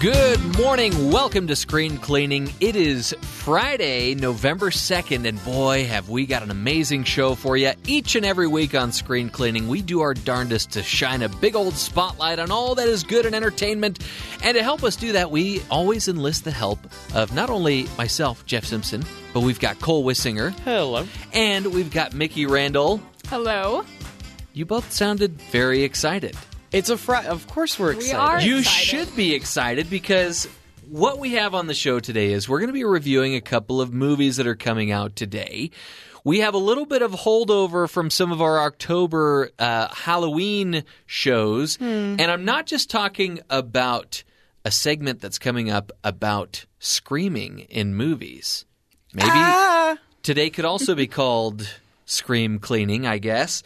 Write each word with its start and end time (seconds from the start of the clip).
Good 0.00 0.56
morning. 0.56 1.10
Welcome 1.10 1.48
to 1.48 1.56
Screen 1.56 1.98
Cleaning. 1.98 2.52
It 2.60 2.76
is 2.76 3.12
Friday, 3.20 4.14
November 4.14 4.70
2nd, 4.70 5.26
and 5.26 5.44
boy, 5.44 5.86
have 5.86 6.08
we 6.08 6.24
got 6.24 6.44
an 6.44 6.52
amazing 6.52 7.02
show 7.02 7.34
for 7.34 7.56
you. 7.56 7.72
Each 7.84 8.14
and 8.14 8.24
every 8.24 8.46
week 8.46 8.76
on 8.76 8.92
Screen 8.92 9.28
Cleaning, 9.28 9.66
we 9.66 9.82
do 9.82 10.00
our 10.02 10.14
darndest 10.14 10.70
to 10.72 10.84
shine 10.84 11.22
a 11.22 11.28
big 11.28 11.56
old 11.56 11.74
spotlight 11.74 12.38
on 12.38 12.52
all 12.52 12.76
that 12.76 12.86
is 12.86 13.02
good 13.02 13.26
in 13.26 13.34
entertainment. 13.34 13.98
And 14.44 14.56
to 14.56 14.62
help 14.62 14.84
us 14.84 14.94
do 14.94 15.12
that, 15.12 15.32
we 15.32 15.62
always 15.68 16.06
enlist 16.06 16.44
the 16.44 16.52
help 16.52 16.78
of 17.16 17.34
not 17.34 17.50
only 17.50 17.88
myself, 17.98 18.46
Jeff 18.46 18.66
Simpson, 18.66 19.04
but 19.34 19.40
we've 19.40 19.58
got 19.58 19.80
Cole 19.80 20.04
Wissinger, 20.04 20.56
Hello. 20.60 21.08
and 21.32 21.66
we've 21.74 21.90
got 21.90 22.12
Mickey 22.12 22.46
Randall. 22.46 23.00
Hello. 23.26 23.84
You 24.52 24.64
both 24.64 24.92
sounded 24.92 25.42
very 25.42 25.82
excited. 25.82 26.36
It's 26.72 26.90
a 26.90 26.96
Friday. 26.98 27.28
Of 27.28 27.46
course, 27.48 27.78
we're 27.78 27.92
We 27.92 27.96
excited. 27.96 28.18
are. 28.18 28.40
You 28.40 28.58
excited. 28.58 28.84
should 28.86 29.16
be 29.16 29.34
excited 29.34 29.88
because 29.88 30.46
what 30.88 31.18
we 31.18 31.32
have 31.32 31.54
on 31.54 31.66
the 31.66 31.74
show 31.74 31.98
today 32.00 32.32
is 32.32 32.48
we're 32.48 32.58
going 32.58 32.68
to 32.68 32.74
be 32.74 32.84
reviewing 32.84 33.34
a 33.34 33.40
couple 33.40 33.80
of 33.80 33.92
movies 33.92 34.36
that 34.36 34.46
are 34.46 34.54
coming 34.56 34.90
out 34.90 35.16
today. 35.16 35.70
We 36.24 36.40
have 36.40 36.52
a 36.52 36.58
little 36.58 36.84
bit 36.84 37.00
of 37.00 37.12
holdover 37.12 37.88
from 37.88 38.10
some 38.10 38.32
of 38.32 38.42
our 38.42 38.60
October 38.60 39.50
uh, 39.58 39.88
Halloween 39.94 40.84
shows, 41.06 41.76
Hmm. 41.76 42.16
and 42.18 42.22
I'm 42.22 42.44
not 42.44 42.66
just 42.66 42.90
talking 42.90 43.40
about 43.48 44.22
a 44.64 44.70
segment 44.70 45.20
that's 45.22 45.38
coming 45.38 45.70
up 45.70 45.90
about 46.04 46.66
screaming 46.80 47.60
in 47.70 47.94
movies. 47.94 48.66
Maybe 49.14 49.30
Ah! 49.32 49.96
today 50.22 50.50
could 50.50 50.66
also 50.66 50.94
be 50.94 51.06
called 51.06 51.66
scream 52.04 52.58
cleaning, 52.58 53.06
I 53.06 53.16
guess. 53.18 53.62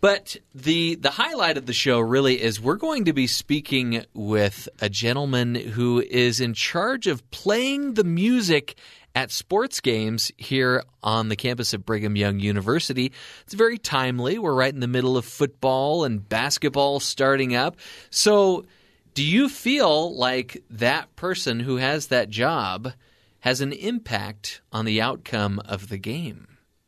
But 0.00 0.36
the 0.54 0.94
the 0.94 1.10
highlight 1.10 1.58
of 1.58 1.66
the 1.66 1.74
show 1.74 2.00
really 2.00 2.40
is 2.40 2.60
we're 2.60 2.76
going 2.76 3.04
to 3.04 3.12
be 3.12 3.26
speaking 3.26 4.04
with 4.14 4.68
a 4.80 4.88
gentleman 4.88 5.54
who 5.54 6.00
is 6.00 6.40
in 6.40 6.54
charge 6.54 7.06
of 7.06 7.28
playing 7.30 7.94
the 7.94 8.04
music 8.04 8.76
at 9.14 9.30
sports 9.30 9.80
games 9.80 10.32
here 10.38 10.84
on 11.02 11.28
the 11.28 11.36
campus 11.36 11.74
of 11.74 11.84
Brigham 11.84 12.16
Young 12.16 12.38
University. 12.38 13.12
It's 13.42 13.54
very 13.54 13.76
timely. 13.76 14.38
We're 14.38 14.54
right 14.54 14.72
in 14.72 14.80
the 14.80 14.86
middle 14.86 15.16
of 15.16 15.24
football 15.24 16.04
and 16.04 16.26
basketball 16.26 17.00
starting 17.00 17.54
up. 17.54 17.76
So, 18.08 18.64
do 19.12 19.24
you 19.24 19.48
feel 19.48 20.16
like 20.16 20.62
that 20.70 21.14
person 21.16 21.60
who 21.60 21.76
has 21.76 22.06
that 22.06 22.30
job 22.30 22.92
has 23.40 23.60
an 23.60 23.72
impact 23.72 24.60
on 24.72 24.84
the 24.84 25.00
outcome 25.00 25.60
of 25.66 25.88
the 25.88 25.98
game? 25.98 26.46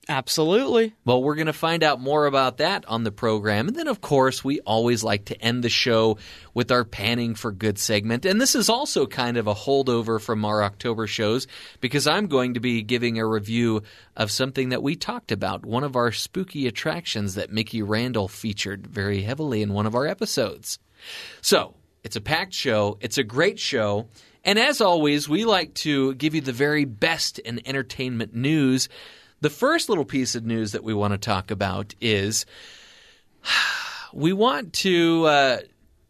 Absolutely. 0.08 0.95
Well, 1.05 1.22
we're 1.22 1.36
going 1.36 1.47
to 1.47 1.53
find 1.53 1.84
out 1.84 2.00
more 2.00 2.27
about 2.27 2.56
that 2.56 2.84
on 2.86 3.05
the 3.05 3.12
program. 3.12 3.69
And 3.69 3.77
then, 3.77 3.86
of 3.86 4.00
course, 4.00 4.42
we 4.42 4.58
always 4.61 5.05
like 5.05 5.27
to 5.27 5.41
end 5.41 5.62
the 5.62 5.69
show 5.69 6.19
with 6.55 6.72
our 6.72 6.84
Panning 6.84 7.36
for 7.36 7.53
Good 7.53 7.78
segment. 7.78 8.25
And 8.25 8.41
this 8.41 8.56
is 8.56 8.69
also 8.69 9.06
kind 9.06 9.36
of 9.36 9.47
a 9.47 9.55
holdover 9.55 10.20
from 10.20 10.45
our 10.45 10.64
October 10.64 11.06
shows 11.06 11.47
because 11.80 12.08
I'm 12.08 12.27
going 12.27 12.55
to 12.55 12.61
be 12.61 12.83
giving 12.83 13.19
a 13.19 13.27
review 13.27 13.84
of 14.17 14.33
something 14.33 14.70
that 14.70 14.83
we 14.83 14.97
talked 14.97 15.30
about, 15.30 15.64
one 15.64 15.84
of 15.84 15.95
our 15.95 16.11
spooky 16.11 16.67
attractions 16.67 17.36
that 17.36 17.53
Mickey 17.53 17.80
Randall 17.80 18.27
featured 18.27 18.89
very 18.89 19.23
heavily 19.23 19.62
in 19.62 19.73
one 19.73 19.86
of 19.86 19.95
our 19.95 20.08
episodes. 20.08 20.80
So, 21.42 21.75
it's 22.03 22.17
a 22.17 22.20
packed 22.20 22.55
show, 22.55 22.98
it's 23.00 23.19
a 23.19 23.23
great 23.23 23.61
show. 23.61 24.08
And 24.45 24.58
as 24.58 24.80
always, 24.80 25.28
we 25.28 25.45
like 25.45 25.75
to 25.75 26.14
give 26.14 26.34
you 26.34 26.41
the 26.41 26.53
very 26.53 26.84
best 26.84 27.39
in 27.39 27.61
entertainment 27.64 28.34
news. 28.34 28.89
The 29.43 29.51
first 29.51 29.89
little 29.89 30.05
piece 30.05 30.37
of 30.37 30.47
news 30.47 30.71
that 30.73 30.85
we 30.85 30.95
want 30.95 31.12
to 31.12 31.19
talk 31.19 31.51
about 31.51 31.95
is 32.01 32.47
we 34.15 34.33
want 34.33 34.73
to 34.75 35.25
uh, 35.27 35.59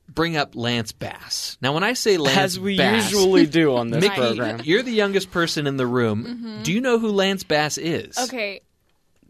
bring 0.07 0.37
up 0.37 0.55
Lance 0.55 0.93
Bass. 0.93 1.57
Now, 1.63 1.73
when 1.73 1.83
I 1.83 1.95
say 1.95 2.19
Lance 2.19 2.37
Bass. 2.37 2.45
As 2.45 2.61
we 2.61 2.77
Bass, 2.77 3.11
usually 3.11 3.47
do 3.47 3.75
on 3.75 3.89
this 3.91 4.01
Mickey, 4.07 4.15
program. 4.17 4.61
you're 4.65 4.83
the 4.83 4.93
youngest 4.93 5.31
person 5.31 5.67
in 5.67 5.79
the 5.79 5.87
room. 5.87 6.61
Do 6.63 6.73
you 6.73 6.83
know 6.83 6.99
who 6.99 7.09
Lance 7.11 7.43
Bass 7.43 7.79
is? 7.79 8.19
Okay. 8.19 8.61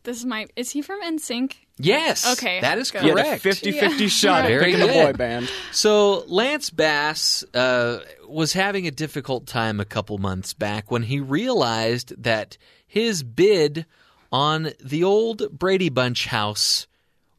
This 0.05 0.19
is 0.19 0.25
my. 0.25 0.47
Is 0.57 0.71
he 0.71 0.83
from 0.83 1.01
NSYNC? 1.03 1.55
Yes. 1.79 2.33
Okay, 2.33 2.61
That 2.61 2.79
is 2.79 2.91
good. 2.91 3.03
You 3.05 3.17
had 3.17 3.19
a 3.19 3.23
correct. 3.31 3.43
50 3.43 3.73
50 3.73 4.09
shot 4.09 4.45
at 4.45 4.49
Very 4.49 4.73
picking 4.73 4.83
a 4.83 4.93
boy 4.93 5.13
band. 5.13 5.51
So 5.71 6.25
Lance 6.27 6.71
Bass 6.71 7.45
uh, 7.55 8.01
was 8.29 8.53
having 8.53 8.87
a 8.87 8.91
difficult 8.91 9.47
time 9.47 9.81
a 9.81 9.85
couple 9.85 10.19
months 10.19 10.55
back 10.55 10.91
when 10.91 11.05
he 11.05 11.21
realized 11.21 12.15
that 12.23 12.59
his 12.87 13.23
bid 13.23 13.87
on 14.31 14.73
the 14.83 15.05
old 15.05 15.57
Brady 15.57 15.89
Bunch 15.89 16.27
house 16.27 16.87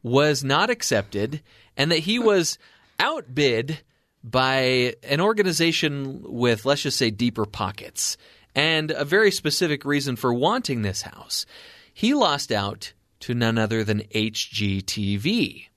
was 0.02 0.44
not 0.44 0.70
accepted, 0.70 1.42
and 1.76 1.90
that 1.90 2.00
he 2.00 2.18
was 2.18 2.58
outbid 2.98 3.80
by 4.22 4.94
an 5.02 5.20
organization 5.20 6.22
with, 6.22 6.64
let's 6.64 6.82
just 6.82 6.96
say, 6.96 7.10
deeper 7.10 7.44
pockets, 7.44 8.16
and 8.54 8.90
a 8.90 9.04
very 9.04 9.30
specific 9.30 9.84
reason 9.84 10.16
for 10.16 10.32
wanting 10.32 10.82
this 10.82 11.02
house. 11.02 11.46
He 11.94 12.12
lost 12.12 12.50
out 12.52 12.92
to 13.20 13.34
none 13.34 13.56
other 13.56 13.84
than 13.84 14.00
HGTV. 14.14 15.68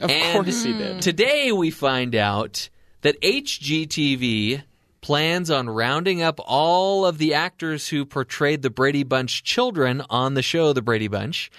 Of 0.00 0.10
And 0.10 0.32
course 0.34 0.62
he 0.62 0.74
did. 0.74 1.02
Today 1.02 1.50
we 1.50 1.70
find 1.70 2.14
out 2.14 2.68
that 3.00 3.20
HGTV 3.22 4.62
plans 5.00 5.50
on 5.50 5.70
rounding 5.70 6.22
up 6.22 6.38
all 6.44 7.06
of 7.06 7.18
the 7.18 7.34
actors 7.34 7.88
who 7.88 8.04
portrayed 8.04 8.62
the 8.62 8.70
Brady 8.70 9.02
Bunch 9.02 9.42
children 9.42 10.02
on 10.10 10.34
the 10.34 10.42
show 10.42 10.72
The 10.72 10.82
Brady 10.82 11.08
Bunch, 11.08 11.50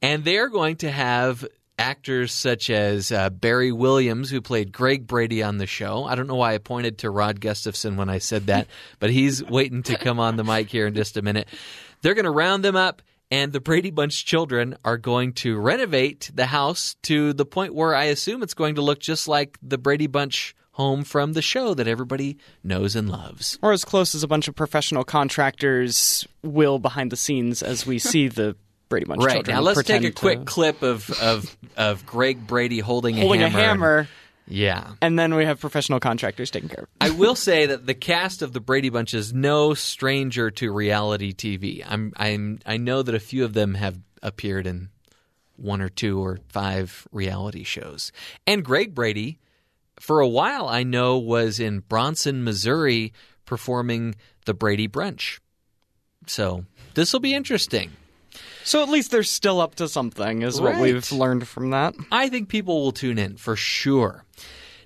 and 0.00 0.24
they're 0.24 0.48
going 0.48 0.76
to 0.76 0.90
have 0.90 1.44
actors 1.78 2.32
such 2.32 2.70
as 2.70 3.10
uh, 3.10 3.30
Barry 3.30 3.72
Williams, 3.72 4.30
who 4.30 4.40
played 4.40 4.72
Greg 4.72 5.06
Brady 5.06 5.42
on 5.42 5.58
the 5.58 5.66
show. 5.66 6.04
I 6.04 6.14
don't 6.14 6.28
know 6.28 6.36
why 6.36 6.54
I 6.54 6.58
pointed 6.58 6.98
to 6.98 7.10
Rod 7.10 7.40
Gustafson 7.40 7.96
when 7.96 8.08
I 8.08 8.18
said 8.18 8.46
that, 8.46 8.68
but 9.00 9.10
he's 9.10 9.42
waiting 9.42 9.82
to 9.84 9.96
come 9.98 10.20
on 10.20 10.36
the 10.36 10.44
mic 10.44 10.68
here 10.70 10.86
in 10.86 10.94
just 10.94 11.16
a 11.16 11.22
minute. 11.22 11.48
They're 12.02 12.14
going 12.14 12.26
to 12.26 12.30
round 12.30 12.64
them 12.64 12.76
up 12.76 13.02
and 13.32 13.50
the 13.50 13.60
Brady 13.60 13.90
Bunch 13.90 14.26
children 14.26 14.76
are 14.84 14.98
going 14.98 15.32
to 15.32 15.58
renovate 15.58 16.30
the 16.34 16.44
house 16.44 16.96
to 17.04 17.32
the 17.32 17.46
point 17.46 17.74
where 17.74 17.94
I 17.94 18.04
assume 18.04 18.42
it's 18.42 18.52
going 18.52 18.74
to 18.74 18.82
look 18.82 19.00
just 19.00 19.26
like 19.26 19.58
the 19.62 19.78
Brady 19.78 20.06
Bunch 20.06 20.54
home 20.72 21.02
from 21.02 21.32
the 21.32 21.40
show 21.40 21.72
that 21.72 21.88
everybody 21.88 22.36
knows 22.62 22.94
and 22.94 23.08
loves. 23.08 23.58
Or 23.62 23.72
as 23.72 23.86
close 23.86 24.14
as 24.14 24.22
a 24.22 24.28
bunch 24.28 24.48
of 24.48 24.54
professional 24.54 25.02
contractors 25.02 26.28
will 26.42 26.78
behind 26.78 27.10
the 27.10 27.16
scenes 27.16 27.62
as 27.62 27.86
we 27.86 27.98
see 28.12 28.28
the 28.28 28.54
Brady 28.90 29.06
Bunch 29.06 29.24
Right 29.24 29.36
children 29.36 29.56
now, 29.56 29.62
let's 29.62 29.82
take 29.82 30.04
a 30.04 30.12
quick 30.12 30.40
to- 30.40 30.44
clip 30.44 30.82
of 30.82 31.08
of 31.22 31.56
of 31.78 32.04
Greg 32.04 32.46
Brady 32.46 32.80
holding, 32.80 33.16
holding 33.16 33.42
a 33.42 33.46
a 33.46 33.48
hammer. 33.48 34.08
Yeah. 34.52 34.92
and 35.00 35.18
then 35.18 35.34
we 35.34 35.44
have 35.44 35.60
professional 35.60 35.98
contractors 36.00 36.50
taking 36.50 36.68
care 36.68 36.84
of 36.84 36.88
it. 36.88 36.90
I 37.00 37.10
will 37.10 37.34
say 37.34 37.66
that 37.66 37.86
the 37.86 37.94
cast 37.94 38.42
of 38.42 38.52
the 38.52 38.60
Brady 38.60 38.90
Bunch 38.90 39.14
is 39.14 39.32
no 39.32 39.74
stranger 39.74 40.50
to 40.52 40.72
reality 40.72 41.32
TV. 41.32 41.84
I'm 41.86 42.12
I'm 42.16 42.58
I 42.66 42.76
know 42.76 43.02
that 43.02 43.14
a 43.14 43.20
few 43.20 43.44
of 43.44 43.54
them 43.54 43.74
have 43.74 43.98
appeared 44.22 44.66
in 44.66 44.90
one 45.56 45.80
or 45.80 45.88
two 45.88 46.20
or 46.20 46.38
five 46.48 47.06
reality 47.12 47.64
shows. 47.64 48.12
And 48.46 48.64
Greg 48.64 48.94
Brady, 48.94 49.38
for 49.98 50.20
a 50.20 50.28
while 50.28 50.68
I 50.68 50.82
know 50.82 51.18
was 51.18 51.60
in 51.60 51.80
Branson, 51.80 52.44
Missouri 52.44 53.12
performing 53.46 54.14
the 54.44 54.54
Brady 54.54 54.88
Brunch. 54.88 55.38
So, 56.26 56.64
this 56.94 57.12
will 57.12 57.20
be 57.20 57.34
interesting. 57.34 57.90
So 58.64 58.82
at 58.82 58.88
least 58.88 59.10
they're 59.10 59.22
still 59.22 59.60
up 59.60 59.74
to 59.76 59.88
something, 59.88 60.42
is 60.42 60.60
what 60.60 60.78
we've 60.78 61.10
learned 61.12 61.46
from 61.48 61.70
that. 61.70 61.94
I 62.10 62.28
think 62.28 62.48
people 62.48 62.82
will 62.82 62.92
tune 62.92 63.18
in 63.18 63.36
for 63.36 63.56
sure. 63.56 64.24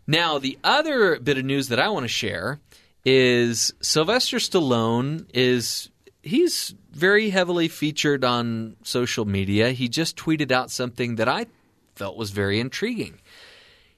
Now, 0.07 0.39
the 0.39 0.59
other 0.63 1.19
bit 1.19 1.39
of 1.39 1.45
news 1.45 1.69
that 1.69 1.81
I 1.81 1.89
want 1.89 2.05
to 2.05 2.09
share 2.09 2.61
is 3.05 3.73
Sylvester 3.81 4.39
Stallone 4.39 5.29
is 5.35 5.91
he's 6.23 6.75
very 6.91 7.31
heavily 7.31 7.69
featured 7.69 8.25
on 8.25 8.77
social 8.83 9.25
media. 9.25 9.73
He 9.73 9.89
just 9.89 10.17
tweeted 10.17 10.51
out 10.51 10.71
something 10.71 11.17
that 11.17 11.29
I 11.29 11.47
felt 11.95 12.17
was 12.17 12.31
very 12.31 12.59
intriguing. 12.61 13.21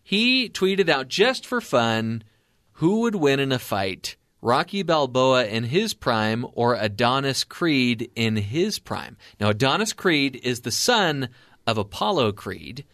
He 0.03 0.49
tweeted 0.49 0.89
out 0.89 1.09
just 1.09 1.47
for 1.47 1.61
fun 1.61 2.25
who 2.73 3.01
would 3.01 3.15
win 3.15 3.41
in 3.41 3.53
a 3.53 3.59
fight, 3.59 4.17
Rocky 4.41 4.83
Balboa 4.83 5.47
in 5.47 5.65
his 5.65 5.95
prime 5.95 6.47
or 6.53 6.75
Adonis 6.75 7.45
Creed 7.45 8.11
in 8.15 8.37
his 8.37 8.79
prime. 8.79 9.17
Now, 9.41 9.51
Adonis 9.51 9.93
Creed 9.93 10.41
is 10.43 10.61
the 10.61 10.71
son 10.71 11.29
of 11.67 11.79
Apollo 11.79 12.33
Creed. 12.33 12.85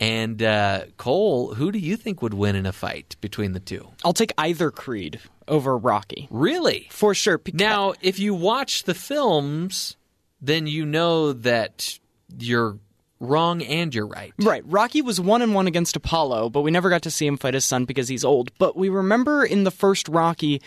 And 0.00 0.42
uh, 0.42 0.86
Cole, 0.96 1.54
who 1.54 1.70
do 1.70 1.78
you 1.78 1.96
think 1.96 2.22
would 2.22 2.34
win 2.34 2.56
in 2.56 2.66
a 2.66 2.72
fight 2.72 3.14
between 3.20 3.52
the 3.52 3.60
two? 3.60 3.88
I'll 4.04 4.12
take 4.12 4.32
either 4.36 4.72
Creed 4.72 5.20
over 5.46 5.78
Rocky. 5.78 6.26
Really? 6.30 6.88
For 6.90 7.14
sure. 7.14 7.38
Because 7.38 7.60
Now, 7.60 7.94
if 8.00 8.18
you 8.18 8.34
watch 8.34 8.82
the 8.82 8.94
films, 8.94 9.96
then 10.40 10.66
you 10.66 10.84
know 10.84 11.32
that 11.32 12.00
you're 12.36 12.78
wrong 13.22 13.62
and 13.62 13.94
you're 13.94 14.06
right. 14.06 14.32
Right. 14.38 14.62
Rocky 14.66 15.00
was 15.00 15.20
one 15.20 15.40
and 15.42 15.54
one 15.54 15.66
against 15.66 15.96
Apollo, 15.96 16.50
but 16.50 16.62
we 16.62 16.70
never 16.70 16.90
got 16.90 17.02
to 17.02 17.10
see 17.10 17.26
him 17.26 17.38
fight 17.38 17.54
his 17.54 17.64
son 17.64 17.84
because 17.84 18.08
he's 18.08 18.24
old. 18.24 18.50
But 18.58 18.76
we 18.76 18.88
remember 18.88 19.44
in 19.44 19.64
the 19.64 19.70
first 19.70 20.08
Rocky, 20.08 20.60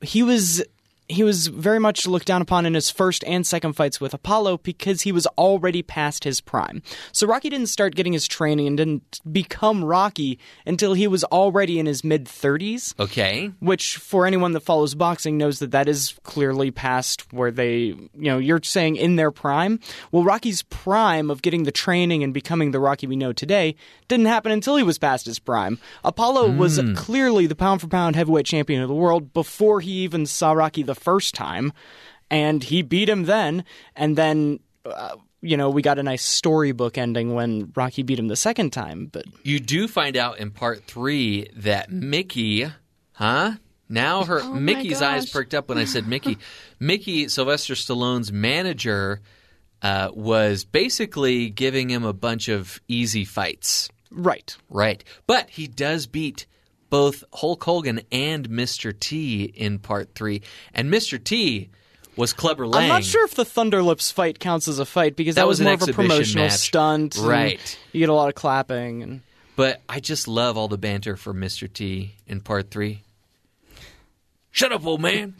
he 0.00 0.22
was 0.22 0.62
he 1.12 1.22
was 1.22 1.46
very 1.48 1.78
much 1.78 2.06
looked 2.06 2.26
down 2.26 2.42
upon 2.42 2.66
in 2.66 2.74
his 2.74 2.90
first 2.90 3.22
and 3.24 3.46
second 3.46 3.74
fights 3.74 4.00
with 4.00 4.14
Apollo 4.14 4.58
because 4.58 5.02
he 5.02 5.12
was 5.12 5.26
already 5.38 5.82
past 5.82 6.24
his 6.24 6.40
prime. 6.40 6.82
So 7.12 7.26
Rocky 7.26 7.50
didn't 7.50 7.68
start 7.68 7.94
getting 7.94 8.12
his 8.12 8.26
training 8.26 8.66
and 8.66 8.76
didn't 8.76 9.20
become 9.30 9.84
Rocky 9.84 10.38
until 10.66 10.94
he 10.94 11.06
was 11.06 11.24
already 11.24 11.78
in 11.78 11.86
his 11.86 12.02
mid 12.02 12.24
30s. 12.24 12.98
Okay. 12.98 13.50
Which, 13.60 13.96
for 13.96 14.26
anyone 14.26 14.52
that 14.52 14.60
follows 14.60 14.94
boxing, 14.94 15.38
knows 15.38 15.58
that 15.58 15.70
that 15.72 15.88
is 15.88 16.14
clearly 16.22 16.70
past 16.70 17.32
where 17.32 17.50
they, 17.50 17.78
you 17.78 18.10
know, 18.14 18.38
you're 18.38 18.62
saying 18.62 18.96
in 18.96 19.16
their 19.16 19.30
prime. 19.30 19.80
Well, 20.10 20.24
Rocky's 20.24 20.62
prime 20.62 21.30
of 21.30 21.42
getting 21.42 21.64
the 21.64 21.72
training 21.72 22.22
and 22.22 22.32
becoming 22.32 22.70
the 22.70 22.80
Rocky 22.80 23.06
we 23.06 23.16
know 23.16 23.32
today 23.32 23.76
didn't 24.08 24.26
happen 24.26 24.52
until 24.52 24.76
he 24.76 24.82
was 24.82 24.98
past 24.98 25.26
his 25.26 25.38
prime. 25.38 25.78
Apollo 26.04 26.50
was 26.52 26.78
hmm. 26.78 26.94
clearly 26.94 27.46
the 27.46 27.54
pound 27.54 27.80
for 27.80 27.88
pound 27.88 28.16
heavyweight 28.16 28.46
champion 28.46 28.82
of 28.82 28.88
the 28.88 28.94
world 28.94 29.32
before 29.32 29.80
he 29.80 29.90
even 30.02 30.26
saw 30.26 30.52
Rocky 30.52 30.82
the 30.82 30.94
first 31.02 31.34
time, 31.34 31.72
and 32.30 32.62
he 32.64 32.82
beat 32.82 33.08
him 33.08 33.24
then, 33.24 33.64
and 33.96 34.16
then. 34.16 34.60
Uh, 34.84 35.16
you 35.44 35.56
know, 35.56 35.70
we 35.70 35.82
got 35.82 35.98
a 35.98 36.04
nice 36.04 36.24
storybook 36.24 36.96
ending 36.96 37.34
when 37.34 37.72
Rocky 37.74 38.04
beat 38.04 38.16
him 38.16 38.28
the 38.28 38.36
second 38.36 38.72
time, 38.72 39.06
but 39.06 39.24
You 39.42 39.58
do 39.58 39.88
find 39.88 40.16
out 40.16 40.38
in 40.38 40.52
part 40.52 40.84
three 40.84 41.48
that 41.56 41.90
Mickey, 41.90 42.70
huh? 43.14 43.54
Now 43.88 44.22
her 44.24 44.40
Oh 44.40 44.52
my 44.54 44.60
Mickey's 44.60 45.02
eyes 45.02 45.24
gosh. 45.24 45.32
perked 45.32 45.52
up 45.54 45.68
when 45.68 45.78
I 45.78 45.84
said 45.84 46.06
Mickey. 46.06 46.38
Mickey, 46.78 47.26
Sylvester 47.26 47.74
Stallone's 47.74 48.30
manager, 48.30 49.20
uh, 49.82 50.10
was 50.14 50.64
basically 50.64 51.50
giving 51.50 51.90
him 51.90 52.04
a 52.04 52.12
bunch 52.12 52.48
of 52.48 52.80
easy 52.86 53.24
fights. 53.24 53.88
right. 54.12 54.56
Right. 54.70 55.02
But 55.26 55.50
he 55.50 55.66
does 55.66 56.06
beat 56.06 56.46
both 56.92 57.24
Hulk 57.32 57.64
Hogan 57.64 58.02
and 58.12 58.50
Mr. 58.50 58.92
T 58.98 59.44
in 59.44 59.78
part 59.78 60.14
three. 60.14 60.42
And 60.74 60.92
Mr. 60.92 61.22
T 61.22 61.70
was 62.16 62.34
Clubber 62.34 62.66
Lang. 62.66 62.82
I'm 62.82 62.88
not 62.90 63.02
sure 63.04 63.24
if 63.24 63.34
the 63.34 63.44
Thunderlips 63.46 64.12
fight 64.12 64.38
counts 64.38 64.68
as 64.68 64.78
a 64.78 64.84
fight 64.84 65.16
because 65.16 65.36
that, 65.36 65.40
That 65.42 65.48
was 65.48 65.60
an 65.60 65.64
more 65.64 65.72
of 65.74 65.82
a 65.88 65.92
promotional 65.94 66.44
match. 66.44 66.52
stunt. 66.52 67.16
Right. 67.18 67.78
You 67.92 68.00
get 68.00 68.10
a 68.10 68.12
lot 68.12 68.28
of 68.28 68.34
clapping 68.34 69.02
and 69.02 69.22
But 69.56 69.80
I 69.88 70.00
just 70.00 70.28
love 70.28 70.58
all 70.58 70.68
the 70.68 70.76
banter 70.76 71.16
from 71.16 71.40
Mr. 71.40 71.72
T 71.72 72.14
in 72.26 72.42
part 72.42 72.70
three. 72.70 73.00
Shut 74.50 74.70
up, 74.70 74.84
old 74.86 75.00
man. 75.00 75.34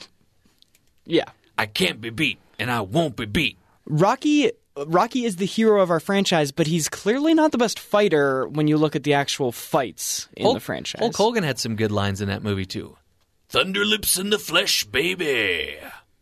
yeah. 1.04 1.24
I 1.58 1.66
can't 1.66 2.00
be 2.00 2.08
beat, 2.08 2.38
and 2.58 2.70
I 2.70 2.80
won't 2.80 3.14
be 3.14 3.26
beat. 3.26 3.58
Rocky 3.84 4.50
Rocky 4.76 5.24
is 5.24 5.36
the 5.36 5.46
hero 5.46 5.82
of 5.82 5.90
our 5.90 6.00
franchise, 6.00 6.50
but 6.50 6.66
he's 6.66 6.88
clearly 6.88 7.34
not 7.34 7.52
the 7.52 7.58
best 7.58 7.78
fighter 7.78 8.48
when 8.48 8.68
you 8.68 8.78
look 8.78 8.96
at 8.96 9.02
the 9.02 9.14
actual 9.14 9.52
fights 9.52 10.28
in 10.36 10.44
Hulk, 10.44 10.56
the 10.56 10.60
franchise. 10.60 11.00
Hulk 11.00 11.16
Hogan 11.16 11.44
had 11.44 11.58
some 11.58 11.76
good 11.76 11.92
lines 11.92 12.20
in 12.20 12.28
that 12.28 12.42
movie, 12.42 12.64
too. 12.64 12.96
Thunderlips 13.50 14.18
in 14.18 14.30
the 14.30 14.38
flesh, 14.38 14.84
baby. 14.84 15.76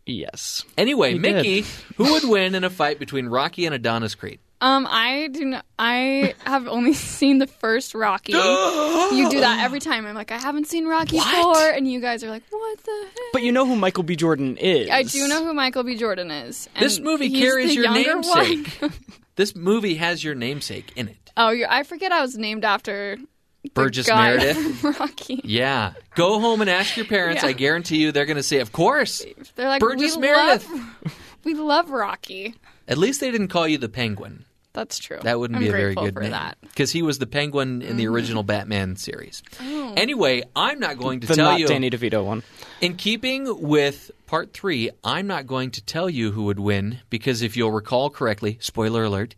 Yes. 0.04 0.64
Anyway, 0.76 1.14
Mickey, 1.14 1.64
who 1.96 2.12
would 2.12 2.24
win 2.24 2.56
in 2.56 2.64
a 2.64 2.70
fight 2.70 2.98
between 2.98 3.26
Rocky 3.26 3.66
and 3.66 3.74
Adonis 3.74 4.16
Creed? 4.16 4.40
Um, 4.62 4.86
I 4.90 5.28
do 5.32 5.44
not. 5.46 5.64
I 5.78 6.34
have 6.44 6.68
only 6.68 6.92
seen 6.94 7.38
the 7.38 7.46
first 7.46 7.94
Rocky. 7.94 8.32
you 8.32 9.28
do 9.30 9.40
that 9.40 9.60
every 9.64 9.80
time. 9.80 10.04
I'm 10.06 10.14
like, 10.14 10.30
I 10.30 10.38
haven't 10.38 10.66
seen 10.66 10.86
Rocky 10.86 11.16
What? 11.16 11.42
Four, 11.56 11.70
and 11.70 11.90
you 11.90 12.00
guys 12.00 12.22
are 12.22 12.28
like, 12.28 12.42
what 12.50 12.78
the 12.82 13.04
heck? 13.06 13.32
But 13.32 13.42
you 13.42 13.52
know 13.52 13.64
who 13.64 13.74
Michael 13.76 14.02
B. 14.02 14.16
Jordan 14.16 14.56
is. 14.58 14.90
I 14.90 15.02
do 15.04 15.26
know 15.28 15.44
who 15.44 15.54
Michael 15.54 15.82
B. 15.82 15.96
Jordan 15.96 16.30
is. 16.30 16.68
and 16.74 16.84
This 16.84 17.00
movie 17.00 17.28
he's 17.28 17.40
carries 17.40 17.68
the 17.70 17.74
your 17.76 17.84
younger 17.84 18.14
namesake. 18.16 18.80
This 19.36 19.56
movie 19.56 19.94
has 19.94 20.22
your 20.22 20.34
namesake 20.34 20.92
in 20.96 21.08
it. 21.08 21.30
oh, 21.38 21.48
you're, 21.48 21.70
I 21.70 21.82
forget 21.84 22.12
I 22.12 22.20
was 22.20 22.36
named 22.36 22.62
after 22.62 23.16
the 23.62 23.70
Burgess 23.70 24.06
guy 24.06 24.36
Meredith. 24.36 24.76
from 24.80 24.92
Rocky. 25.00 25.40
Yeah. 25.44 25.94
Go 26.14 26.38
home 26.40 26.60
and 26.60 26.68
ask 26.68 26.94
your 26.98 27.06
parents. 27.06 27.42
Yeah. 27.42 27.48
I 27.48 27.52
guarantee 27.52 27.98
you 28.02 28.12
they're 28.12 28.26
going 28.26 28.36
to 28.36 28.42
say, 28.42 28.58
Of 28.60 28.72
course. 28.72 29.24
They're 29.56 29.68
like, 29.68 29.80
Burgess 29.80 30.16
we 30.16 30.22
Meredith. 30.22 30.68
Love, 30.68 31.14
we 31.44 31.54
love 31.54 31.88
Rocky. 31.90 32.54
At 32.86 32.98
least 32.98 33.20
they 33.20 33.30
didn't 33.30 33.48
call 33.48 33.66
you 33.66 33.78
the 33.78 33.88
Penguin. 33.88 34.44
That's 34.72 34.98
true. 34.98 35.18
That 35.22 35.38
wouldn't 35.38 35.56
I'm 35.56 35.62
be 35.62 35.68
a 35.68 35.72
very 35.72 35.94
good 35.94 36.14
for 36.14 36.20
name. 36.20 36.30
that. 36.30 36.56
Mm-hmm. 36.58 36.66
Because 36.68 36.92
he 36.92 37.02
was 37.02 37.18
the 37.18 37.26
Penguin 37.26 37.82
in 37.82 37.96
the 37.96 38.06
original 38.06 38.44
Batman 38.44 38.96
series. 38.96 39.42
Oh. 39.60 39.94
Anyway, 39.96 40.44
I'm 40.54 40.78
not 40.78 40.96
going 40.96 41.20
to 41.20 41.26
the 41.26 41.34
tell 41.34 41.50
not 41.50 41.60
you. 41.60 41.66
Danny 41.66 41.90
DeVito 41.90 42.24
one. 42.24 42.44
In 42.80 42.94
keeping 42.96 43.62
with 43.68 44.12
part 44.26 44.52
three, 44.52 44.90
I'm 45.02 45.26
not 45.26 45.46
going 45.48 45.72
to 45.72 45.82
tell 45.84 46.08
you 46.08 46.30
who 46.30 46.44
would 46.44 46.60
win 46.60 47.00
because 47.10 47.42
if 47.42 47.56
you'll 47.56 47.72
recall 47.72 48.10
correctly, 48.10 48.58
spoiler 48.60 49.04
alert, 49.04 49.34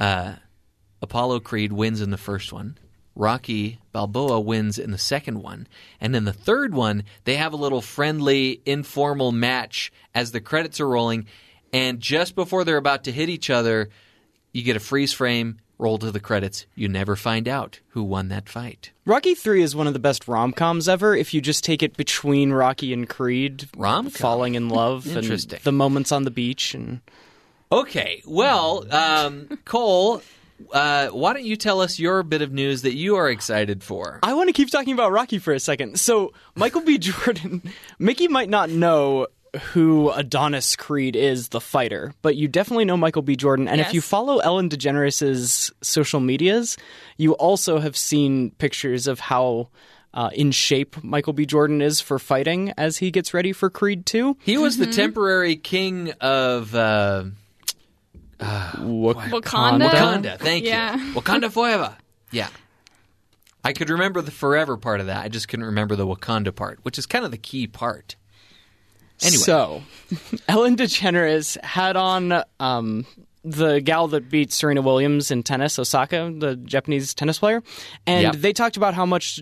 uh, 0.00 0.34
Apollo 1.00 1.40
Creed 1.40 1.72
wins 1.72 2.00
in 2.00 2.10
the 2.10 2.16
first 2.16 2.52
one. 2.52 2.76
Rocky 3.14 3.78
Balboa 3.92 4.40
wins 4.40 4.78
in 4.78 4.90
the 4.90 4.98
second 4.98 5.42
one. 5.42 5.66
And 6.00 6.14
in 6.14 6.24
the 6.24 6.32
third 6.32 6.74
one, 6.74 7.04
they 7.24 7.36
have 7.36 7.52
a 7.52 7.56
little 7.56 7.80
friendly, 7.80 8.60
informal 8.66 9.32
match 9.32 9.92
as 10.14 10.32
the 10.32 10.40
credits 10.40 10.80
are 10.80 10.88
rolling. 10.88 11.26
And 11.72 11.98
just 12.00 12.34
before 12.34 12.64
they're 12.64 12.76
about 12.76 13.04
to 13.04 13.12
hit 13.12 13.28
each 13.28 13.48
other, 13.48 13.88
you 14.56 14.62
get 14.62 14.76
a 14.76 14.80
freeze 14.80 15.12
frame, 15.12 15.58
roll 15.78 15.98
to 15.98 16.10
the 16.10 16.20
credits. 16.20 16.66
You 16.74 16.88
never 16.88 17.14
find 17.16 17.46
out 17.46 17.80
who 17.90 18.02
won 18.02 18.28
that 18.28 18.48
fight. 18.48 18.90
Rocky 19.04 19.34
3 19.34 19.62
is 19.62 19.76
one 19.76 19.86
of 19.86 19.92
the 19.92 19.98
best 19.98 20.26
rom-coms 20.26 20.88
ever 20.88 21.14
if 21.14 21.34
you 21.34 21.40
just 21.40 21.62
take 21.62 21.82
it 21.82 21.96
between 21.96 22.52
Rocky 22.52 22.92
and 22.92 23.08
Creed 23.08 23.68
Rom-com? 23.76 24.10
falling 24.10 24.54
in 24.54 24.68
love 24.68 25.06
and 25.06 25.18
Interesting. 25.18 25.60
the 25.62 25.72
moments 25.72 26.10
on 26.12 26.24
the 26.24 26.30
beach 26.30 26.74
and 26.74 27.00
Okay, 27.70 28.22
well, 28.26 28.86
um, 28.94 29.48
Cole, 29.64 30.22
uh, 30.72 31.08
why 31.08 31.32
don't 31.32 31.44
you 31.44 31.56
tell 31.56 31.80
us 31.80 31.98
your 31.98 32.22
bit 32.22 32.40
of 32.40 32.52
news 32.52 32.82
that 32.82 32.94
you 32.94 33.16
are 33.16 33.28
excited 33.28 33.82
for? 33.82 34.20
I 34.22 34.34
want 34.34 34.48
to 34.48 34.52
keep 34.52 34.70
talking 34.70 34.94
about 34.94 35.10
Rocky 35.10 35.38
for 35.38 35.52
a 35.52 35.58
second. 35.58 35.98
So, 35.98 36.32
Michael 36.54 36.82
B. 36.82 36.96
Jordan, 37.06 37.62
Mickey 37.98 38.28
might 38.28 38.48
not 38.48 38.70
know 38.70 39.26
who 39.72 40.10
Adonis 40.10 40.76
Creed 40.76 41.16
is, 41.16 41.48
the 41.48 41.60
fighter, 41.60 42.12
but 42.22 42.36
you 42.36 42.48
definitely 42.48 42.84
know 42.84 42.96
Michael 42.96 43.22
B. 43.22 43.36
Jordan. 43.36 43.68
And 43.68 43.80
if 43.80 43.94
you 43.94 44.00
follow 44.00 44.38
Ellen 44.38 44.68
DeGeneres' 44.68 45.72
social 45.82 46.20
medias, 46.20 46.76
you 47.16 47.32
also 47.34 47.78
have 47.78 47.96
seen 47.96 48.50
pictures 48.52 49.06
of 49.06 49.18
how 49.20 49.68
uh, 50.14 50.30
in 50.34 50.50
shape 50.50 51.02
Michael 51.04 51.32
B. 51.32 51.46
Jordan 51.46 51.80
is 51.82 52.00
for 52.00 52.18
fighting 52.18 52.72
as 52.78 52.98
he 52.98 53.10
gets 53.10 53.32
ready 53.34 53.52
for 53.52 53.68
Creed 53.70 54.04
2. 54.06 54.36
He 54.42 54.56
was 54.58 54.76
the 54.78 54.86
temporary 54.86 55.56
king 55.56 56.12
of 56.20 56.74
uh, 56.74 57.24
Wakanda. 58.40 59.90
Wakanda. 59.90 60.38
Thank 60.38 60.64
Yeah. 60.64 60.96
you. 60.96 61.14
Wakanda 61.20 61.50
forever. 61.50 61.96
Yeah. 62.30 62.48
I 63.64 63.72
could 63.72 63.90
remember 63.90 64.22
the 64.22 64.30
forever 64.30 64.76
part 64.76 65.00
of 65.00 65.06
that. 65.06 65.24
I 65.24 65.28
just 65.28 65.48
couldn't 65.48 65.66
remember 65.66 65.96
the 65.96 66.06
Wakanda 66.06 66.54
part, 66.54 66.78
which 66.82 66.98
is 66.98 67.06
kind 67.06 67.24
of 67.24 67.30
the 67.30 67.38
key 67.38 67.66
part. 67.66 68.16
Anyway. 69.22 69.36
So, 69.42 69.82
Ellen 70.48 70.76
DeGeneres 70.76 71.62
had 71.64 71.96
on 71.96 72.42
um, 72.60 73.06
the 73.44 73.80
gal 73.80 74.08
that 74.08 74.28
beat 74.30 74.52
Serena 74.52 74.82
Williams 74.82 75.30
in 75.30 75.42
tennis, 75.42 75.78
Osaka, 75.78 76.32
the 76.36 76.56
Japanese 76.56 77.14
tennis 77.14 77.38
player, 77.38 77.62
and 78.06 78.22
Yep. 78.24 78.34
they 78.36 78.52
talked 78.52 78.76
about 78.76 78.94
how 78.94 79.06
much 79.06 79.40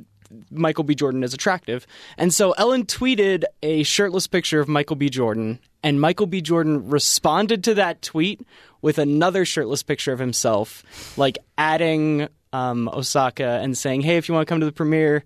Michael 0.50 0.84
B. 0.84 0.94
Jordan 0.94 1.22
is 1.22 1.32
attractive. 1.32 1.86
And 2.18 2.34
so 2.34 2.52
Ellen 2.52 2.86
tweeted 2.86 3.44
a 3.62 3.82
shirtless 3.84 4.26
picture 4.26 4.58
of 4.60 4.68
Michael 4.68 4.96
B. 4.96 5.08
Jordan, 5.08 5.58
and 5.82 6.00
Michael 6.00 6.26
B. 6.26 6.40
Jordan 6.40 6.88
responded 6.88 7.62
to 7.64 7.74
that 7.74 8.02
tweet 8.02 8.40
with 8.82 8.98
another 8.98 9.44
shirtless 9.44 9.82
picture 9.82 10.12
of 10.12 10.18
himself, 10.18 10.82
like 11.16 11.38
adding 11.56 12.28
um, 12.52 12.88
Osaka 12.88 13.60
and 13.62 13.76
saying, 13.78 14.02
"Hey, 14.02 14.16
if 14.16 14.28
you 14.28 14.34
want 14.34 14.46
to 14.46 14.52
come 14.52 14.60
to 14.60 14.66
the 14.66 14.72
premiere." 14.72 15.24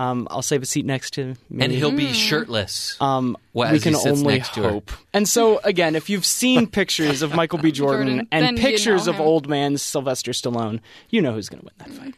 Um, 0.00 0.26
I'll 0.30 0.40
save 0.40 0.62
a 0.62 0.66
seat 0.66 0.86
next 0.86 1.10
to 1.14 1.34
me. 1.50 1.62
And 1.64 1.70
he'll 1.72 1.92
be 1.92 2.12
shirtless. 2.14 2.96
Um, 3.02 3.36
Well, 3.52 3.70
we 3.70 3.80
can 3.80 3.94
only 3.94 4.34
next 4.38 4.54
to 4.54 4.62
her. 4.62 4.70
hope. 4.70 4.92
And 5.12 5.28
so, 5.28 5.58
again, 5.58 5.94
if 5.94 6.08
you've 6.08 6.24
seen 6.24 6.66
pictures 6.80 7.20
of 7.20 7.34
Michael 7.34 7.58
B. 7.58 7.70
Jordan, 7.70 8.06
Jordan, 8.06 8.28
and 8.32 8.44
then 8.46 8.56
you 8.56 8.62
pictures 8.62 9.06
know 9.06 9.12
of 9.12 9.20
old 9.20 9.46
man 9.46 9.76
Sylvester 9.76 10.30
Stallone, 10.32 10.80
you 11.10 11.20
know 11.20 11.32
who's 11.34 11.50
going 11.50 11.60
to 11.60 11.66
win 11.66 11.74
that 11.78 11.90
fight. 11.90 12.14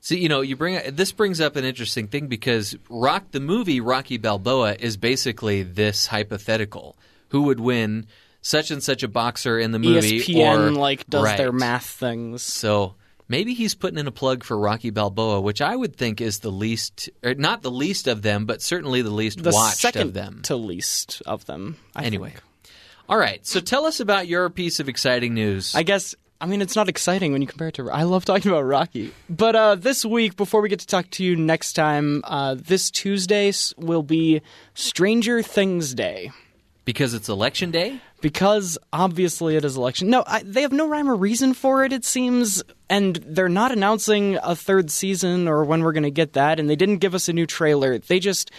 See, 0.00 0.18
you 0.20 0.28
know, 0.28 0.42
you 0.42 0.54
bring 0.54 0.78
this 0.94 1.10
brings 1.12 1.40
up 1.40 1.56
an 1.56 1.64
interesting 1.64 2.06
thing 2.08 2.26
because 2.28 2.76
Rock 2.88 3.30
the 3.32 3.40
movie 3.40 3.80
Rocky 3.80 4.18
Balboa 4.18 4.76
is 4.78 4.96
basically 4.96 5.62
this 5.64 6.06
hypothetical: 6.06 6.96
who 7.30 7.42
would 7.42 7.58
win 7.58 8.06
such 8.42 8.70
and 8.70 8.82
such 8.82 9.02
a 9.02 9.08
boxer 9.08 9.58
in 9.58 9.72
the 9.72 9.78
movie? 9.78 10.20
ESPN 10.20 10.58
or, 10.68 10.70
like 10.72 11.06
does 11.08 11.24
Right. 11.24 11.38
their 11.38 11.52
math 11.52 11.86
things. 11.86 12.42
So 12.42 12.94
maybe 13.28 13.54
he's 13.54 13.74
putting 13.74 13.98
in 13.98 14.06
a 14.06 14.12
plug 14.12 14.44
for 14.44 14.58
Rocky 14.58 14.90
Balboa, 14.90 15.40
which 15.40 15.60
I 15.60 15.74
would 15.76 15.96
think 15.96 16.20
is 16.20 16.40
the 16.40 16.50
least, 16.52 17.08
or 17.22 17.34
not 17.34 17.62
the 17.62 17.70
least 17.70 18.06
of 18.08 18.22
them, 18.22 18.46
but 18.46 18.62
certainly 18.62 19.02
the 19.02 19.10
least 19.10 19.42
The 19.42 19.50
watched 19.50 19.78
second 19.78 20.02
of 20.08 20.14
them. 20.14 20.40
to 20.44 20.56
least 20.56 21.22
of 21.26 21.44
them. 21.46 21.76
I 21.96 22.04
anyway, 22.04 22.30
think. 22.30 22.42
all 23.08 23.18
right. 23.18 23.44
So 23.46 23.60
tell 23.60 23.84
us 23.86 24.00
about 24.00 24.26
your 24.28 24.48
piece 24.50 24.80
of 24.80 24.88
exciting 24.88 25.34
news. 25.34 25.74
I 25.74 25.82
guess. 25.82 26.14
I 26.40 26.46
mean, 26.46 26.60
it's 26.60 26.76
not 26.76 26.88
exciting 26.90 27.32
when 27.32 27.40
you 27.40 27.46
compare 27.46 27.68
it 27.68 27.74
to. 27.76 27.88
I 27.90 28.02
love 28.02 28.24
talking 28.26 28.50
about 28.50 28.62
Rocky, 28.62 29.14
but 29.30 29.56
uh, 29.56 29.74
this 29.76 30.04
week, 30.04 30.36
before 30.36 30.60
we 30.60 30.68
get 30.68 30.80
to 30.80 30.86
talk 30.86 31.08
to 31.10 31.24
you 31.24 31.36
next 31.36 31.72
time, 31.72 32.20
uh, 32.24 32.56
this 32.58 32.90
Tuesday 32.90 33.50
will 33.78 34.02
be 34.02 34.42
Stranger 34.74 35.40
Things 35.42 35.94
Day. 35.94 36.32
because 36.84 37.14
it's 37.14 37.30
election 37.30 37.70
day. 37.70 37.98
Because 38.24 38.78
obviously 38.90 39.54
it 39.54 39.66
is 39.66 39.76
election. 39.76 40.08
No, 40.08 40.24
I, 40.26 40.42
they 40.42 40.62
have 40.62 40.72
no 40.72 40.88
rhyme 40.88 41.10
or 41.10 41.14
reason 41.14 41.52
for 41.52 41.84
it. 41.84 41.92
It 41.92 42.06
seems, 42.06 42.62
and 42.88 43.16
they're 43.16 43.50
not 43.50 43.70
announcing 43.70 44.38
a 44.42 44.56
third 44.56 44.90
season 44.90 45.46
or 45.46 45.62
when 45.62 45.82
we're 45.82 45.92
going 45.92 46.04
to 46.04 46.10
get 46.10 46.32
that. 46.32 46.58
And 46.58 46.70
they 46.70 46.74
didn't 46.74 47.00
give 47.00 47.14
us 47.14 47.28
a 47.28 47.34
new 47.34 47.44
trailer. 47.44 47.98
They 47.98 48.18
just 48.18 48.50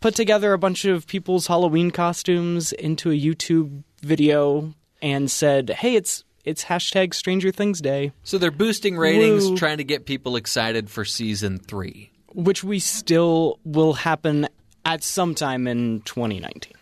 put 0.00 0.14
together 0.14 0.54
a 0.54 0.58
bunch 0.58 0.86
of 0.86 1.06
people's 1.06 1.48
Halloween 1.48 1.90
costumes 1.90 2.72
into 2.72 3.10
a 3.10 3.14
YouTube 3.14 3.82
video 4.00 4.72
and 5.02 5.30
said, 5.30 5.68
"Hey, 5.68 5.96
it's 5.96 6.24
it's 6.46 6.64
hashtag 6.64 7.12
Stranger 7.12 7.50
Things 7.52 7.82
Day," 7.82 8.12
So 8.22 8.38
they're 8.38 8.50
boosting 8.50 8.96
ratings, 8.96 9.50
Woo. 9.50 9.56
trying 9.58 9.76
to 9.76 9.84
get 9.84 10.06
people 10.06 10.36
excited 10.36 10.88
for 10.88 11.04
season 11.04 11.58
three. 11.58 12.10
which 12.32 12.64
we 12.64 12.78
still 12.78 13.58
will 13.66 13.92
happen 13.92 14.48
at 14.86 15.04
some 15.04 15.34
time 15.34 15.66
in 15.66 16.00
2019. 16.06 16.72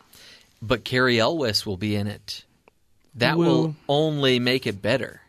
But 0.60 0.84
Cary 0.84 1.20
Elwes 1.20 1.64
will 1.64 1.76
be 1.76 1.94
in 1.94 2.06
it. 2.06 2.44
That 3.14 3.38
will 3.38 3.68
Woo. 3.68 3.76
only 3.88 4.38
make 4.38 4.66
it 4.66 4.80
better. 4.82 5.22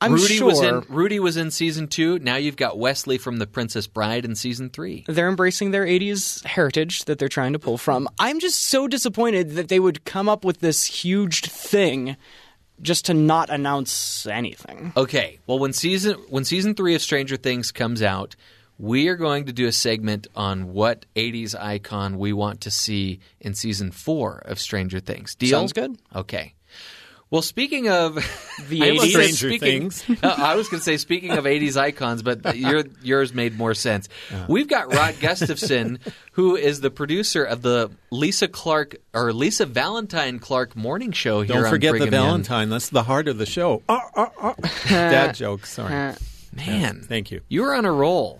I'm 0.00 0.12
Rudy 0.12 0.36
sure 0.36 0.46
was 0.46 0.60
in 0.60 0.82
Rudy 0.88 1.18
was 1.18 1.36
in 1.36 1.50
season 1.50 1.88
two. 1.88 2.18
Now 2.18 2.36
you've 2.36 2.56
got 2.56 2.78
Wesley 2.78 3.16
from 3.16 3.38
The 3.38 3.46
Princess 3.46 3.86
Bride 3.86 4.24
in 4.24 4.34
season 4.34 4.68
three. 4.68 5.04
they're 5.08 5.28
embracing 5.28 5.70
their 5.70 5.86
80s 5.86 6.44
heritage 6.44 7.04
that 7.06 7.18
they're 7.18 7.28
trying 7.28 7.54
to 7.54 7.58
pull 7.58 7.78
from. 7.78 8.08
I'm 8.18 8.38
just 8.38 8.64
so 8.66 8.86
disappointed 8.86 9.52
that 9.52 9.68
they 9.68 9.80
would 9.80 10.04
come 10.04 10.28
up 10.28 10.44
with 10.44 10.60
this 10.60 10.84
huge 10.84 11.42
thing 11.42 12.16
just 12.82 13.06
to 13.06 13.14
not 13.14 13.48
announce 13.50 14.26
anything. 14.26 14.92
Okay. 14.96 15.38
Well, 15.46 15.58
when 15.58 15.72
season 15.72 16.16
when 16.28 16.44
season 16.44 16.74
three 16.74 16.94
of 16.94 17.00
Stranger 17.00 17.36
Things 17.36 17.72
comes 17.72 18.02
out, 18.02 18.36
we 18.78 19.08
are 19.08 19.16
going 19.16 19.46
to 19.46 19.52
do 19.52 19.66
a 19.66 19.72
segment 19.72 20.26
on 20.34 20.72
what 20.72 21.06
'80s 21.16 21.54
icon 21.58 22.18
we 22.18 22.32
want 22.32 22.62
to 22.62 22.70
see 22.70 23.20
in 23.40 23.54
season 23.54 23.90
four 23.90 24.42
of 24.44 24.58
Stranger 24.58 25.00
Things. 25.00 25.34
Deal? 25.34 25.50
Sounds 25.60 25.72
good. 25.72 25.96
Okay. 26.14 26.54
Well, 27.30 27.42
speaking 27.42 27.88
of 27.88 28.14
The 28.68 28.82
I 28.82 28.86
80s. 28.90 28.98
said 29.00 29.10
Stranger 29.10 29.48
speaking- 29.48 29.90
Things. 29.90 30.04
Uh, 30.22 30.34
I 30.38 30.54
was 30.54 30.68
going 30.68 30.78
to 30.78 30.84
say 30.84 30.96
speaking 30.98 31.32
of 31.32 31.44
'80s 31.44 31.76
icons, 31.76 32.22
but 32.22 32.56
your 32.56 32.84
yours 33.02 33.32
made 33.34 33.56
more 33.58 33.74
sense. 33.74 34.08
We've 34.48 34.68
got 34.68 34.92
Rod 34.92 35.16
Gustafson, 35.20 35.98
who 36.32 36.54
is 36.56 36.80
the 36.80 36.90
producer 36.90 37.42
of 37.44 37.62
the 37.62 37.90
Lisa 38.10 38.46
Clark 38.48 38.96
or 39.12 39.32
Lisa 39.32 39.66
Valentine 39.66 40.38
Clark 40.38 40.76
morning 40.76 41.10
show 41.12 41.40
here. 41.42 41.54
Don't 41.56 41.64
on 41.64 41.70
forget 41.70 41.92
the 41.94 41.98
Brigham 41.98 42.12
Young. 42.14 42.22
Valentine. 42.26 42.68
That's 42.70 42.88
the 42.90 43.02
heart 43.02 43.26
of 43.28 43.38
the 43.38 43.46
show. 43.46 43.82
Ah, 43.88 44.00
ah, 44.16 44.30
ah. 44.40 44.54
Dad 44.88 45.34
joke. 45.34 45.66
Sorry. 45.66 46.14
Man, 46.56 47.00
Thank 47.02 47.30
you. 47.30 47.40
You're 47.48 47.74
on 47.74 47.84
a 47.84 47.92
roll. 47.92 48.38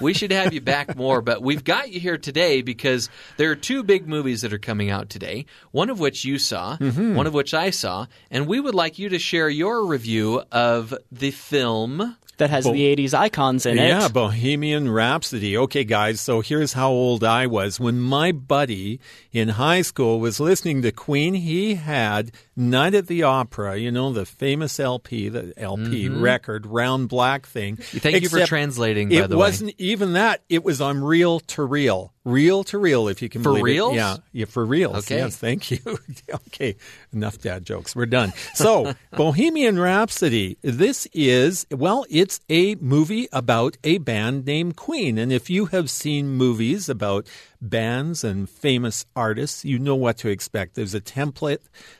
We 0.00 0.12
should 0.12 0.32
have 0.32 0.52
you 0.52 0.60
back 0.60 0.96
more, 0.96 1.22
but 1.22 1.40
we've 1.42 1.62
got 1.64 1.90
you 1.92 2.00
here 2.00 2.18
today 2.18 2.62
because 2.62 3.08
there 3.36 3.50
are 3.50 3.56
two 3.56 3.82
big 3.82 4.08
movies 4.08 4.42
that 4.42 4.52
are 4.52 4.58
coming 4.58 4.90
out 4.90 5.08
today. 5.08 5.46
One 5.70 5.88
of 5.90 6.00
which 6.00 6.24
you 6.24 6.38
saw, 6.38 6.76
Mm-hmm. 6.78 7.14
one 7.14 7.26
of 7.26 7.34
which 7.34 7.54
I 7.54 7.70
saw, 7.70 8.06
and 8.30 8.46
we 8.46 8.58
would 8.60 8.74
like 8.74 8.98
you 8.98 9.08
to 9.10 9.18
share 9.18 9.48
your 9.48 9.86
review 9.86 10.42
of 10.50 10.94
the 11.12 11.30
film. 11.30 12.16
That 12.38 12.50
has 12.50 12.64
the 12.64 12.70
80s 12.96 13.14
icons 13.14 13.66
in 13.66 13.78
it. 13.78 13.86
Yeah. 13.88 14.08
Bohemian 14.08 14.90
Rhapsody. 14.90 15.56
Okay, 15.56 15.84
guys, 15.84 16.20
so 16.20 16.40
here's 16.40 16.72
how 16.72 16.90
old 16.90 17.22
I 17.22 17.46
was. 17.46 17.78
When 17.78 18.00
my 18.00 18.32
buddy 18.32 18.98
in 19.32 19.50
high 19.50 19.82
school 19.82 20.18
was 20.18 20.40
listening 20.40 20.82
to 20.82 20.90
Queen, 20.92 21.34
he 21.34 21.74
had 21.76 22.32
Night 22.56 22.94
at 22.94 23.06
the 23.06 23.22
Opera, 23.22 23.76
you 23.76 23.92
know, 23.92 24.12
the 24.12 24.24
famous 24.24 24.80
LP, 24.80 25.28
the 25.28 25.52
LP 25.56 26.08
record, 26.08 26.66
round 26.66 27.08
black 27.08 27.46
thing. 27.46 27.76
Mm-hmm. 27.76 27.98
Thank 27.98 28.22
you 28.22 28.28
for 28.28 28.44
translating, 28.46 29.10
by 29.10 29.16
It 29.16 29.28
the 29.28 29.36
way. 29.36 29.40
wasn't 29.40 29.74
even 29.78 30.14
that. 30.14 30.42
It 30.48 30.64
was 30.64 30.80
on 30.80 31.04
reel 31.04 31.40
to 31.40 31.62
reel. 31.64 32.13
Reel 32.24 32.64
to 32.64 32.78
real, 32.78 33.08
if 33.08 33.20
you 33.20 33.28
can 33.28 33.42
For 33.42 33.50
believe 33.50 33.64
reals? 33.64 33.92
it. 33.92 33.96
Yeah, 33.96 34.16
yeah, 34.32 34.44
for 34.46 34.64
real. 34.64 34.96
Okay. 34.96 35.18
Yes, 35.18 35.36
thank 35.36 35.70
you. 35.70 35.78
okay, 36.48 36.76
enough 37.12 37.38
dad 37.38 37.66
jokes. 37.66 37.94
We're 37.94 38.06
done. 38.06 38.32
So, 38.54 38.94
Bohemian 39.12 39.78
Rhapsody. 39.78 40.56
This 40.62 41.06
is 41.12 41.66
well, 41.70 42.06
it's 42.08 42.40
a 42.48 42.76
movie 42.76 43.28
about 43.30 43.76
a 43.84 43.98
band 43.98 44.46
named 44.46 44.76
Queen, 44.76 45.18
and 45.18 45.30
if 45.30 45.50
you 45.50 45.66
have 45.66 45.90
seen 45.90 46.30
movies 46.30 46.88
about 46.88 47.28
bands 47.60 48.24
and 48.24 48.48
famous 48.48 49.04
artists, 49.14 49.64
you 49.64 49.78
know 49.78 49.94
what 49.94 50.16
to 50.18 50.28
expect. 50.28 50.76
There's 50.76 50.94
a 50.94 51.00
template 51.02 51.58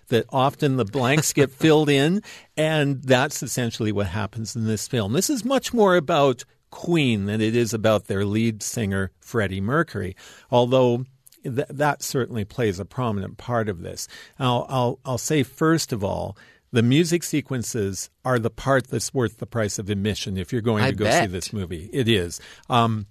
that 0.09 0.25
often 0.31 0.77
the 0.77 0.85
blanks 0.87 1.35
get 1.35 1.51
filled 1.51 1.91
in, 1.91 2.23
and 2.57 3.03
that's 3.03 3.43
essentially 3.43 3.93
what 3.93 4.07
happens 4.07 4.57
in 4.57 4.65
this 4.65 4.89
film. 4.89 5.13
This 5.13 5.29
is 5.29 5.45
much 5.45 5.75
more 5.75 5.97
about 5.97 6.45
Queen 6.75 7.27
than 7.27 7.41
it 7.41 7.55
is 7.55 7.73
about 7.73 8.09
their 8.09 8.25
lead 8.25 8.61
singer, 8.61 9.13
Freddie 9.21 9.61
Mercury. 9.61 10.17
Although 10.51 11.05
th- 11.45 11.69
that 11.71 12.03
certainly 12.03 12.45
plays 12.45 12.81
a 12.81 12.85
prominent 12.85 13.37
part 13.37 13.69
of 13.69 13.83
this. 13.83 14.09
I'll, 14.41 14.67
I'll, 14.69 14.99
I'll 15.05 15.19
say, 15.19 15.45
first 15.45 15.93
of 15.93 16.03
all, 16.03 16.37
the 16.73 16.83
music 16.83 17.23
sequences 17.23 18.11
are 18.25 18.41
the 18.41 18.51
part 18.51 18.89
that's 18.89 19.15
worth 19.15 19.39
the 19.39 19.47
price 19.47 19.79
of 19.79 19.89
admission 19.89 20.37
if 20.37 20.53
you're 20.53 20.63
going 20.63 20.83
I 20.83 20.91
to 20.91 20.97
go 20.97 21.09
see 21.09 21.27
this 21.27 21.53
movie. 21.53 21.89
It 21.93 22.09
is. 22.09 22.41
Um, 22.69 23.07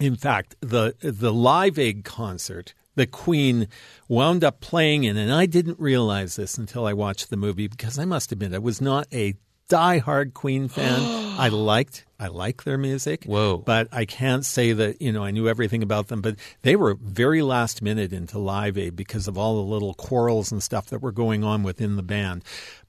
in 0.00 0.16
fact, 0.16 0.56
the 0.60 0.96
the 1.00 1.32
Live 1.32 1.78
Aid 1.78 2.04
concert 2.04 2.74
the 2.96 3.06
Queen 3.06 3.68
wound 4.08 4.42
up 4.42 4.60
playing 4.60 5.04
in, 5.04 5.16
and 5.16 5.32
I 5.32 5.46
didn't 5.46 5.78
realize 5.78 6.34
this 6.34 6.58
until 6.58 6.84
I 6.84 6.92
watched 6.92 7.30
the 7.30 7.36
movie 7.36 7.68
because 7.68 7.96
I 7.96 8.04
must 8.04 8.32
admit 8.32 8.54
I 8.54 8.58
was 8.58 8.80
not 8.80 9.06
a 9.12 9.34
diehard 9.68 10.34
Queen 10.34 10.66
fan. 10.68 11.00
I 11.38 11.48
liked 11.48 12.04
I 12.24 12.28
like 12.28 12.64
their 12.64 12.78
music. 12.78 13.24
Whoa. 13.24 13.58
But 13.58 13.88
I 13.92 14.06
can't 14.06 14.46
say 14.46 14.72
that, 14.72 15.02
you 15.02 15.12
know, 15.12 15.22
I 15.22 15.30
knew 15.30 15.46
everything 15.46 15.82
about 15.82 16.08
them, 16.08 16.22
but 16.22 16.36
they 16.62 16.74
were 16.74 16.94
very 16.94 17.42
last 17.42 17.82
minute 17.82 18.14
into 18.14 18.38
Live 18.38 18.78
Aid 18.78 18.96
because 18.96 19.28
of 19.28 19.36
all 19.36 19.56
the 19.56 19.70
little 19.70 19.92
quarrels 19.92 20.50
and 20.50 20.62
stuff 20.62 20.86
that 20.86 21.02
were 21.02 21.12
going 21.12 21.44
on 21.44 21.62
within 21.62 21.96
the 21.96 22.02
band. 22.02 22.42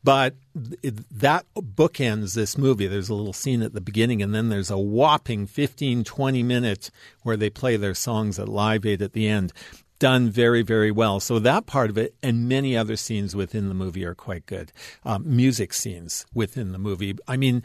But 0.06 0.36
it, 0.82 1.10
that 1.20 1.46
bookends 1.54 2.34
this 2.34 2.58
movie. 2.58 2.88
There's 2.88 3.10
a 3.10 3.14
little 3.14 3.34
scene 3.34 3.62
at 3.62 3.74
the 3.74 3.82
beginning, 3.82 4.22
and 4.22 4.34
then 4.34 4.48
there's 4.48 4.72
a 4.72 4.78
whopping 4.78 5.48
15, 5.48 6.06
20 6.06 6.44
minutes 6.44 6.90
where 7.24 7.36
they 7.36 7.50
play 7.50 7.76
their 7.76 7.94
songs 7.94 8.40
at 8.40 8.48
Live 8.48 8.86
Aid 8.86 9.02
at 9.02 9.12
the 9.12 9.28
end. 9.28 9.52
Done 10.00 10.30
very, 10.30 10.62
very 10.62 10.92
well. 10.92 11.20
So 11.20 11.40
that 11.40 11.66
part 11.66 11.90
of 11.90 11.98
it 11.98 12.16
and 12.24 12.48
many 12.48 12.78
other 12.78 12.96
scenes 12.96 13.36
within 13.36 13.68
the 13.68 13.74
movie 13.74 14.06
are 14.06 14.16
quite 14.16 14.46
good. 14.46 14.72
Um, 15.04 15.24
music 15.26 15.74
scenes 15.74 16.26
within 16.34 16.72
the 16.72 16.78
movie. 16.78 17.18
I 17.28 17.36
mean, 17.36 17.64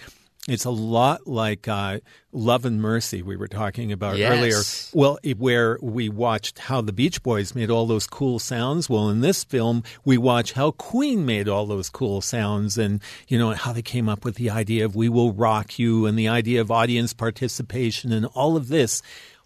it's 0.49 0.65
a 0.65 0.71
lot 0.71 1.27
like 1.27 1.69
uh, 1.69 2.01
Love 2.33 2.65
and 2.65 2.81
Mercy 2.81 3.21
we 3.23 3.37
were 3.37 3.47
talking 3.49 3.93
about 3.93 4.17
Yes. 4.17 4.33
earlier. 4.33 4.63
Well, 4.95 5.19
it- 5.23 5.39
where 5.39 5.79
we 5.83 6.09
watched 6.09 6.59
how 6.61 6.81
the 6.81 6.93
Beach 6.93 7.23
Boys 7.23 7.55
made 7.55 7.71
all 7.71 7.87
those 7.87 8.07
cool 8.07 8.39
sounds. 8.39 8.89
Well, 8.89 9.11
in 9.11 9.21
this 9.21 9.45
film, 9.45 9.83
we 10.05 10.17
watch 10.17 10.53
how 10.53 10.71
Queen 10.73 11.27
made 11.27 11.49
all 11.49 11.67
those 11.67 11.91
cool 11.91 12.21
sounds 12.21 12.79
and, 12.79 13.01
you 13.29 13.39
know, 13.39 13.51
how 13.53 13.73
they 13.73 13.83
came 13.83 14.09
up 14.09 14.25
with 14.25 14.37
the 14.37 14.51
idea 14.51 14.85
of 14.87 14.97
We 14.97 15.09
Will 15.09 15.33
Rock 15.33 15.79
You 15.79 16.07
and 16.07 16.19
the 16.19 16.29
idea 16.29 16.61
of 16.63 16.71
audience 16.71 17.13
participation 17.13 18.11
and 18.13 18.27
all 18.27 18.57
of 18.57 18.69
this. 18.69 19.03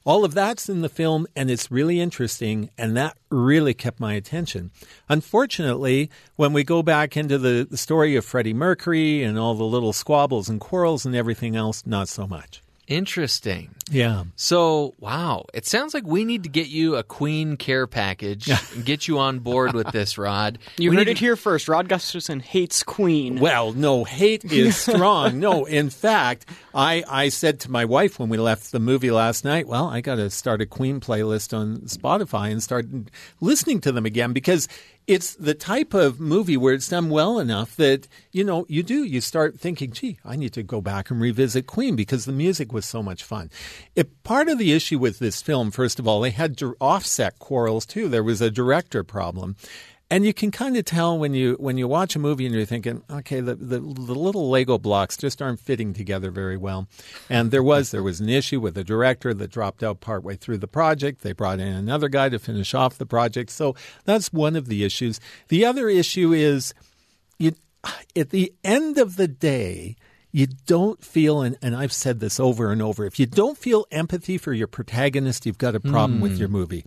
All 0.06 0.22
of 0.22 0.34
that's 0.34 0.68
in 0.68 0.82
the 0.82 0.90
film, 0.90 1.26
and 1.34 1.50
it's 1.50 1.70
really 1.70 1.98
interesting, 1.98 2.68
and 2.76 2.94
that 2.94 3.16
really 3.30 3.72
kept 3.72 3.98
my 3.98 4.12
attention. 4.12 4.70
Unfortunately, 5.08 6.10
when 6.36 6.52
we 6.52 6.62
go 6.62 6.82
back 6.82 7.16
into 7.16 7.38
the, 7.38 7.66
story 7.78 8.14
of 8.14 8.24
Freddie 8.24 8.52
Mercury 8.52 9.22
and 9.22 9.38
all 9.38 9.54
the 9.54 9.64
little 9.64 9.94
squabbles 9.94 10.50
and 10.50 10.60
quarrels 10.60 11.06
and 11.06 11.16
everything 11.16 11.56
else, 11.56 11.86
not 11.86 12.08
so 12.08 12.26
much. 12.26 12.63
Interesting. 12.86 13.74
Yeah. 13.90 14.24
So, 14.36 14.94
wow, 14.98 15.44
it 15.52 15.66
sounds 15.66 15.94
like 15.94 16.06
we 16.06 16.24
need 16.24 16.42
to 16.44 16.48
get 16.48 16.68
you 16.68 16.96
a 16.96 17.02
Queen 17.02 17.56
care 17.56 17.86
package 17.86 18.48
and 18.48 18.84
get 18.84 19.08
you 19.08 19.18
on 19.18 19.38
board 19.40 19.72
with 19.74 19.90
this, 19.92 20.16
Rod. 20.18 20.58
You 20.78 20.90
We 20.90 20.96
heard 20.96 21.06
need 21.06 21.12
it 21.12 21.14
to- 21.16 21.20
here 21.20 21.36
first. 21.36 21.68
Rod 21.68 21.88
Gustafson 21.88 22.40
hates 22.40 22.82
Queen. 22.82 23.40
Well, 23.40 23.72
no, 23.72 24.04
hate 24.04 24.44
is 24.44 24.76
strong. 24.80 25.38
no, 25.40 25.64
in 25.64 25.90
fact, 25.90 26.48
I, 26.74 27.04
I 27.08 27.28
said 27.28 27.60
to 27.60 27.70
my 27.70 27.84
wife 27.84 28.18
when 28.18 28.28
we 28.28 28.38
left 28.38 28.72
the 28.72 28.80
movie 28.80 29.10
last 29.10 29.44
night, 29.44 29.66
well, 29.66 29.86
I 29.86 30.00
got 30.00 30.16
to 30.16 30.30
start 30.30 30.60
a 30.62 30.66
Queen 30.66 31.00
playlist 31.00 31.56
on 31.56 31.78
Spotify 31.82 32.50
and 32.50 32.62
start 32.62 32.86
listening 33.40 33.80
to 33.82 33.92
them 33.92 34.06
again 34.06 34.32
because 34.32 34.68
it's 35.06 35.34
the 35.34 35.54
type 35.54 35.92
of 35.92 36.18
movie 36.18 36.56
where 36.56 36.74
it's 36.74 36.88
done 36.88 37.10
well 37.10 37.38
enough 37.38 37.76
that, 37.76 38.08
you 38.32 38.42
know, 38.42 38.64
you 38.68 38.82
do, 38.82 39.04
you 39.04 39.20
start 39.20 39.58
thinking, 39.60 39.92
gee, 39.92 40.18
I 40.24 40.36
need 40.36 40.52
to 40.54 40.62
go 40.62 40.80
back 40.80 41.10
and 41.10 41.20
revisit 41.20 41.66
Queen 41.66 41.94
because 41.94 42.24
the 42.24 42.32
music 42.32 42.72
was 42.72 42.86
so 42.86 43.02
much 43.02 43.22
fun. 43.22 43.50
It, 43.94 44.22
part 44.24 44.48
of 44.48 44.58
the 44.58 44.72
issue 44.72 44.98
with 44.98 45.18
this 45.18 45.42
film, 45.42 45.70
first 45.70 45.98
of 45.98 46.08
all, 46.08 46.20
they 46.20 46.30
had 46.30 46.60
offset 46.80 47.38
quarrels 47.38 47.84
too. 47.84 48.08
There 48.08 48.22
was 48.22 48.40
a 48.40 48.50
director 48.50 49.04
problem. 49.04 49.56
And 50.10 50.24
you 50.24 50.34
can 50.34 50.50
kind 50.50 50.76
of 50.76 50.84
tell 50.84 51.18
when 51.18 51.34
you 51.34 51.56
when 51.58 51.78
you 51.78 51.88
watch 51.88 52.14
a 52.14 52.18
movie 52.18 52.44
and 52.44 52.54
you're 52.54 52.66
thinking, 52.66 53.02
okay, 53.10 53.40
the, 53.40 53.54
the 53.54 53.78
the 53.78 54.14
little 54.14 54.50
Lego 54.50 54.78
blocks 54.78 55.16
just 55.16 55.40
aren't 55.40 55.60
fitting 55.60 55.94
together 55.94 56.30
very 56.30 56.56
well. 56.56 56.86
And 57.30 57.50
there 57.50 57.62
was 57.62 57.90
there 57.90 58.02
was 58.02 58.20
an 58.20 58.28
issue 58.28 58.60
with 58.60 58.74
the 58.74 58.84
director 58.84 59.32
that 59.32 59.50
dropped 59.50 59.82
out 59.82 60.00
partway 60.00 60.36
through 60.36 60.58
the 60.58 60.68
project. 60.68 61.22
They 61.22 61.32
brought 61.32 61.58
in 61.58 61.68
another 61.68 62.08
guy 62.08 62.28
to 62.28 62.38
finish 62.38 62.74
off 62.74 62.98
the 62.98 63.06
project. 63.06 63.50
So 63.50 63.74
that's 64.04 64.32
one 64.32 64.56
of 64.56 64.68
the 64.68 64.84
issues. 64.84 65.20
The 65.48 65.64
other 65.64 65.88
issue 65.88 66.32
is 66.32 66.74
you 67.38 67.52
at 68.14 68.30
the 68.30 68.52
end 68.62 68.98
of 68.98 69.16
the 69.16 69.28
day 69.28 69.96
you 70.34 70.48
don't 70.66 71.02
feel 71.02 71.42
and, 71.42 71.56
and 71.62 71.76
i've 71.76 71.92
said 71.92 72.18
this 72.18 72.40
over 72.40 72.72
and 72.72 72.82
over 72.82 73.04
if 73.04 73.20
you 73.20 73.26
don't 73.26 73.56
feel 73.56 73.86
empathy 73.90 74.36
for 74.36 74.52
your 74.52 74.66
protagonist 74.66 75.46
you've 75.46 75.58
got 75.58 75.74
a 75.74 75.80
problem 75.80 76.20
with 76.20 76.32
hmm. 76.32 76.38
your 76.38 76.48
movie 76.48 76.84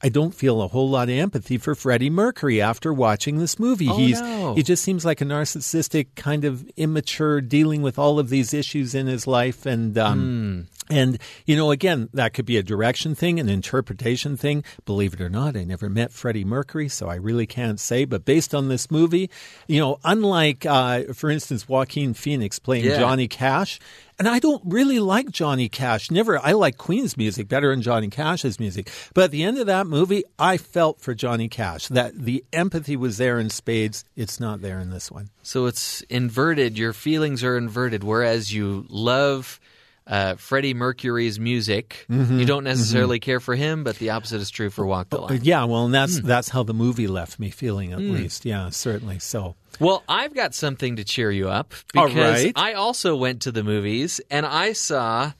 I 0.00 0.08
don't 0.10 0.32
feel 0.34 0.62
a 0.62 0.68
whole 0.68 0.88
lot 0.88 1.08
of 1.08 1.16
empathy 1.16 1.58
for 1.58 1.74
Freddie 1.74 2.08
Mercury 2.10 2.60
after 2.60 2.92
watching 2.92 3.38
this 3.38 3.58
movie. 3.58 3.88
Oh, 3.88 3.96
He's 3.96 4.20
no. 4.20 4.54
he 4.54 4.62
just 4.62 4.84
seems 4.84 5.04
like 5.04 5.20
a 5.20 5.24
narcissistic, 5.24 6.08
kind 6.14 6.44
of 6.44 6.68
immature, 6.76 7.40
dealing 7.40 7.82
with 7.82 7.98
all 7.98 8.18
of 8.20 8.28
these 8.28 8.54
issues 8.54 8.94
in 8.94 9.08
his 9.08 9.26
life, 9.26 9.66
and 9.66 9.98
um, 9.98 10.68
and 10.88 11.18
you 11.46 11.56
know, 11.56 11.72
again, 11.72 12.08
that 12.14 12.32
could 12.32 12.46
be 12.46 12.56
a 12.56 12.62
direction 12.62 13.16
thing, 13.16 13.40
an 13.40 13.48
interpretation 13.48 14.36
thing. 14.36 14.62
Believe 14.86 15.14
it 15.14 15.20
or 15.20 15.28
not, 15.28 15.56
I 15.56 15.64
never 15.64 15.90
met 15.90 16.12
Freddie 16.12 16.44
Mercury, 16.44 16.88
so 16.88 17.08
I 17.08 17.16
really 17.16 17.46
can't 17.46 17.80
say. 17.80 18.04
But 18.04 18.24
based 18.24 18.54
on 18.54 18.68
this 18.68 18.92
movie, 18.92 19.28
you 19.66 19.80
know, 19.80 19.98
unlike, 20.04 20.64
uh, 20.64 21.12
for 21.12 21.28
instance, 21.28 21.68
Joaquin 21.68 22.14
Phoenix 22.14 22.60
playing 22.60 22.84
Yeah. 22.84 22.98
Johnny 22.98 23.26
Cash. 23.26 23.80
And 24.18 24.26
I 24.26 24.40
don't 24.40 24.62
really 24.64 24.98
like 24.98 25.30
Johnny 25.30 25.68
Cash. 25.68 26.10
Never. 26.10 26.40
I 26.44 26.52
like 26.52 26.76
Queen's 26.76 27.16
music 27.16 27.46
better 27.46 27.70
than 27.70 27.82
Johnny 27.82 28.08
Cash's 28.08 28.58
music. 28.58 28.90
But 29.14 29.24
at 29.24 29.30
the 29.30 29.44
end 29.44 29.58
of 29.58 29.66
that 29.66 29.86
movie, 29.86 30.24
I 30.38 30.56
felt 30.56 31.00
for 31.00 31.14
Johnny 31.14 31.48
Cash. 31.48 31.86
That 31.86 32.18
the 32.18 32.44
empathy 32.52 32.96
was 32.96 33.18
there 33.18 33.38
in 33.38 33.48
spades. 33.48 34.04
It's 34.16 34.40
not 34.40 34.60
there 34.60 34.80
in 34.80 34.90
this 34.90 35.08
one. 35.08 35.30
So 35.44 35.66
it's 35.66 36.00
inverted. 36.02 36.76
Your 36.76 36.92
feelings 36.92 37.44
are 37.44 37.56
inverted. 37.56 38.02
Whereas 38.02 38.52
you 38.52 38.86
love 38.88 39.60
uh, 40.08 40.34
Freddie 40.36 40.72
Mercury's 40.74 41.38
music, 41.38 42.06
Mm-hmm. 42.10 42.38
you 42.40 42.46
don't 42.46 42.64
necessarily 42.64 43.20
care 43.20 43.40
for 43.40 43.54
him, 43.54 43.84
but 43.84 43.96
the 43.98 44.10
opposite 44.10 44.40
is 44.40 44.48
true 44.50 44.70
for 44.70 44.86
Walk 44.86 45.10
the 45.10 45.20
Line. 45.20 45.40
Yeah, 45.42 45.64
well, 45.64 45.84
and 45.84 45.92
that's 45.94 46.18
that's 46.20 46.48
how 46.48 46.62
the 46.62 46.72
movie 46.74 47.06
left 47.06 47.38
me 47.38 47.50
feeling, 47.50 47.92
at 47.92 48.00
least. 48.00 48.44
Yeah, 48.46 48.70
certainly. 48.70 49.18
So, 49.18 49.54
Well, 49.78 50.02
I've 50.08 50.34
got 50.34 50.54
something 50.54 50.96
to 50.96 51.04
cheer 51.04 51.30
you 51.30 51.48
up 51.50 51.74
because 51.92 52.14
right. 52.44 52.52
I 52.56 52.72
also 52.72 53.14
went 53.16 53.42
to 53.42 53.52
the 53.52 53.62
movies 53.62 54.20
and 54.30 54.46
I 54.46 54.72
saw 54.72 55.32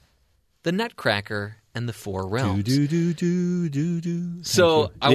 The 0.63 0.71
Nutcracker 0.71 1.55
and 1.75 1.87
the 1.87 1.93
Four 1.93 2.27
Realms. 2.27 2.63
do 2.63 2.87
do 2.87 3.13
do 3.13 3.69
do 3.69 4.01
do. 4.01 4.43
So, 4.43 4.91
I 5.01 5.11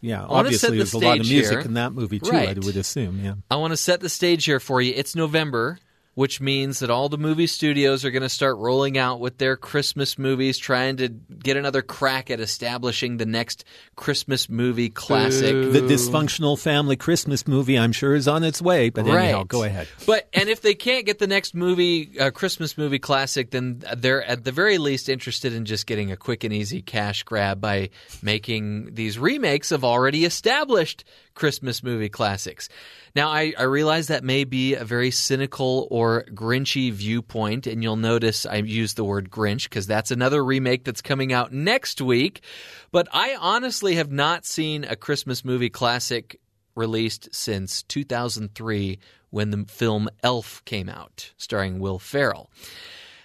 yeah, 0.00 0.24
I 0.24 0.26
wanna 0.32 0.52
set 0.52 0.68
obviously 0.70 0.70
the 0.70 0.76
there's 0.76 0.92
a 0.94 0.98
lot 0.98 1.20
of 1.20 1.26
music 1.28 1.50
here. 1.50 1.60
in 1.60 1.74
that 1.74 1.92
movie 1.92 2.18
too. 2.18 2.34
I 2.36 2.54
would 2.54 2.76
assume. 2.76 3.24
Yeah. 3.24 3.34
I 3.50 3.56
want 3.56 3.72
to 3.72 3.76
set 3.76 4.00
the 4.00 4.08
stage 4.08 4.44
here 4.44 4.60
for 4.60 4.80
you. 4.80 4.92
It's 4.96 5.14
November, 5.14 5.78
which 6.18 6.40
means 6.40 6.80
that 6.80 6.90
all 6.90 7.08
the 7.08 7.16
movie 7.16 7.46
studios 7.46 8.04
are 8.04 8.10
going 8.10 8.24
to 8.24 8.28
start 8.28 8.56
rolling 8.58 8.98
out 8.98 9.20
with 9.20 9.38
their 9.38 9.56
Christmas 9.56 10.18
movies, 10.18 10.58
trying 10.58 10.96
to 10.96 11.06
get 11.08 11.56
another 11.56 11.80
crack 11.80 12.28
at 12.28 12.40
establishing 12.40 13.18
the 13.18 13.24
next 13.24 13.64
Christmas 13.94 14.48
movie 14.48 14.90
classic. 14.90 15.52
The 15.52 15.78
dysfunctional 15.78 16.58
family 16.58 16.96
Christmas 16.96 17.46
movie, 17.46 17.78
I'm 17.78 17.92
sure, 17.92 18.16
is 18.16 18.26
on 18.26 18.42
its 18.42 18.60
way. 18.60 18.90
But 18.90 19.06
anyhow, 19.06 19.44
go 19.44 19.62
ahead. 19.62 19.86
But 20.06 20.28
and 20.34 20.48
if 20.48 20.60
they 20.60 20.74
can't 20.74 21.06
get 21.06 21.20
the 21.20 21.28
next 21.28 21.54
movie, 21.54 22.18
uh, 22.18 22.32
Christmas 22.32 22.76
movie 22.76 22.98
classic, 22.98 23.52
then 23.52 23.84
they're 23.96 24.24
at 24.24 24.42
the 24.42 24.50
very 24.50 24.78
least 24.78 25.08
interested 25.08 25.52
in 25.52 25.66
just 25.66 25.86
getting 25.86 26.10
a 26.10 26.16
quick 26.16 26.42
and 26.42 26.52
easy 26.52 26.82
cash 26.82 27.22
grab 27.22 27.60
by 27.60 27.90
making 28.22 28.92
these 28.96 29.20
remakes 29.20 29.70
of 29.70 29.84
already 29.84 30.24
established 30.24 31.04
Christmas 31.38 31.84
movie 31.84 32.08
classics. 32.08 32.68
Now, 33.14 33.28
I, 33.28 33.54
I 33.56 33.62
realize 33.62 34.08
that 34.08 34.24
may 34.24 34.42
be 34.42 34.74
a 34.74 34.84
very 34.84 35.12
cynical 35.12 35.86
or 35.88 36.24
Grinchy 36.34 36.90
viewpoint, 36.90 37.68
and 37.68 37.80
you'll 37.80 37.94
notice 37.94 38.44
I 38.44 38.56
use 38.56 38.94
the 38.94 39.04
word 39.04 39.30
Grinch 39.30 39.64
because 39.64 39.86
that's 39.86 40.10
another 40.10 40.44
remake 40.44 40.82
that's 40.82 41.00
coming 41.00 41.32
out 41.32 41.52
next 41.52 42.00
week. 42.00 42.42
But 42.90 43.06
I 43.12 43.36
honestly 43.38 43.94
have 43.94 44.10
not 44.10 44.46
seen 44.46 44.82
a 44.82 44.96
Christmas 44.96 45.44
movie 45.44 45.70
classic 45.70 46.40
released 46.74 47.28
since 47.32 47.84
2003 47.84 48.98
when 49.30 49.50
the 49.50 49.64
film 49.68 50.08
Elf 50.24 50.64
came 50.64 50.88
out, 50.88 51.32
starring 51.36 51.78
Will 51.78 52.00
Ferrell. 52.00 52.50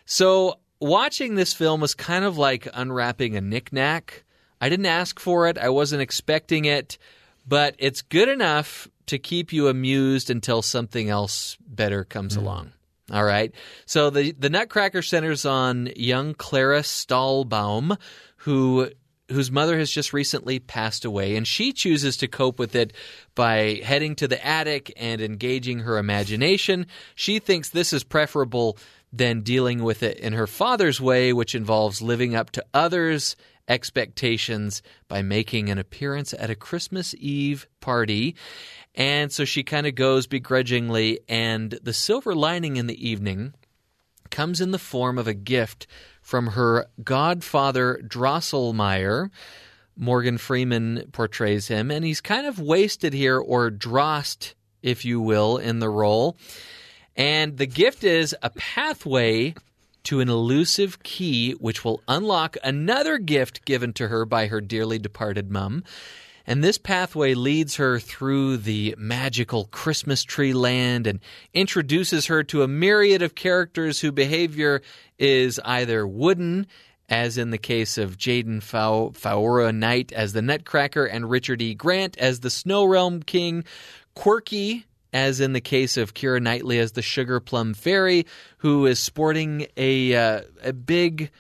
So, 0.05 0.59
watching 0.79 1.33
this 1.33 1.53
film 1.53 1.81
was 1.81 1.95
kind 1.95 2.25
of 2.25 2.37
like 2.37 2.67
unwrapping 2.75 3.35
a 3.35 3.41
knickknack. 3.41 4.23
I 4.61 4.69
didn't 4.69 4.85
ask 4.85 5.19
for 5.19 5.47
it, 5.47 5.57
I 5.57 5.69
wasn't 5.69 6.03
expecting 6.03 6.65
it, 6.65 6.99
but 7.47 7.75
it's 7.77 8.01
good 8.01 8.29
enough 8.29 8.87
to 9.07 9.17
keep 9.17 9.51
you 9.51 9.67
amused 9.67 10.29
until 10.29 10.61
something 10.61 11.09
else 11.09 11.57
better 11.67 12.03
comes 12.03 12.37
mm. 12.37 12.41
along. 12.41 12.71
All 13.11 13.23
right. 13.23 13.53
So 13.85 14.09
the 14.09 14.31
the 14.31 14.49
Nutcracker 14.49 15.01
centers 15.01 15.45
on 15.45 15.89
young 15.95 16.33
Clara 16.33 16.81
Stahlbaum, 16.81 17.97
who 18.37 18.89
whose 19.29 19.51
mother 19.51 19.77
has 19.77 19.91
just 19.91 20.13
recently 20.13 20.59
passed 20.59 21.05
away, 21.05 21.35
and 21.35 21.47
she 21.47 21.73
chooses 21.73 22.17
to 22.17 22.27
cope 22.27 22.59
with 22.59 22.75
it 22.75 22.93
by 23.35 23.81
heading 23.83 24.15
to 24.15 24.27
the 24.27 24.45
attic 24.45 24.93
and 24.95 25.21
engaging 25.21 25.79
her 25.79 25.97
imagination. 25.97 26.87
She 27.15 27.39
thinks 27.39 27.69
this 27.69 27.93
is 27.93 28.03
preferable 28.03 28.77
than 29.11 29.41
dealing 29.41 29.83
with 29.83 30.01
it 30.01 30.17
in 30.17 30.33
her 30.33 30.47
father's 30.47 30.99
way, 30.99 31.33
which 31.33 31.55
involves 31.55 32.01
living 32.01 32.35
up 32.35 32.51
to 32.51 32.65
others' 32.73 33.35
expectations 33.67 34.81
by 35.07 35.21
making 35.21 35.69
an 35.69 35.77
appearance 35.77 36.33
at 36.33 36.49
a 36.49 36.55
Christmas 36.55 37.15
Eve 37.17 37.67
party. 37.79 38.35
And 38.95 39.31
so 39.31 39.45
she 39.45 39.63
kind 39.63 39.87
of 39.87 39.95
goes 39.95 40.27
begrudgingly, 40.27 41.19
and 41.27 41.71
the 41.81 41.93
silver 41.93 42.35
lining 42.35 42.75
in 42.75 42.87
the 42.87 43.07
evening 43.07 43.53
comes 44.29 44.61
in 44.61 44.71
the 44.71 44.79
form 44.79 45.17
of 45.17 45.27
a 45.27 45.33
gift 45.33 45.87
from 46.21 46.47
her 46.47 46.87
godfather 47.03 48.01
Drosselmeyer. 48.05 49.29
Morgan 49.95 50.37
Freeman 50.37 51.09
portrays 51.11 51.67
him, 51.67 51.91
and 51.91 52.03
he's 52.03 52.21
kind 52.21 52.47
of 52.47 52.59
wasted 52.59 53.13
here, 53.13 53.37
or 53.37 53.69
drossed, 53.69 54.55
if 54.81 55.05
you 55.05 55.21
will, 55.21 55.57
in 55.57 55.79
the 55.79 55.89
role. 55.89 56.35
And 57.15 57.57
the 57.57 57.67
gift 57.67 58.03
is 58.03 58.35
a 58.41 58.49
pathway 58.49 59.53
to 60.03 60.19
an 60.19 60.29
elusive 60.29 61.03
key 61.03 61.53
which 61.53 61.83
will 61.83 62.01
unlock 62.07 62.57
another 62.63 63.17
gift 63.17 63.65
given 63.65 63.93
to 63.93 64.07
her 64.07 64.25
by 64.25 64.47
her 64.47 64.61
dearly 64.61 64.99
departed 64.99 65.51
mum. 65.51 65.83
And 66.45 66.61
this 66.61 66.77
pathway 66.77 67.35
leads 67.35 67.77
her 67.77 67.99
through 67.99 68.57
the 68.57 68.95
magical 68.97 69.65
Christmas 69.65 70.23
tree 70.23 70.53
land 70.53 71.07
and 71.07 71.19
introduces 71.53 72.25
her 72.25 72.43
to 72.43 72.63
a 72.63 72.67
myriad 72.67 73.21
of 73.21 73.35
characters 73.35 74.01
whose 74.01 74.11
behavior 74.11 74.81
is 75.17 75.59
either 75.63 76.05
wooden, 76.05 76.67
as 77.07 77.37
in 77.37 77.51
the 77.51 77.57
case 77.57 77.97
of 77.97 78.17
Jayden 78.17 78.61
Fowora-Knight 78.61 80.11
as 80.11 80.33
the 80.33 80.41
Nutcracker 80.41 81.05
and 81.05 81.29
Richard 81.29 81.61
E. 81.61 81.73
Grant 81.73 82.17
as 82.17 82.41
the 82.41 82.49
Snow 82.49 82.83
Realm 82.83 83.23
King, 83.23 83.63
quirky, 84.13 84.85
as 85.13 85.39
in 85.39 85.53
the 85.53 85.61
case 85.61 85.95
of 85.95 86.13
Keira 86.13 86.41
Knightley 86.41 86.79
as 86.79 86.93
the 86.93 87.01
Sugar 87.01 87.39
Plum 87.39 87.73
Fairy, 87.73 88.25
who 88.57 88.85
is 88.87 88.99
sporting 88.99 89.67
a 89.77 90.15
uh, 90.15 90.41
a 90.63 90.73
big 90.73 91.31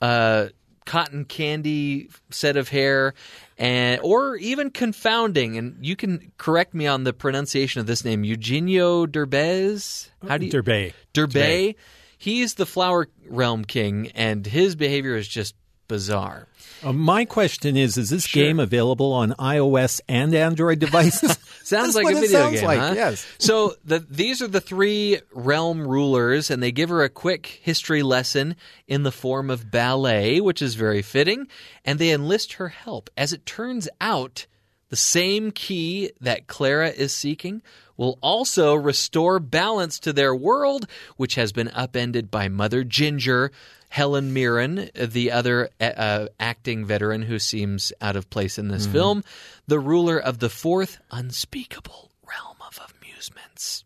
uh, 0.00 0.46
cotton 0.86 1.24
candy 1.24 2.08
set 2.30 2.56
of 2.56 2.68
hair, 2.68 3.14
and 3.58 4.00
or 4.02 4.36
even 4.36 4.70
confounding. 4.70 5.58
And 5.58 5.84
you 5.84 5.96
can 5.96 6.32
correct 6.38 6.72
me 6.74 6.86
on 6.86 7.04
the 7.04 7.12
pronunciation 7.12 7.80
of 7.80 7.86
this 7.86 8.04
name, 8.04 8.24
Eugenio 8.24 9.06
Derbez. 9.06 10.10
How 10.26 10.38
do 10.38 10.46
you 10.46 10.52
Derbay. 10.52 10.92
Derbay? 11.12 11.74
He's 12.16 12.54
the 12.54 12.64
Flower 12.64 13.08
Realm 13.28 13.64
King, 13.64 14.10
and 14.14 14.46
his 14.46 14.76
behavior 14.76 15.16
is 15.16 15.28
just 15.28 15.54
bizarre. 15.88 16.46
Uh, 16.82 16.92
my 16.92 17.24
question 17.24 17.76
is: 17.76 17.96
Is 17.96 18.10
this 18.10 18.30
game 18.30 18.60
available 18.60 19.12
on 19.12 19.32
iOS 19.32 20.00
and 20.08 20.34
Android 20.34 20.78
devices? 20.78 21.38
Sounds 21.64 21.94
That's 21.94 22.04
like 22.04 22.14
a 22.14 22.20
video 22.20 22.40
sounds 22.40 22.56
game, 22.56 22.64
like, 22.66 22.78
huh? 22.78 22.92
yes. 22.94 23.26
So 23.38 23.74
the, 23.86 23.98
these 23.98 24.42
are 24.42 24.48
the 24.48 24.60
three 24.60 25.20
realm 25.32 25.88
rulers, 25.88 26.50
and 26.50 26.62
they 26.62 26.72
give 26.72 26.90
her 26.90 27.02
a 27.02 27.08
quick 27.08 27.58
history 27.62 28.02
lesson 28.02 28.56
in 28.86 29.02
the 29.02 29.10
form 29.10 29.48
of 29.48 29.70
ballet, 29.70 30.42
which 30.42 30.60
is 30.60 30.74
very 30.74 31.00
fitting. 31.00 31.48
And 31.82 31.98
they 31.98 32.10
enlist 32.10 32.54
her 32.54 32.68
help. 32.68 33.08
As 33.16 33.32
it 33.32 33.46
turns 33.46 33.88
out, 33.98 34.44
the 34.90 34.96
same 34.96 35.52
key 35.52 36.10
that 36.20 36.46
Clara 36.46 36.90
is 36.90 37.14
seeking 37.14 37.62
will 37.96 38.18
also 38.20 38.74
restore 38.74 39.38
balance 39.40 39.98
to 40.00 40.12
their 40.12 40.34
world, 40.34 40.86
which 41.16 41.36
has 41.36 41.52
been 41.52 41.68
upended 41.68 42.30
by 42.30 42.48
Mother 42.48 42.84
Ginger. 42.84 43.50
Helen 43.94 44.32
Mirren, 44.32 44.90
the 44.96 45.30
other 45.30 45.70
uh, 45.80 46.26
acting 46.40 46.84
veteran 46.84 47.22
who 47.22 47.38
seems 47.38 47.92
out 48.00 48.16
of 48.16 48.28
place 48.28 48.58
in 48.58 48.66
this 48.66 48.88
film, 48.88 49.22
the 49.68 49.78
ruler 49.78 50.18
of 50.18 50.40
the 50.40 50.48
fourth 50.48 50.98
unspeakable 51.12 52.10
realm 52.28 52.56
of 52.66 52.80
amusements. 52.90 53.84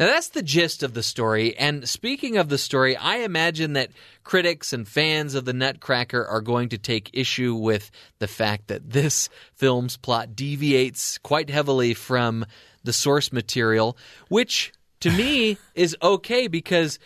Now, 0.00 0.06
that's 0.06 0.30
the 0.30 0.42
gist 0.42 0.82
of 0.82 0.94
the 0.94 1.04
story. 1.04 1.56
And 1.56 1.88
speaking 1.88 2.38
of 2.38 2.48
the 2.48 2.58
story, 2.58 2.96
I 2.96 3.18
imagine 3.18 3.74
that 3.74 3.92
critics 4.24 4.72
and 4.72 4.88
fans 4.88 5.36
of 5.36 5.44
the 5.44 5.52
Nutcracker 5.52 6.26
are 6.26 6.40
going 6.40 6.70
to 6.70 6.78
take 6.78 7.10
issue 7.12 7.54
with 7.54 7.92
the 8.18 8.26
fact 8.26 8.66
that 8.66 8.90
this 8.90 9.28
film's 9.54 9.96
plot 9.96 10.34
deviates 10.34 11.18
quite 11.18 11.50
heavily 11.50 11.94
from 11.94 12.46
the 12.82 12.92
source 12.92 13.32
material, 13.32 13.96
which 14.26 14.72
to 14.98 15.12
me 15.12 15.56
is 15.76 15.96
okay 16.02 16.48
because 16.48 16.98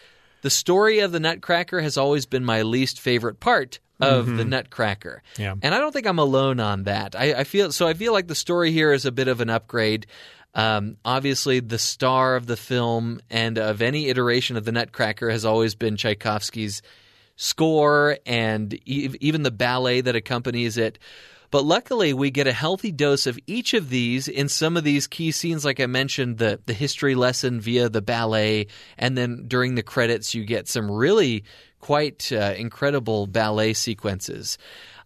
the 0.44 0.50
story 0.50 0.98
of 0.98 1.10
the 1.10 1.20
Nutcracker 1.20 1.80
has 1.80 1.96
always 1.96 2.26
been 2.26 2.44
my 2.44 2.60
least 2.60 3.00
favorite 3.00 3.40
part 3.40 3.80
of 3.98 4.26
the 4.26 4.44
Nutcracker. 4.44 5.22
Yeah. 5.38 5.54
And 5.62 5.74
I 5.74 5.78
don't 5.78 5.90
think 5.90 6.06
I'm 6.06 6.18
alone 6.18 6.60
on 6.60 6.82
that. 6.82 7.16
I, 7.16 7.32
I 7.32 7.44
feel 7.44 7.72
so. 7.72 7.88
I 7.88 7.94
feel 7.94 8.12
like 8.12 8.28
the 8.28 8.34
story 8.34 8.70
here 8.70 8.92
is 8.92 9.06
a 9.06 9.10
bit 9.10 9.26
of 9.26 9.40
an 9.40 9.48
upgrade. 9.48 10.06
Um, 10.54 10.98
obviously, 11.02 11.60
the 11.60 11.78
star 11.78 12.36
of 12.36 12.46
the 12.46 12.58
film 12.58 13.22
and 13.30 13.56
of 13.56 13.80
any 13.80 14.08
iteration 14.08 14.58
of 14.58 14.66
the 14.66 14.72
Nutcracker 14.72 15.30
has 15.30 15.46
always 15.46 15.74
been 15.74 15.96
Tchaikovsky's 15.96 16.82
score 17.36 18.18
and 18.26 18.74
e- 18.84 19.16
even 19.20 19.44
the 19.44 19.50
ballet 19.50 20.02
that 20.02 20.14
accompanies 20.14 20.76
it. 20.76 20.98
But 21.54 21.64
luckily, 21.64 22.12
we 22.12 22.32
get 22.32 22.48
a 22.48 22.52
healthy 22.52 22.90
dose 22.90 23.28
of 23.28 23.38
each 23.46 23.74
of 23.74 23.88
these 23.88 24.26
in 24.26 24.48
some 24.48 24.76
of 24.76 24.82
these 24.82 25.06
key 25.06 25.30
scenes, 25.30 25.64
like 25.64 25.78
I 25.78 25.86
mentioned, 25.86 26.38
the 26.38 26.58
the 26.66 26.72
history 26.72 27.14
lesson 27.14 27.60
via 27.60 27.88
the 27.88 28.02
ballet, 28.02 28.66
and 28.98 29.16
then 29.16 29.44
during 29.46 29.76
the 29.76 29.84
credits, 29.84 30.34
you 30.34 30.44
get 30.44 30.66
some 30.66 30.90
really 30.90 31.44
quite 31.78 32.32
uh, 32.32 32.54
incredible 32.56 33.28
ballet 33.28 33.72
sequences. 33.72 34.58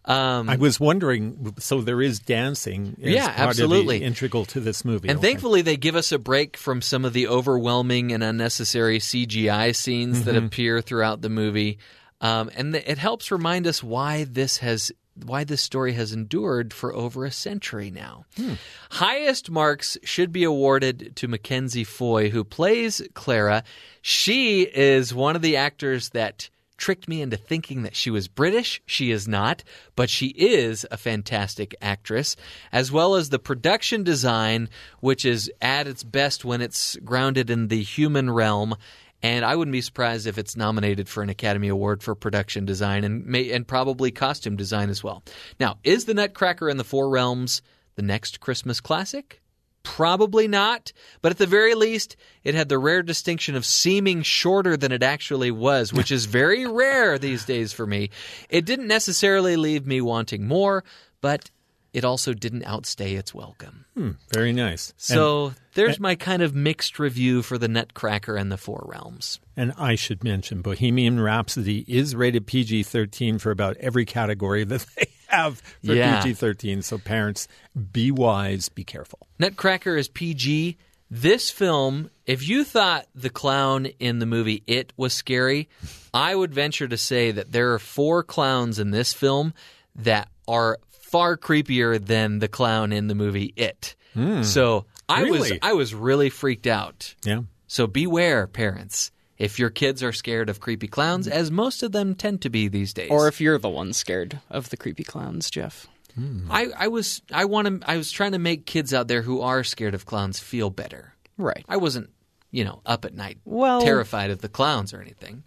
Um, 0.05 0.49
I 0.49 0.55
was 0.55 0.79
wondering. 0.79 1.53
So 1.59 1.81
there 1.81 2.01
is 2.01 2.17
dancing. 2.17 2.95
Yeah, 2.97 3.27
part 3.27 3.51
of 3.51 3.57
the 3.57 3.63
absolutely. 3.65 4.01
integral 4.01 4.45
to 4.45 4.59
this 4.59 4.83
movie. 4.83 5.07
And 5.07 5.19
Okay. 5.19 5.27
thankfully, 5.27 5.61
they 5.61 5.77
give 5.77 5.95
us 5.95 6.11
a 6.11 6.17
break 6.17 6.57
from 6.57 6.81
some 6.81 7.05
of 7.05 7.13
the 7.13 7.27
overwhelming 7.27 8.11
and 8.11 8.23
unnecessary 8.23 8.97
CGI 8.97 9.75
scenes 9.75 10.23
that 10.25 10.35
appear 10.35 10.81
throughout 10.81 11.21
the 11.21 11.29
movie, 11.29 11.77
um, 12.21 12.49
and 12.55 12.73
th- 12.73 12.85
it 12.87 12.97
helps 12.97 13.29
remind 13.29 13.67
us 13.67 13.83
why 13.83 14.23
this 14.23 14.57
has 14.57 14.91
why 15.25 15.43
this 15.43 15.61
story 15.61 15.93
has 15.93 16.13
endured 16.13 16.73
for 16.73 16.95
over 16.95 17.25
a 17.25 17.31
century 17.31 17.91
now. 17.91 18.25
Hmm. 18.35 18.53
Highest 18.91 19.49
marks 19.49 19.97
should 20.03 20.31
be 20.31 20.43
awarded 20.43 21.15
to 21.17 21.27
Mackenzie 21.27 21.83
Foy, 21.83 22.29
who 22.29 22.43
plays 22.43 23.01
Clara. 23.13 23.63
She 24.01 24.61
is 24.61 25.13
one 25.13 25.35
of 25.35 25.41
the 25.41 25.57
actors 25.57 26.09
that 26.09 26.49
tricked 26.79 27.07
me 27.07 27.21
into 27.21 27.37
thinking 27.37 27.83
that 27.83 27.95
she 27.95 28.09
was 28.09 28.27
British. 28.27 28.81
She 28.85 29.11
is 29.11 29.27
not, 29.27 29.63
but 29.95 30.09
she 30.09 30.27
is 30.27 30.85
a 30.89 30.97
fantastic 30.97 31.75
actress, 31.81 32.35
as 32.71 32.91
well 32.91 33.15
as 33.15 33.29
the 33.29 33.37
production 33.37 34.03
design, 34.03 34.69
which 35.01 35.25
is 35.25 35.51
at 35.61 35.87
its 35.87 36.03
best 36.03 36.43
when 36.43 36.61
it's 36.61 36.95
grounded 37.03 37.49
in 37.49 37.67
the 37.67 37.83
human 37.83 38.31
realm. 38.31 38.75
And 39.21 39.43
I 39.43 39.55
wouldn't 39.55 39.73
be 39.73 39.81
surprised 39.81 40.27
if 40.27 40.37
it's 40.37 40.55
nominated 40.55 41.09
for 41.09 41.21
an 41.21 41.29
Academy 41.29 41.67
Award 41.67 42.01
for 42.01 42.15
production 42.15 42.65
design 42.65 43.03
and 43.03 43.25
may, 43.25 43.51
and 43.51 43.67
probably 43.67 44.11
costume 44.11 44.55
design 44.55 44.89
as 44.89 45.03
well. 45.03 45.23
Now, 45.59 45.77
is 45.83 46.05
the 46.05 46.13
Nutcracker 46.13 46.69
in 46.69 46.77
the 46.77 46.83
Four 46.83 47.09
Realms 47.09 47.61
the 47.95 48.01
next 48.01 48.39
Christmas 48.39 48.79
classic? 48.79 49.41
Probably 49.83 50.47
not, 50.47 50.91
but 51.21 51.31
at 51.31 51.37
the 51.37 51.47
very 51.47 51.73
least, 51.73 52.15
it 52.43 52.53
had 52.53 52.69
the 52.69 52.77
rare 52.77 53.01
distinction 53.01 53.55
of 53.55 53.65
seeming 53.65 54.21
shorter 54.23 54.75
than 54.75 54.91
it 54.91 55.03
actually 55.03 55.51
was, 55.51 55.93
which 55.93 56.11
is 56.11 56.25
very 56.25 56.65
rare 56.67 57.17
these 57.17 57.45
days 57.45 57.71
for 57.71 57.87
me. 57.87 58.09
It 58.49 58.65
didn't 58.65 58.87
necessarily 58.87 59.55
leave 59.55 59.87
me 59.87 60.01
wanting 60.01 60.47
more, 60.47 60.83
but 61.21 61.49
it 61.93 62.05
also 62.05 62.33
didn't 62.33 62.63
outstay 62.65 63.15
its 63.15 63.33
welcome. 63.33 63.85
Hmm, 63.95 64.11
very 64.33 64.53
nice. 64.53 64.93
So 64.97 65.45
uh, 65.47 65.51
there's 65.73 65.99
my 65.99 66.15
kind 66.15 66.41
of 66.41 66.53
mixed 66.55 66.99
review 66.99 67.41
for 67.41 67.57
the 67.57 67.67
Nutcracker 67.67 68.35
and 68.35 68.51
the 68.51 68.57
Four 68.57 68.85
Realms. 68.87 69.39
And 69.57 69.73
I 69.77 69.95
should 69.95 70.23
mention, 70.23 70.61
Bohemian 70.61 71.19
Rhapsody 71.19 71.83
is 71.87 72.15
rated 72.15 72.45
PG 72.47 72.83
13 72.83 73.39
for 73.39 73.51
about 73.51 73.77
every 73.77 74.05
category 74.05 74.63
that 74.65 74.85
they 74.95 75.07
have 75.27 75.59
for 75.83 75.93
Yeah. 75.93 76.21
PG 76.21 76.35
13. 76.35 76.81
So, 76.81 76.97
parents, 76.97 77.47
be 77.91 78.11
wise, 78.11 78.69
be 78.69 78.83
careful. 78.83 79.27
Nutcracker 79.39 79.95
is 79.97 80.07
PG. 80.07 80.77
This 81.11 81.49
film, 81.49 82.11
if 82.27 82.47
you 82.47 82.63
thought 82.63 83.07
the 83.15 83.31
clown 83.31 83.87
in 83.99 84.19
the 84.19 84.27
movie 84.27 84.61
It 84.67 84.93
was 84.95 85.11
scary, 85.11 85.67
I 86.13 86.35
would 86.35 86.53
venture 86.53 86.87
to 86.87 86.97
say 86.97 87.31
that 87.31 87.51
there 87.51 87.73
are 87.73 87.79
four 87.79 88.21
clowns 88.21 88.77
in 88.77 88.91
this 88.91 89.11
film 89.11 89.55
that 89.95 90.29
are 90.47 90.77
far 91.09 91.37
creepier 91.37 92.03
than 92.03 92.39
the 92.39 92.47
clown 92.47 92.91
in 92.91 93.07
the 93.07 93.15
movie 93.15 93.53
It. 93.55 93.95
Hmm. 94.13 94.43
So 94.43 94.85
I 95.07 95.23
was 95.23 95.41
Really? 95.49 95.59
I 95.61 95.73
was 95.73 95.93
really 95.93 96.29
freaked 96.29 96.67
out. 96.67 97.13
Yeah. 97.23 97.41
So 97.67 97.85
beware, 97.87 98.47
parents, 98.47 99.11
if 99.37 99.59
your 99.59 99.69
kids 99.69 100.01
are 100.03 100.11
scared 100.11 100.49
of 100.49 100.59
creepy 100.59 100.87
clowns, 100.87 101.27
as 101.27 101.51
most 101.51 101.83
of 101.83 101.91
them 101.91 102.15
tend 102.15 102.41
to 102.41 102.49
be 102.49 102.67
these 102.67 102.93
days. 102.93 103.09
Or 103.11 103.27
if 103.27 103.39
you're 103.39 103.57
the 103.59 103.69
one 103.69 103.93
scared 103.93 104.39
of 104.49 104.69
the 104.69 104.77
creepy 104.77 105.03
clowns, 105.03 105.49
Jeff. 105.49 105.87
Hmm. 106.15 106.47
I, 106.51 106.67
I 106.77 106.87
was 106.87 107.21
I 107.31 107.45
want 107.45 107.81
to 107.81 107.89
I 107.89 107.97
was 107.97 108.11
trying 108.11 108.31
to 108.33 108.39
make 108.39 108.65
kids 108.65 108.93
out 108.93 109.07
there 109.07 109.21
who 109.21 109.41
are 109.41 109.63
scared 109.63 109.93
of 109.93 110.05
clowns 110.05 110.39
feel 110.39 110.69
better. 110.69 111.13
Right. 111.37 111.63
I 111.69 111.77
wasn't, 111.77 112.09
you 112.51 112.63
know, 112.65 112.81
up 112.85 113.05
at 113.05 113.13
night 113.13 113.37
Well- 113.45 113.81
terrified 113.81 114.31
of 114.31 114.41
the 114.41 114.49
clowns 114.49 114.93
or 114.93 115.01
anything, 115.01 115.43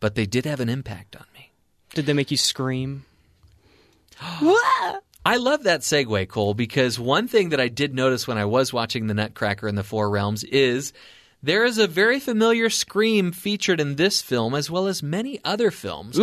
but 0.00 0.14
they 0.14 0.26
did 0.26 0.46
have 0.46 0.60
an 0.60 0.68
impact 0.68 1.16
on 1.16 1.26
me. 1.34 1.52
Did 1.94 2.06
they 2.06 2.12
make 2.12 2.30
you 2.30 2.36
scream? 2.36 3.04
I 5.26 5.38
love 5.38 5.64
that 5.64 5.80
segue, 5.80 6.28
Cole, 6.28 6.54
because 6.54 7.00
one 7.00 7.26
thing 7.26 7.48
that 7.48 7.60
I 7.60 7.66
did 7.68 7.94
notice 7.94 8.28
when 8.28 8.38
I 8.38 8.44
was 8.44 8.72
watching 8.72 9.06
The 9.06 9.14
Nutcracker 9.14 9.66
in 9.66 9.74
the 9.74 9.82
Four 9.82 10.08
Realms 10.08 10.44
is 10.44 10.92
there 11.42 11.64
is 11.64 11.78
a 11.78 11.88
very 11.88 12.20
familiar 12.20 12.70
scream 12.70 13.32
featured 13.32 13.80
in 13.80 13.96
this 13.96 14.22
film 14.22 14.54
as 14.54 14.70
well 14.70 14.86
as 14.86 15.02
many 15.02 15.40
other 15.44 15.70
films. 15.70 16.18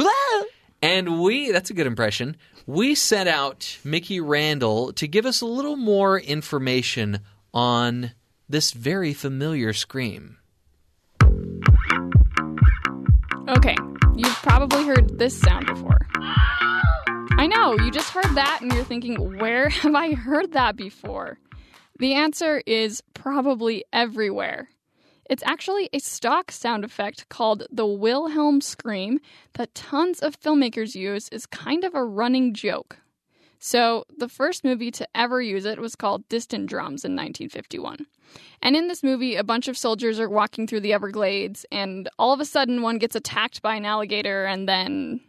And 0.82 1.22
we, 1.22 1.52
that's 1.52 1.70
a 1.70 1.74
good 1.74 1.88
impression, 1.88 2.38
we 2.66 2.96
sent 2.96 3.28
out 3.30 3.78
Mickey 3.84 4.22
Randall 4.22 4.94
to 4.94 5.08
give 5.08 5.26
us 5.26 5.42
a 5.42 5.46
little 5.46 5.76
more 5.76 6.20
information 6.20 7.20
on 7.54 8.12
this 8.50 8.72
very 8.72 9.14
familiar 9.14 9.74
scream. 9.74 10.38
Okay, 13.50 13.76
you've 14.16 14.42
probably 14.42 14.86
heard 14.86 15.18
this 15.18 15.40
sound 15.40 15.66
before. 15.66 16.00
I 17.44 17.48
know, 17.48 17.78
you 17.78 17.92
just 17.92 18.12
heard 18.12 18.36
that 18.36 18.60
and 18.62 18.72
you're 18.72 18.86
thinking, 18.86 19.38
where 19.38 19.68
have 19.82 19.94
I 19.96 20.14
heard 20.14 20.54
that 20.54 20.78
before? 20.78 21.40
The 22.00 22.14
answer 22.14 22.64
is 22.66 23.04
probably 23.14 23.84
everywhere. 23.92 24.70
It's 25.30 25.44
actually 25.46 25.90
a 25.92 26.00
stock 26.00 26.54
sound 26.54 26.86
effect 26.86 27.28
called 27.28 27.68
the 27.70 27.86
Wilhelm 27.86 28.62
scream 28.62 29.20
that 29.56 29.76
tons 29.76 30.22
of 30.22 30.40
filmmakers 30.40 30.96
use 30.96 31.28
is 31.34 31.46
kind 31.46 31.84
of 31.84 31.94
a 31.94 32.06
running 32.06 32.54
joke. 32.54 33.00
So, 33.60 34.06
the 34.18 34.30
first 34.30 34.64
movie 34.64 34.92
to 34.92 35.08
ever 35.14 35.42
use 35.42 35.66
it 35.66 35.80
was 35.80 35.98
called 35.98 36.30
Distant 36.30 36.68
Drums 36.68 37.04
in 37.04 37.12
1951. 37.12 38.06
And 38.62 38.78
in 38.78 38.88
this 38.88 39.04
movie, 39.04 39.36
a 39.36 39.44
bunch 39.44 39.68
of 39.68 39.78
soldiers 39.78 40.18
are 40.18 40.30
walking 40.30 40.66
through 40.66 40.82
the 40.82 40.94
Everglades, 40.94 41.66
and 41.74 42.08
all 42.18 42.32
of 42.32 42.40
a 42.40 42.46
sudden, 42.46 42.82
one 42.82 43.00
gets 43.00 43.18
attacked 43.18 43.62
by 43.62 43.76
an 43.76 43.86
alligator, 43.86 44.46
and 44.46 44.68
then. 44.68 45.20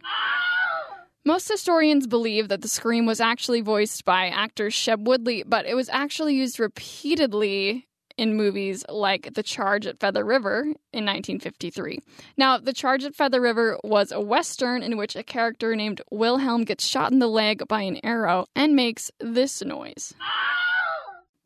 Most 1.27 1.49
historians 1.49 2.05
believe 2.05 2.49
that 2.49 2.61
the 2.61 2.67
scream 2.67 3.07
was 3.07 3.19
actually 3.19 3.61
voiced 3.61 4.05
by 4.05 4.27
actor 4.27 4.67
Sheb 4.67 5.05
Wooley, 5.05 5.43
but 5.43 5.65
it 5.65 5.73
was 5.73 5.89
actually 5.89 6.35
used 6.35 6.59
repeatedly 6.59 7.87
in 8.15 8.35
movies 8.35 8.85
like 8.89 9.33
The 9.33 9.41
Charge 9.41 9.87
at 9.87 9.99
Feather 9.99 10.23
River 10.23 10.61
in 10.61 11.03
1953. 11.03 11.97
Now, 12.37 12.59
The 12.59 12.73
Charge 12.73 13.03
at 13.03 13.15
Feather 13.15 13.41
River 13.41 13.79
was 13.83 14.11
a 14.11 14.21
western 14.21 14.83
in 14.83 14.97
which 14.97 15.15
a 15.15 15.23
character 15.23 15.75
named 15.75 15.99
Wilhelm 16.11 16.63
gets 16.63 16.85
shot 16.85 17.11
in 17.11 17.17
the 17.17 17.27
leg 17.27 17.67
by 17.67 17.81
an 17.81 17.99
arrow 18.03 18.45
and 18.55 18.75
makes 18.75 19.09
this 19.19 19.63
noise. 19.63 20.13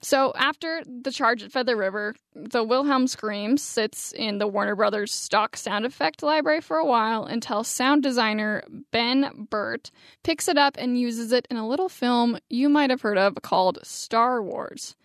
So, 0.02 0.32
after 0.38 0.82
The 0.86 1.12
Charge 1.12 1.44
at 1.44 1.52
Feather 1.52 1.76
River, 1.76 2.16
the 2.34 2.64
Wilhelm 2.64 3.06
scream 3.06 3.58
sits 3.58 4.14
in 4.14 4.38
the 4.38 4.48
Warner 4.48 4.76
Brothers 4.76 5.14
stock 5.14 5.58
sound 5.58 5.86
effect 5.86 6.24
library 6.24 6.62
for 6.62 6.78
a 6.78 6.86
while 6.86 7.26
until 7.26 7.66
sound 7.66 8.02
designer 8.02 8.64
Ben 8.92 9.48
Burtt 9.50 9.92
picks 10.24 10.48
it 10.48 10.58
up 10.58 10.76
and 10.78 10.98
uses 10.98 11.34
it 11.34 11.48
in 11.52 11.58
a 11.58 11.68
little 11.68 11.90
film 11.90 12.38
you 12.50 12.70
might 12.70 12.90
have 12.90 13.02
heard 13.02 13.18
of 13.18 13.36
called 13.42 13.80
Star 13.84 14.42
Wars. 14.42 14.96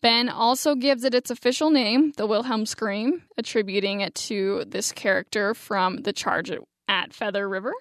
Ben 0.00 0.28
also 0.28 0.76
gives 0.76 1.02
it 1.02 1.14
its 1.14 1.30
official 1.30 1.70
name, 1.70 2.12
the 2.16 2.26
Wilhelm 2.26 2.66
Scream, 2.66 3.24
attributing 3.36 4.00
it 4.00 4.14
to 4.14 4.64
this 4.64 4.92
character 4.92 5.54
from 5.54 5.98
The 5.98 6.12
Charge 6.12 6.52
at- 6.52 6.60
at 6.88 7.12
Feather 7.12 7.48
River, 7.48 7.74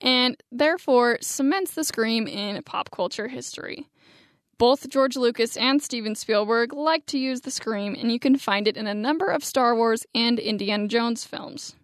and 0.00 0.36
therefore 0.50 1.18
cements 1.20 1.72
the 1.72 1.84
scream 1.84 2.26
in 2.26 2.60
pop 2.64 2.90
culture 2.90 3.28
history. 3.28 3.86
Both 4.58 4.88
George 4.88 5.16
Lucas 5.16 5.56
and 5.56 5.82
Steven 5.82 6.14
Spielberg 6.14 6.72
like 6.72 7.04
to 7.06 7.18
use 7.18 7.42
the 7.42 7.50
scream, 7.50 7.94
and 7.94 8.10
you 8.10 8.18
can 8.18 8.38
find 8.38 8.66
it 8.66 8.76
in 8.76 8.86
a 8.86 8.94
number 8.94 9.26
of 9.26 9.44
Star 9.44 9.76
Wars 9.76 10.06
and 10.14 10.38
Indiana 10.38 10.88
Jones 10.88 11.24
films. 11.24 11.76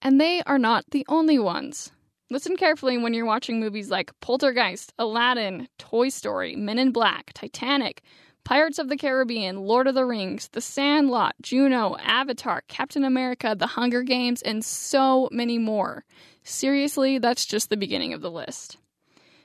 And 0.00 0.20
they 0.20 0.42
are 0.46 0.58
not 0.58 0.84
the 0.92 1.04
only 1.08 1.38
ones. 1.38 1.90
Listen 2.30 2.56
carefully 2.56 2.96
when 2.96 3.12
you're 3.12 3.26
watching 3.26 3.58
movies 3.58 3.90
like 3.90 4.12
Poltergeist, 4.20 4.92
Aladdin, 5.00 5.66
Toy 5.78 6.10
Story, 6.10 6.54
Men 6.54 6.78
in 6.78 6.92
Black, 6.92 7.32
Titanic, 7.34 8.02
Pirates 8.44 8.78
of 8.78 8.88
the 8.88 8.96
Caribbean, 8.96 9.56
Lord 9.56 9.88
of 9.88 9.96
the 9.96 10.06
Rings, 10.06 10.48
The 10.52 10.60
Sandlot, 10.60 11.34
Juno, 11.42 11.96
Avatar, 11.98 12.62
Captain 12.68 13.04
America, 13.04 13.56
The 13.58 13.66
Hunger 13.66 14.02
Games, 14.02 14.42
and 14.42 14.64
so 14.64 15.28
many 15.32 15.58
more. 15.58 16.04
Seriously, 16.44 17.18
that's 17.18 17.44
just 17.44 17.68
the 17.68 17.76
beginning 17.76 18.14
of 18.14 18.22
the 18.22 18.30
list. 18.30 18.78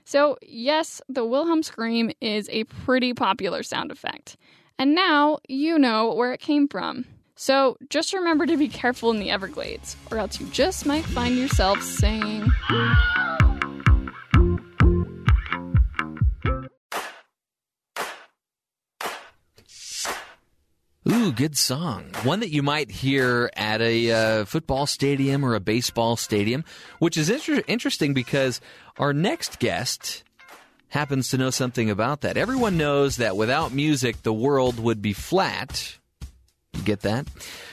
So, 0.06 0.38
yes, 0.42 1.02
the 1.10 1.26
Wilhelm 1.26 1.64
scream 1.64 2.12
is 2.22 2.48
a 2.52 2.64
pretty 2.66 3.14
popular 3.14 3.64
sound 3.64 3.92
effect. 3.92 4.38
And 4.78 4.94
now 4.94 5.40
you 5.48 5.80
know 5.80 6.14
where 6.14 6.32
it 6.32 6.40
came 6.40 6.68
from. 6.68 7.06
So, 7.36 7.76
just 7.90 8.14
remember 8.14 8.46
to 8.46 8.56
be 8.56 8.68
careful 8.68 9.12
in 9.12 9.20
the 9.20 9.32
Everglades, 9.32 9.98
or 10.12 10.20
else 10.20 10.40
you 10.40 10.48
just 10.48 10.86
might 10.86 11.06
find 11.06 11.36
yourself 11.36 11.82
saying, 11.82 12.50
Ooh, 21.08 21.32
good 21.32 21.56
song. 21.56 22.06
One 22.24 22.40
that 22.40 22.50
you 22.50 22.64
might 22.64 22.90
hear 22.90 23.52
at 23.56 23.80
a 23.80 24.12
uh, 24.12 24.46
football 24.46 24.88
stadium 24.88 25.46
or 25.46 25.54
a 25.54 25.60
baseball 25.60 26.16
stadium, 26.16 26.66
which 26.98 27.16
is 27.16 27.30
inter- 27.30 27.62
interesting 27.68 28.16
because 28.16 28.60
our 28.98 29.14
next 29.14 29.60
guest 29.60 30.24
happens 30.90 31.30
to 31.30 31.38
know 31.38 31.52
something 31.52 31.92
about 31.92 32.22
that. 32.22 32.38
Everyone 32.38 32.76
knows 32.76 33.18
that 33.18 33.38
without 33.38 33.72
music, 33.72 34.24
the 34.24 34.34
world 34.34 34.80
would 34.80 35.02
be 35.04 35.14
flat. 35.14 36.00
Get 36.84 37.02
that? 37.02 37.28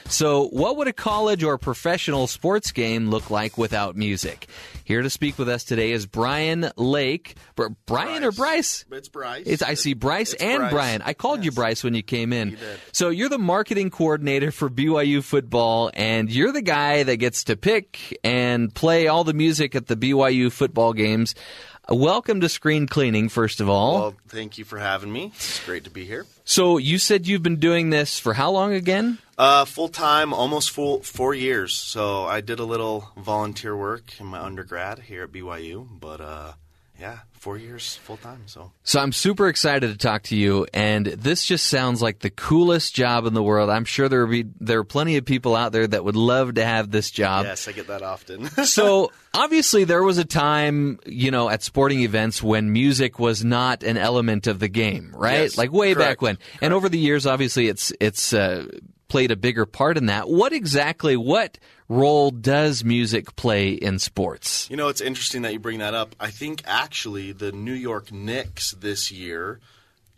So, 0.06 0.48
what 0.48 0.76
would 0.76 0.88
a 0.88 0.92
college 0.92 1.42
or 1.42 1.56
professional 1.58 2.26
sports 2.26 2.72
game 2.72 3.08
look 3.08 3.30
like 3.30 3.56
without 3.56 3.96
music? 3.96 4.46
Here 4.84 5.00
to 5.00 5.08
speak 5.08 5.38
with 5.38 5.48
us 5.48 5.64
today 5.64 5.92
is 5.92 6.06
Brian 6.06 6.70
Lake. 6.76 7.36
Br- 7.54 7.68
Brian 7.86 8.24
or 8.24 8.32
Bryce? 8.32 8.84
It's 8.90 9.08
Bryce. 9.08 9.44
It's, 9.46 9.62
I 9.62 9.74
see 9.74 9.94
Bryce 9.94 10.32
It's 10.34 10.42
and 10.42 10.58
Bryce. 10.58 10.72
Brian. 10.72 11.02
I 11.02 11.14
called 11.14 11.44
you 11.44 11.52
Bryce 11.52 11.82
when 11.84 11.94
you 11.94 12.02
came 12.02 12.32
in. 12.32 12.50
You. 12.50 12.58
So 12.92 13.08
you're 13.10 13.28
the 13.28 13.38
marketing 13.38 13.90
coordinator 13.90 14.50
for 14.50 14.68
BYU 14.68 15.22
football, 15.22 15.90
and 15.94 16.30
you're 16.30 16.52
the 16.52 16.62
guy 16.62 17.04
that 17.04 17.16
gets 17.16 17.44
to 17.44 17.56
pick 17.56 18.18
and 18.24 18.74
play 18.74 19.06
all 19.06 19.24
the 19.24 19.34
music 19.34 19.74
at 19.74 19.86
the 19.86 19.96
BYU 19.96 20.50
football 20.52 20.92
games. 20.92 21.34
Welcome 21.88 22.40
to 22.42 22.48
Screen 22.48 22.86
Cleaning, 22.86 23.28
first 23.28 23.60
of 23.60 23.68
all. 23.68 23.94
Well, 23.94 24.14
thank 24.28 24.56
you 24.56 24.64
for 24.64 24.78
having 24.78 25.12
me. 25.12 25.32
It's 25.34 25.64
great 25.64 25.82
to 25.84 25.90
be 25.90 26.04
here. 26.04 26.26
so 26.44 26.78
you 26.78 26.96
said 26.96 27.26
you've 27.26 27.42
been 27.42 27.56
doing 27.56 27.90
this 27.90 28.20
for 28.20 28.34
how 28.34 28.52
long 28.52 28.72
again? 28.72 29.18
Uh, 29.36 29.64
full 29.64 29.88
time, 29.88 30.32
almost 30.32 30.70
full 30.70 31.02
four 31.02 31.34
years. 31.34 31.74
So 31.74 32.24
I 32.24 32.40
did 32.40 32.60
a 32.60 32.64
little 32.64 33.10
volunteer 33.16 33.76
work 33.76 34.12
in 34.20 34.26
my 34.26 34.38
undergrad 34.40 35.00
here 35.00 35.24
at 35.24 35.32
BYU, 35.32 35.88
but 35.98 36.20
uh, 36.20 36.52
yeah, 36.98 37.18
four 37.32 37.56
years 37.56 37.96
full 37.96 38.16
time. 38.16 38.42
So 38.46 38.70
So 38.84 39.00
I'm 39.00 39.12
super 39.12 39.48
excited 39.48 39.90
to 39.90 39.98
talk 39.98 40.24
to 40.24 40.36
you, 40.36 40.66
and 40.72 41.06
this 41.06 41.44
just 41.44 41.66
sounds 41.66 42.00
like 42.00 42.20
the 42.20 42.30
coolest 42.30 42.94
job 42.94 43.26
in 43.26 43.34
the 43.34 43.42
world. 43.42 43.70
I'm 43.70 43.84
sure 43.84 44.08
there 44.08 44.24
will 44.24 44.30
be 44.30 44.44
there 44.60 44.78
are 44.78 44.84
plenty 44.84 45.16
of 45.16 45.24
people 45.24 45.56
out 45.56 45.72
there 45.72 45.86
that 45.86 46.04
would 46.04 46.16
love 46.16 46.54
to 46.54 46.64
have 46.64 46.90
this 46.90 47.10
job. 47.10 47.44
yes, 47.46 47.66
I 47.66 47.72
get 47.72 47.88
that 47.88 48.02
often. 48.02 48.46
so 48.64 49.10
obviously 49.34 49.84
there 49.84 50.02
was 50.02 50.18
a 50.18 50.24
time, 50.24 51.00
you 51.06 51.30
know, 51.30 51.48
at 51.48 51.62
sporting 51.62 52.00
events 52.00 52.42
when 52.42 52.72
music 52.72 53.18
was 53.18 53.44
not 53.44 53.82
an 53.82 53.96
element 53.96 54.46
of 54.46 54.58
the 54.58 54.68
game, 54.68 55.12
right? 55.14 55.42
Yes, 55.42 55.58
like 55.58 55.72
way 55.72 55.94
back 55.94 56.18
correct, 56.18 56.22
when. 56.22 56.38
And 56.60 56.72
over 56.72 56.88
the 56.88 56.98
years, 56.98 57.26
obviously, 57.26 57.68
it's 57.68 57.92
it's 58.00 58.32
uh, 58.32 58.66
played 59.12 59.30
a 59.30 59.36
bigger 59.36 59.66
part 59.66 59.98
in 59.98 60.06
that. 60.06 60.26
What 60.26 60.54
exactly? 60.54 61.18
What 61.18 61.58
role 61.86 62.30
does 62.30 62.82
music 62.82 63.36
play 63.36 63.72
in 63.72 63.98
sports? 63.98 64.70
You 64.70 64.78
know, 64.78 64.88
it's 64.88 65.02
interesting 65.02 65.42
that 65.42 65.52
you 65.52 65.58
bring 65.58 65.80
that 65.80 65.92
up. 65.92 66.16
I 66.18 66.30
think 66.30 66.62
actually 66.64 67.32
the 67.32 67.52
New 67.52 67.74
York 67.74 68.10
Knicks 68.10 68.70
this 68.70 69.12
year, 69.12 69.60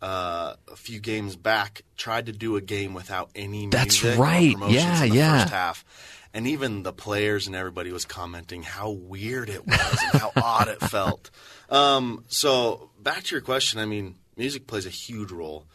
uh, 0.00 0.54
a 0.70 0.76
few 0.76 1.00
games 1.00 1.34
back, 1.34 1.82
tried 1.96 2.26
to 2.26 2.32
do 2.32 2.54
a 2.54 2.60
game 2.60 2.94
without 2.94 3.30
any 3.34 3.66
That's 3.66 4.04
right. 4.04 4.54
Yeah, 4.68 5.02
in 5.02 5.10
the 5.10 5.16
yeah. 5.16 5.40
first 5.40 5.52
half. 5.52 5.84
And 6.32 6.46
even 6.46 6.84
the 6.84 6.92
players 6.92 7.48
and 7.48 7.56
everybody 7.56 7.90
was 7.90 8.04
commenting 8.04 8.62
how 8.62 8.90
weird 8.90 9.48
it 9.48 9.66
was 9.66 10.02
and 10.12 10.20
how 10.20 10.30
odd 10.40 10.68
it 10.68 10.78
felt. 10.82 11.32
Um, 11.68 12.24
so 12.28 12.90
back 13.00 13.24
to 13.24 13.34
your 13.34 13.42
question, 13.42 13.80
I 13.80 13.86
mean, 13.86 14.14
music 14.36 14.68
plays 14.68 14.86
a 14.86 14.90
huge 14.90 15.32
role. 15.32 15.66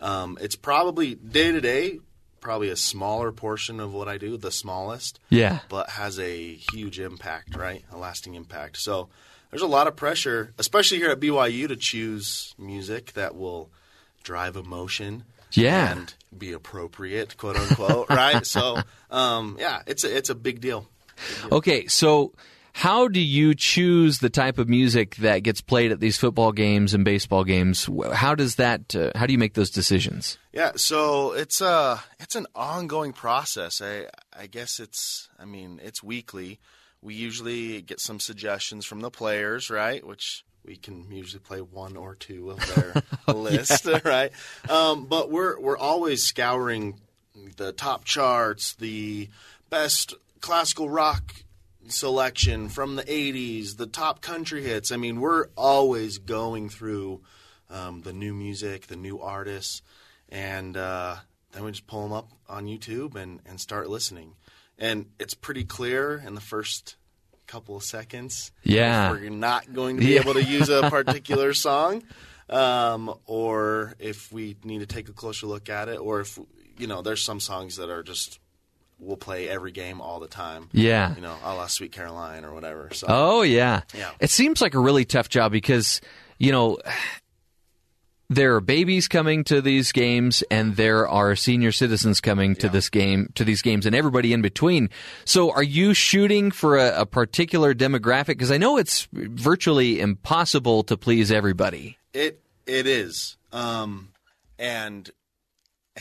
Um, 0.00 0.38
it's 0.40 0.54
probably 0.54 1.16
day 1.16 1.50
to 1.50 1.60
day, 1.60 1.98
probably 2.48 2.70
a 2.70 2.76
smaller 2.76 3.30
portion 3.30 3.78
of 3.78 3.92
what 3.92 4.08
I 4.08 4.16
do, 4.16 4.38
the 4.38 4.50
smallest 4.50 5.20
Yeah. 5.28 5.58
but 5.68 5.90
has 5.90 6.18
a 6.18 6.54
huge 6.54 6.98
impact, 6.98 7.54
right? 7.54 7.84
A 7.92 7.98
lasting 7.98 8.36
impact. 8.36 8.78
So 8.78 9.10
there's 9.50 9.60
a 9.60 9.66
lot 9.66 9.86
of 9.86 9.96
pressure, 9.96 10.54
especially 10.56 10.96
here 10.96 11.10
at 11.10 11.20
BYU, 11.20 11.68
to 11.68 11.76
choose 11.76 12.54
music 12.56 13.12
that 13.12 13.36
will 13.36 13.68
drive 14.24 14.56
emotion. 14.56 15.24
Yeah. 15.52 15.92
And 15.92 16.14
be 16.38 16.52
appropriate, 16.52 17.36
quote 17.36 17.56
unquote, 17.56 18.08
right? 18.08 18.46
So, 18.56 18.78
um, 19.10 19.58
yeah, 19.60 19.82
it's 19.86 20.04
a, 20.04 20.16
it's 20.16 20.30
a 20.30 20.34
big 20.34 20.62
deal. 20.62 20.86
Okay, 21.52 21.86
so 21.86 22.32
how 22.78 23.08
do 23.08 23.18
you 23.18 23.56
choose 23.56 24.20
the 24.20 24.30
type 24.30 24.56
of 24.56 24.68
music 24.68 25.16
that 25.16 25.40
gets 25.40 25.60
played 25.60 25.90
at 25.90 25.98
these 25.98 26.16
football 26.16 26.52
games 26.52 26.94
and 26.94 27.04
baseball 27.04 27.42
games? 27.42 27.90
How 28.12 28.36
does 28.36 28.54
that? 28.54 28.94
Uh, 28.94 29.10
how 29.16 29.26
do 29.26 29.32
you 29.32 29.38
make 29.38 29.54
those 29.54 29.70
decisions? 29.70 30.38
Yeah, 30.52 30.70
so 30.76 31.32
it's 31.32 31.60
a 31.60 32.00
it's 32.20 32.36
an 32.36 32.46
ongoing 32.54 33.12
process. 33.12 33.82
I 33.82 34.06
I 34.32 34.46
guess 34.46 34.78
it's 34.78 35.28
I 35.40 35.44
mean 35.44 35.80
it's 35.82 36.04
weekly. 36.04 36.60
We 37.02 37.14
usually 37.14 37.82
get 37.82 37.98
some 37.98 38.20
suggestions 38.20 38.86
from 38.86 39.00
the 39.00 39.10
players, 39.10 39.70
right? 39.70 40.06
Which 40.06 40.44
we 40.64 40.76
can 40.76 41.10
usually 41.10 41.40
play 41.40 41.60
one 41.60 41.96
or 41.96 42.14
two 42.14 42.52
of 42.52 42.64
their 42.76 43.02
list, 43.34 43.86
right? 44.04 44.30
Um, 44.68 45.06
but 45.06 45.32
we're 45.32 45.58
we're 45.58 45.78
always 45.78 46.22
scouring 46.22 47.00
the 47.56 47.72
top 47.72 48.04
charts, 48.04 48.76
the 48.76 49.30
best 49.68 50.14
classical 50.40 50.88
rock 50.88 51.42
selection 51.92 52.68
from 52.68 52.96
the 52.96 53.02
80s, 53.04 53.76
the 53.76 53.86
top 53.86 54.20
country 54.20 54.62
hits. 54.62 54.90
I 54.92 54.96
mean, 54.96 55.20
we're 55.20 55.46
always 55.56 56.18
going 56.18 56.68
through 56.68 57.20
um, 57.70 58.02
the 58.02 58.12
new 58.12 58.34
music, 58.34 58.86
the 58.86 58.96
new 58.96 59.20
artists, 59.20 59.82
and 60.28 60.76
uh, 60.76 61.16
then 61.52 61.64
we 61.64 61.70
just 61.70 61.86
pull 61.86 62.02
them 62.02 62.12
up 62.12 62.30
on 62.48 62.66
YouTube 62.66 63.14
and, 63.14 63.40
and 63.46 63.60
start 63.60 63.88
listening. 63.88 64.34
And 64.78 65.06
it's 65.18 65.34
pretty 65.34 65.64
clear 65.64 66.22
in 66.24 66.34
the 66.34 66.40
first 66.40 66.96
couple 67.46 67.76
of 67.76 67.82
seconds 67.82 68.52
Yeah. 68.62 69.12
if 69.14 69.20
we're 69.20 69.30
not 69.30 69.72
going 69.72 69.96
to 69.96 70.02
be 70.04 70.12
Yeah. 70.14 70.20
able 70.20 70.34
to 70.34 70.44
use 70.44 70.68
a 70.68 70.88
particular 70.90 71.54
song 71.54 72.02
um, 72.50 73.12
or 73.26 73.94
if 73.98 74.30
we 74.32 74.56
need 74.64 74.80
to 74.80 74.86
take 74.86 75.08
a 75.08 75.12
closer 75.12 75.46
look 75.46 75.68
at 75.70 75.88
it 75.88 75.98
or 75.98 76.20
if 76.20 76.38
you 76.76 76.86
know 76.86 77.00
there's 77.02 77.24
some 77.24 77.40
songs 77.40 77.76
that 77.76 77.88
are 77.90 78.02
just 78.02 78.38
we'll 78.98 79.16
play 79.16 79.48
every 79.48 79.70
game 79.72 80.00
all 80.00 80.20
the 80.20 80.28
time 80.28 80.68
Yeah. 80.72 81.14
you 81.14 81.20
know 81.20 81.36
a 81.44 81.54
la 81.54 81.66
sweet 81.66 81.92
caroline 81.92 82.44
or 82.44 82.52
whatever 82.52 82.90
so 82.92 83.06
Oh 83.08 83.42
yeah. 83.42 83.82
Yeah. 83.94 84.10
It 84.20 84.30
seems 84.30 84.60
like 84.60 84.74
a 84.74 84.80
really 84.80 85.04
tough 85.04 85.28
job 85.28 85.52
because 85.52 86.00
you 86.38 86.52
know 86.52 86.78
there 88.30 88.54
are 88.56 88.60
babies 88.60 89.08
coming 89.08 89.42
to 89.44 89.62
these 89.62 89.90
games 89.90 90.44
and 90.50 90.76
there 90.76 91.08
are 91.08 91.34
senior 91.34 91.72
citizens 91.72 92.20
coming 92.20 92.54
to 92.56 92.68
this 92.68 92.90
game 92.90 93.30
to 93.36 93.42
these 93.44 93.62
games 93.62 93.86
and 93.86 93.94
everybody 93.96 94.34
in 94.34 94.42
between. 94.42 94.90
So 95.24 95.50
are 95.50 95.62
you 95.62 95.94
shooting 95.94 96.50
for 96.50 96.76
a, 96.76 97.00
a 97.02 97.06
particular 97.06 97.74
demographic? 97.74 98.26
Because 98.26 98.50
I 98.50 98.58
know 98.58 98.76
it's 98.76 99.08
virtually 99.12 99.98
impossible 100.00 100.82
to 100.84 100.96
please 100.98 101.32
everybody. 101.32 101.96
It 102.12 102.42
it 102.66 102.86
is, 102.86 103.38
um, 103.50 104.10
and 104.58 105.10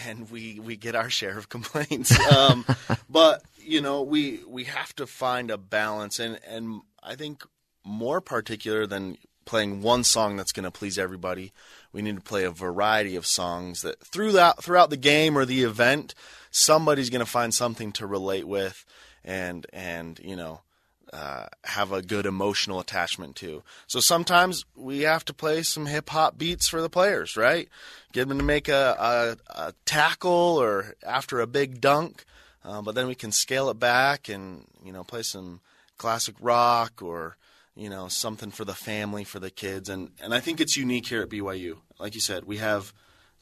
and 0.06 0.30
we 0.30 0.60
we 0.60 0.76
get 0.76 0.96
our 0.96 1.10
share 1.10 1.38
of 1.38 1.50
complaints. 1.50 2.16
Um, 2.38 2.66
but 3.10 3.44
you 3.58 3.82
know, 3.82 4.02
we 4.02 4.42
we 4.48 4.66
have 4.66 4.96
to 4.98 5.08
find 5.08 5.50
a 5.50 5.58
balance, 5.58 6.20
and 6.20 6.40
and 6.48 6.82
I 7.02 7.16
think 7.16 7.44
more 7.84 8.22
particular 8.22 8.86
than 8.86 9.18
playing 9.46 9.82
one 9.82 10.04
song 10.04 10.36
that's 10.36 10.52
going 10.52 10.66
to 10.66 10.72
please 10.72 11.00
everybody, 11.00 11.54
we 11.94 12.02
need 12.02 12.16
to 12.16 12.22
play 12.22 12.44
a 12.44 12.52
variety 12.52 13.16
of 13.16 13.26
songs 13.26 13.82
that 13.82 14.00
throughout 14.06 14.64
throughout 14.64 14.90
the 14.90 14.98
game 14.98 15.38
or 15.38 15.46
the 15.46 15.64
event, 15.64 16.14
somebody's 16.52 17.10
going 17.10 17.20
to 17.20 17.26
find 17.26 17.54
something 17.54 17.92
to 17.94 18.06
relate 18.06 18.48
with, 18.48 18.86
and 19.24 19.66
and 19.72 20.20
you 20.20 20.36
know 20.36 20.62
uh, 21.14 21.46
have 21.64 21.92
a 21.92 22.02
good 22.02 22.26
emotional 22.26 22.80
attachment 22.80 23.36
to. 23.38 23.64
So 23.88 24.00
sometimes 24.00 24.66
we 24.76 25.02
have 25.02 25.24
to 25.26 25.34
play 25.34 25.64
some 25.64 25.86
hip 25.86 26.10
hop 26.10 26.38
beats 26.38 26.68
for 26.68 26.82
the 26.82 26.90
players, 26.90 27.38
right? 27.38 27.70
Get 28.14 28.28
them 28.28 28.38
to 28.38 28.44
make 28.44 28.68
a, 28.68 29.38
a, 29.50 29.68
a 29.68 29.74
tackle 29.86 30.32
or 30.32 30.96
after 31.06 31.40
a 31.40 31.48
big 31.48 31.82
dunk, 31.82 32.26
uh, 32.64 32.82
but 32.82 32.96
then 32.96 33.08
we 33.08 33.16
can 33.16 33.32
scale 33.32 33.70
it 33.70 33.80
back 33.80 34.30
and 34.30 34.66
you 34.84 34.92
know 34.92 35.04
play 35.04 35.24
some 35.24 35.62
classic 35.98 36.36
rock 36.40 37.02
or 37.02 37.38
you 37.76 37.90
know 37.90 38.08
something 38.08 38.52
for 38.52 38.66
the 38.66 38.74
family 38.74 39.24
for 39.24 39.40
the 39.40 39.50
kids 39.50 39.90
and 39.90 40.12
and 40.22 40.34
I 40.34 40.40
think 40.40 40.60
it's 40.60 40.76
unique 40.78 41.08
here 41.08 41.22
at 41.22 41.30
BYU. 41.30 41.78
Like 42.00 42.16
you 42.16 42.22
said, 42.22 42.46
we 42.46 42.58
have 42.58 42.94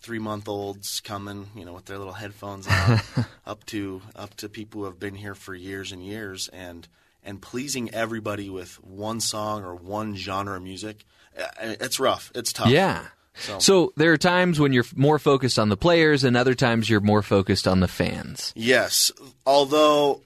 three 0.02 0.20
month 0.20 0.48
olds 0.48 1.00
coming, 1.00 1.50
you 1.56 1.66
know, 1.66 1.74
with 1.74 1.86
their 1.86 1.98
little 1.98 2.14
headphones 2.14 2.68
on, 2.68 3.00
up 3.46 3.66
to 3.66 4.02
up 4.16 4.36
to 4.36 4.48
people 4.50 4.82
who 4.82 4.86
have 4.86 5.00
been 5.00 5.16
here 5.16 5.36
for 5.36 5.56
years 5.56 5.92
and 5.92 6.06
years, 6.06 6.48
and 6.50 6.88
and 7.26 7.42
pleasing 7.42 7.94
everybody 7.94 8.50
with 8.50 8.76
one 8.84 9.20
song 9.20 9.64
or 9.64 9.76
one 9.76 10.16
genre 10.16 10.56
of 10.58 10.64
music. 10.64 11.04
uh, 11.38 11.76
It's 11.82 12.00
rough. 12.00 12.32
It's 12.36 12.54
tough. 12.54 12.68
Yeah. 12.70 13.08
So- 13.38 13.60
So 13.60 13.94
there 13.98 14.14
are 14.14 14.18
times 14.18 14.60
when 14.60 14.72
you're 14.72 14.86
more 14.96 15.20
focused 15.20 15.60
on 15.60 15.68
the 15.68 15.76
players 15.76 16.24
and 16.24 16.38
other 16.38 16.54
times 16.56 16.90
you're 16.90 17.02
more 17.02 17.22
focused 17.22 17.68
on 17.68 17.82
the 17.82 17.90
fans. 17.90 18.54
Yes, 18.56 19.12
although 19.46 20.22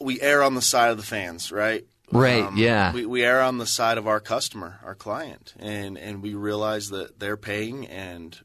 we 0.00 0.20
err 0.20 0.42
on 0.42 0.54
the 0.54 0.62
side 0.62 0.90
of 0.90 0.96
the 0.96 1.04
fans, 1.04 1.52
right? 1.52 1.84
Um, 2.12 2.20
Right, 2.20 2.52
yeah. 2.56 2.92
We, 2.92 3.04
we 3.06 3.24
err 3.24 3.40
on 3.42 3.58
the 3.58 3.66
side 3.66 3.98
of 3.98 4.06
our 4.06 4.20
customer, 4.20 4.78
our 4.84 4.94
client, 4.94 5.54
and 5.58 5.96
and 5.98 6.22
we 6.22 6.34
realize 6.34 6.90
that 6.90 7.18
they're 7.18 7.36
paying 7.36 7.86
and 7.86 8.38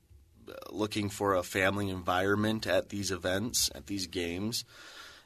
uh, 0.50 0.54
looking 0.72 1.10
for 1.10 1.36
a 1.36 1.44
family 1.44 1.90
environment 1.90 2.66
at 2.68 2.90
these 2.90 3.12
events, 3.12 3.70
at 3.76 3.86
these 3.88 4.08
games, 4.08 4.66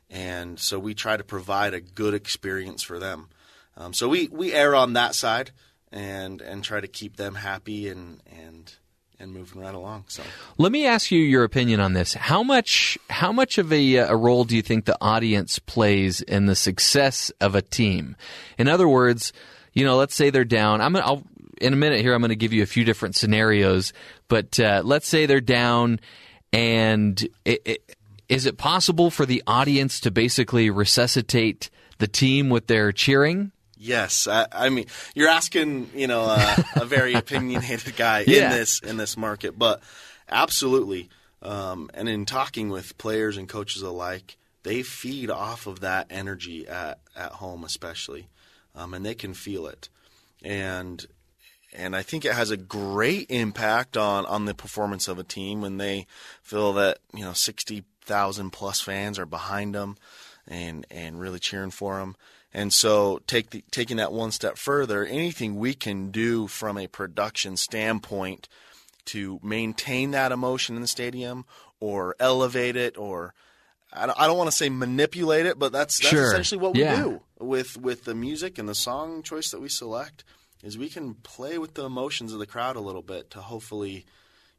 and 0.10 0.60
so 0.60 0.80
we 0.80 0.94
try 0.94 1.18
to 1.18 1.24
provide 1.24 1.74
a 1.74 1.82
good 1.82 2.14
experience 2.14 2.84
for 2.84 3.00
them. 3.00 3.30
Um, 3.78 3.94
so 3.94 4.08
we, 4.08 4.28
we 4.30 4.54
err 4.54 4.76
on 4.76 4.94
that 4.94 5.16
side 5.16 5.52
and 5.92 6.42
and 6.42 6.64
try 6.64 6.80
to 6.80 6.88
keep 6.88 7.18
them 7.18 7.36
happy 7.36 7.90
and 7.90 8.22
and 8.26 8.74
and 9.20 9.34
moving 9.34 9.62
right 9.62 9.74
along. 9.74 10.06
So 10.08 10.24
Let 10.58 10.72
me 10.72 10.86
ask 10.86 11.10
you 11.10 11.20
your 11.20 11.44
opinion 11.44 11.80
on 11.80 11.94
this. 11.94 12.14
How 12.14 12.44
much 12.44 12.98
how 13.10 13.32
much 13.32 13.58
of 13.58 13.72
a, 13.72 14.00
uh, 14.00 14.14
a 14.14 14.18
role 14.18 14.44
do 14.44 14.56
you 14.56 14.62
think 14.62 14.86
the 14.86 14.98
audience 15.00 15.60
plays 15.60 16.22
in 16.22 16.46
the 16.46 16.56
success 16.56 17.32
of 17.40 17.56
a 17.56 17.62
team? 17.62 18.16
In 18.58 18.68
other 18.68 18.88
words, 18.88 19.32
you 19.74 19.86
know, 19.86 19.96
let's 19.96 20.16
say 20.16 20.30
they're 20.30 20.44
down. 20.46 20.82
I'm 20.82 20.94
gonna, 20.94 21.06
I'll 21.06 21.24
in 21.62 21.74
a 21.74 21.78
minute 21.78 22.02
here, 22.02 22.14
I'm 22.14 22.22
going 22.22 22.30
to 22.30 22.36
give 22.36 22.54
you 22.54 22.64
a 22.64 22.68
few 22.68 22.84
different 22.84 23.16
scenarios. 23.16 23.94
But 24.28 24.60
uh, 24.60 24.82
let's 24.84 25.08
say 25.08 25.26
they're 25.26 25.42
down, 25.42 26.00
and 26.52 27.22
it, 27.46 27.62
it, 27.66 27.95
is 28.30 28.46
it 28.46 28.58
possible 28.58 29.10
for 29.12 29.26
the 29.26 29.44
audience 29.48 30.00
to 30.02 30.12
basically 30.12 30.70
resuscitate 30.70 31.70
the 32.00 32.08
team 32.08 32.50
with 32.50 32.68
their 32.68 32.92
cheering? 32.92 33.52
Yes, 33.78 34.28
I, 34.28 34.48
I 34.52 34.70
mean 34.70 34.86
you're 35.14 35.30
asking, 35.30 35.90
you 35.94 36.08
know, 36.08 36.24
uh, 36.28 36.56
a 36.76 36.86
very 36.86 37.14
opinionated 37.22 37.96
guy 37.96 38.24
Yeah. 38.28 38.46
in 38.46 38.58
this 38.58 38.80
in 38.80 38.98
this 38.98 39.16
market, 39.18 39.58
but 39.60 39.82
absolutely. 40.30 41.10
Um, 41.42 41.90
and 41.94 42.10
in 42.10 42.26
talking 42.26 42.70
with 42.70 42.98
players 42.98 43.38
and 43.38 43.48
coaches 43.48 43.82
alike, 43.82 44.38
they 44.64 44.82
feed 44.82 45.30
off 45.30 45.68
of 45.68 45.82
that 45.82 46.08
energy 46.10 46.68
at 46.68 47.00
at 47.16 47.34
home, 47.34 47.64
especially, 47.64 48.28
um, 48.74 48.94
and 48.94 49.06
they 49.06 49.14
can 49.14 49.34
feel 49.36 49.68
it, 49.68 49.90
and 50.44 51.06
and 51.74 51.96
I 51.96 52.02
think 52.02 52.26
it 52.26 52.34
has 52.34 52.50
a 52.50 52.58
great 52.58 53.30
impact 53.30 53.96
on 53.98 54.26
on 54.26 54.46
the 54.46 54.56
performance 54.56 55.08
of 55.08 55.20
a 55.20 55.24
team 55.24 55.62
when 55.62 55.78
they 55.78 56.08
feel 56.42 56.74
that 56.74 56.98
you 57.14 57.24
know 57.24 57.34
sixty 57.34 57.84
thousand 58.06 58.52
plus 58.52 58.82
fans 58.82 59.20
are 59.20 59.26
behind 59.26 59.76
them 59.76 59.98
and 60.48 60.86
and 60.90 61.20
really 61.20 61.40
cheering 61.40 61.72
for 61.72 61.98
them. 62.00 62.16
And 62.54 62.72
so, 62.72 63.20
take 63.28 63.50
the, 63.50 63.66
taking 63.70 63.98
that 63.98 64.14
one 64.14 64.32
step 64.32 64.58
further, 64.58 65.04
anything 65.06 65.58
we 65.58 65.74
can 65.74 66.10
do 66.12 66.48
from 66.48 66.78
a 66.78 66.88
production 66.88 67.58
standpoint 67.58 68.48
to 69.06 69.40
maintain 69.44 70.12
that 70.12 70.32
emotion 70.32 70.76
in 70.78 70.82
the 70.82 70.88
stadium 70.88 71.46
or 71.82 72.16
elevate 72.20 72.78
it 72.78 72.98
or 72.98 73.34
I 73.92 74.06
don't, 74.06 74.20
I 74.20 74.28
don't 74.28 74.38
want 74.38 74.50
to 74.50 74.56
say 74.56 74.70
manipulate 74.70 75.46
it, 75.46 75.60
but 75.60 75.72
that's, 75.74 76.00
that's 76.00 76.10
Sure. 76.10 76.28
essentially 76.28 76.60
what 76.62 76.74
we 76.74 76.82
Yeah. 76.82 76.96
do 77.04 77.22
with 77.40 77.78
with 77.78 78.06
the 78.06 78.16
music 78.16 78.58
and 78.58 78.68
the 78.70 78.76
song 78.76 79.22
choice 79.22 79.52
that 79.52 79.60
we 79.62 79.68
select 79.70 80.24
is 80.64 80.78
we 80.78 80.90
can 80.90 81.14
play 81.16 81.58
with 81.58 81.74
the 81.74 81.84
emotions 81.84 82.32
of 82.34 82.40
the 82.40 82.46
crowd 82.48 82.76
a 82.78 82.82
little 82.82 83.02
bit 83.04 83.30
to 83.32 83.42
hopefully 83.42 84.06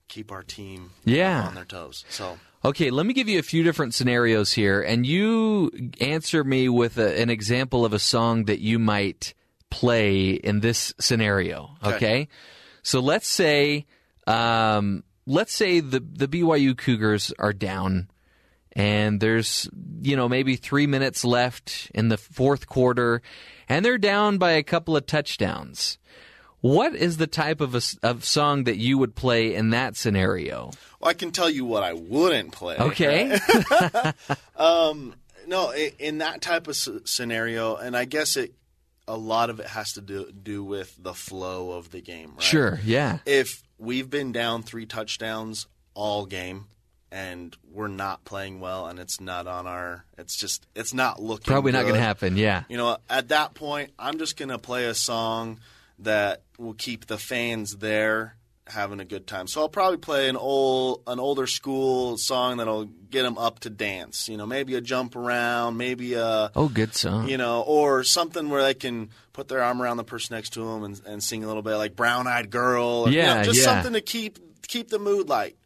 keep 0.09 0.31
our 0.33 0.43
team 0.43 0.91
Yeah. 1.05 1.43
on 1.47 1.55
their 1.55 1.65
toes. 1.65 2.05
So 2.09 2.39
Okay, 2.65 2.91
let 2.91 3.07
me 3.07 3.15
give 3.15 3.29
you 3.29 3.39
a 3.39 3.43
few 3.45 3.63
different 3.63 3.95
scenarios 3.95 4.53
here, 4.53 4.83
and 4.83 5.07
you 5.07 5.71
answer 6.01 6.43
me 6.43 6.69
with 6.69 6.99
a, 6.99 7.21
an 7.21 7.31
example 7.31 7.85
of 7.85 7.93
a 7.93 7.99
song 8.01 8.47
that 8.47 8.59
you 8.59 8.79
might 8.81 9.35
play 9.71 10.31
in 10.31 10.61
this 10.61 10.93
scenario. 10.99 11.77
Okay, 11.85 11.95
Okay. 11.97 12.29
so 12.83 12.99
let's 12.99 13.29
say, 13.29 13.87
um, 14.27 15.05
let's 15.27 15.55
say 15.55 15.79
the 15.81 16.01
the 16.01 16.27
BYU 16.27 16.77
Cougars 16.77 17.33
are 17.39 17.53
down, 17.53 18.09
and 18.73 19.21
there's 19.21 19.69
you 20.03 20.17
know 20.17 20.29
maybe 20.29 20.57
three 20.57 20.89
minutes 20.89 21.25
left 21.25 21.91
in 21.95 22.09
the 22.09 22.17
fourth 22.19 22.67
quarter, 22.67 23.23
and 23.69 23.85
they're 23.85 23.99
down 23.99 24.39
by 24.39 24.53
a 24.53 24.63
couple 24.65 24.97
of 24.97 25.07
touchdowns. 25.07 25.99
What 26.61 26.95
is 26.95 27.19
the 27.19 27.27
type 27.27 27.61
of 27.61 27.75
a 27.75 27.83
of 28.03 28.25
song 28.25 28.65
that 28.65 28.77
you 28.77 28.99
would 28.99 29.15
play 29.15 29.55
in 29.55 29.71
that 29.71 29.97
scenario? 29.97 30.71
well, 31.01 31.11
I 31.11 31.15
can 31.15 31.31
tell 31.31 31.51
you 31.51 31.65
what 31.65 31.83
I 31.83 31.93
wouldn't 31.93 32.53
play. 32.53 32.77
Okay. 32.77 33.39
Um, 34.57 35.15
no, 35.47 35.71
in 35.75 36.19
that 36.19 36.41
type 36.41 36.67
of 36.67 36.77
scenario, 36.77 37.77
and 37.77 37.95
I 37.95 38.07
guess 38.07 38.39
it 38.39 38.55
a 39.09 39.17
lot 39.17 39.51
of 39.51 39.61
it 39.61 39.67
has 39.67 39.93
to 39.93 40.01
do 40.01 40.31
do 40.33 40.65
with 40.65 40.97
the 40.99 41.15
flow 41.15 41.73
of 41.73 41.91
the 41.91 42.01
game. 42.01 42.33
Right? 42.35 42.43
Sure. 42.43 42.81
Yeah. 42.85 43.19
If 43.27 43.63
we've 43.79 44.09
been 44.09 44.33
down 44.33 44.63
three 44.63 44.87
touchdowns 44.87 45.67
all 45.95 46.27
game 46.27 46.67
and 47.13 47.57
we're 47.73 47.87
not 47.89 48.25
playing 48.25 48.61
well, 48.61 48.87
and 48.87 48.99
it's 48.99 49.21
not 49.21 49.47
on 49.47 49.67
our, 49.67 50.05
it's 50.19 50.37
just 50.37 50.67
it's 50.75 50.93
not 50.93 51.23
looking 51.23 51.45
Probably 51.45 51.73
not 51.73 51.83
going 51.83 51.95
to 51.95 52.01
happen. 52.01 52.37
Yeah. 52.37 52.65
You 52.69 52.77
know, 52.77 52.97
at 53.09 53.29
that 53.29 53.55
point, 53.55 53.93
I'm 53.99 54.19
just 54.19 54.37
going 54.37 54.49
to 54.49 54.59
play 54.59 54.87
a 54.87 54.95
song 54.95 55.61
that 56.01 56.43
will 56.59 56.75
keep 56.75 57.07
the 57.07 57.19
fans 57.19 57.77
there 57.77 58.37
having 58.69 58.99
a 58.99 59.05
good 59.05 59.27
time. 59.29 59.47
So 59.47 59.61
I'll 59.61 59.69
probably 59.69 59.99
play 59.99 60.29
an 60.29 60.37
old 60.37 61.03
an 61.07 61.21
older 61.21 61.47
school 61.47 62.17
song 62.19 62.57
that'll 62.57 62.87
get 62.87 63.23
them 63.23 63.39
up 63.39 63.61
to 63.61 63.71
dance. 63.71 64.29
You 64.29 64.37
know, 64.37 64.45
maybe 64.47 64.75
a 64.75 64.81
jump 64.81 65.15
around, 65.15 65.77
maybe 65.77 66.15
a 66.15 66.51
Oh, 66.57 66.69
good 66.69 66.93
song. 66.95 67.29
you 67.29 67.39
know, 67.39 67.63
or 67.63 68.03
something 68.03 68.49
where 68.51 68.63
they 68.63 68.75
can 68.75 69.11
put 69.33 69.47
their 69.49 69.63
arm 69.63 69.81
around 69.81 69.99
the 69.99 70.05
person 70.05 70.35
next 70.35 70.51
to 70.55 70.65
them 70.65 70.83
and, 70.83 71.01
and 71.07 71.23
sing 71.23 71.45
a 71.45 71.47
little 71.47 71.63
bit 71.63 71.77
like 71.77 71.95
Brown 71.95 72.27
Eyed 72.27 72.51
Girl. 72.51 72.85
Or, 73.07 73.09
you 73.09 73.19
Yeah, 73.19 73.35
know, 73.37 73.43
just 73.45 73.59
yeah. 73.61 73.65
something 73.67 73.93
to 73.93 74.01
keep 74.01 74.39
keep 74.67 74.89
the 74.89 74.99
mood 74.99 75.29
light. 75.29 75.57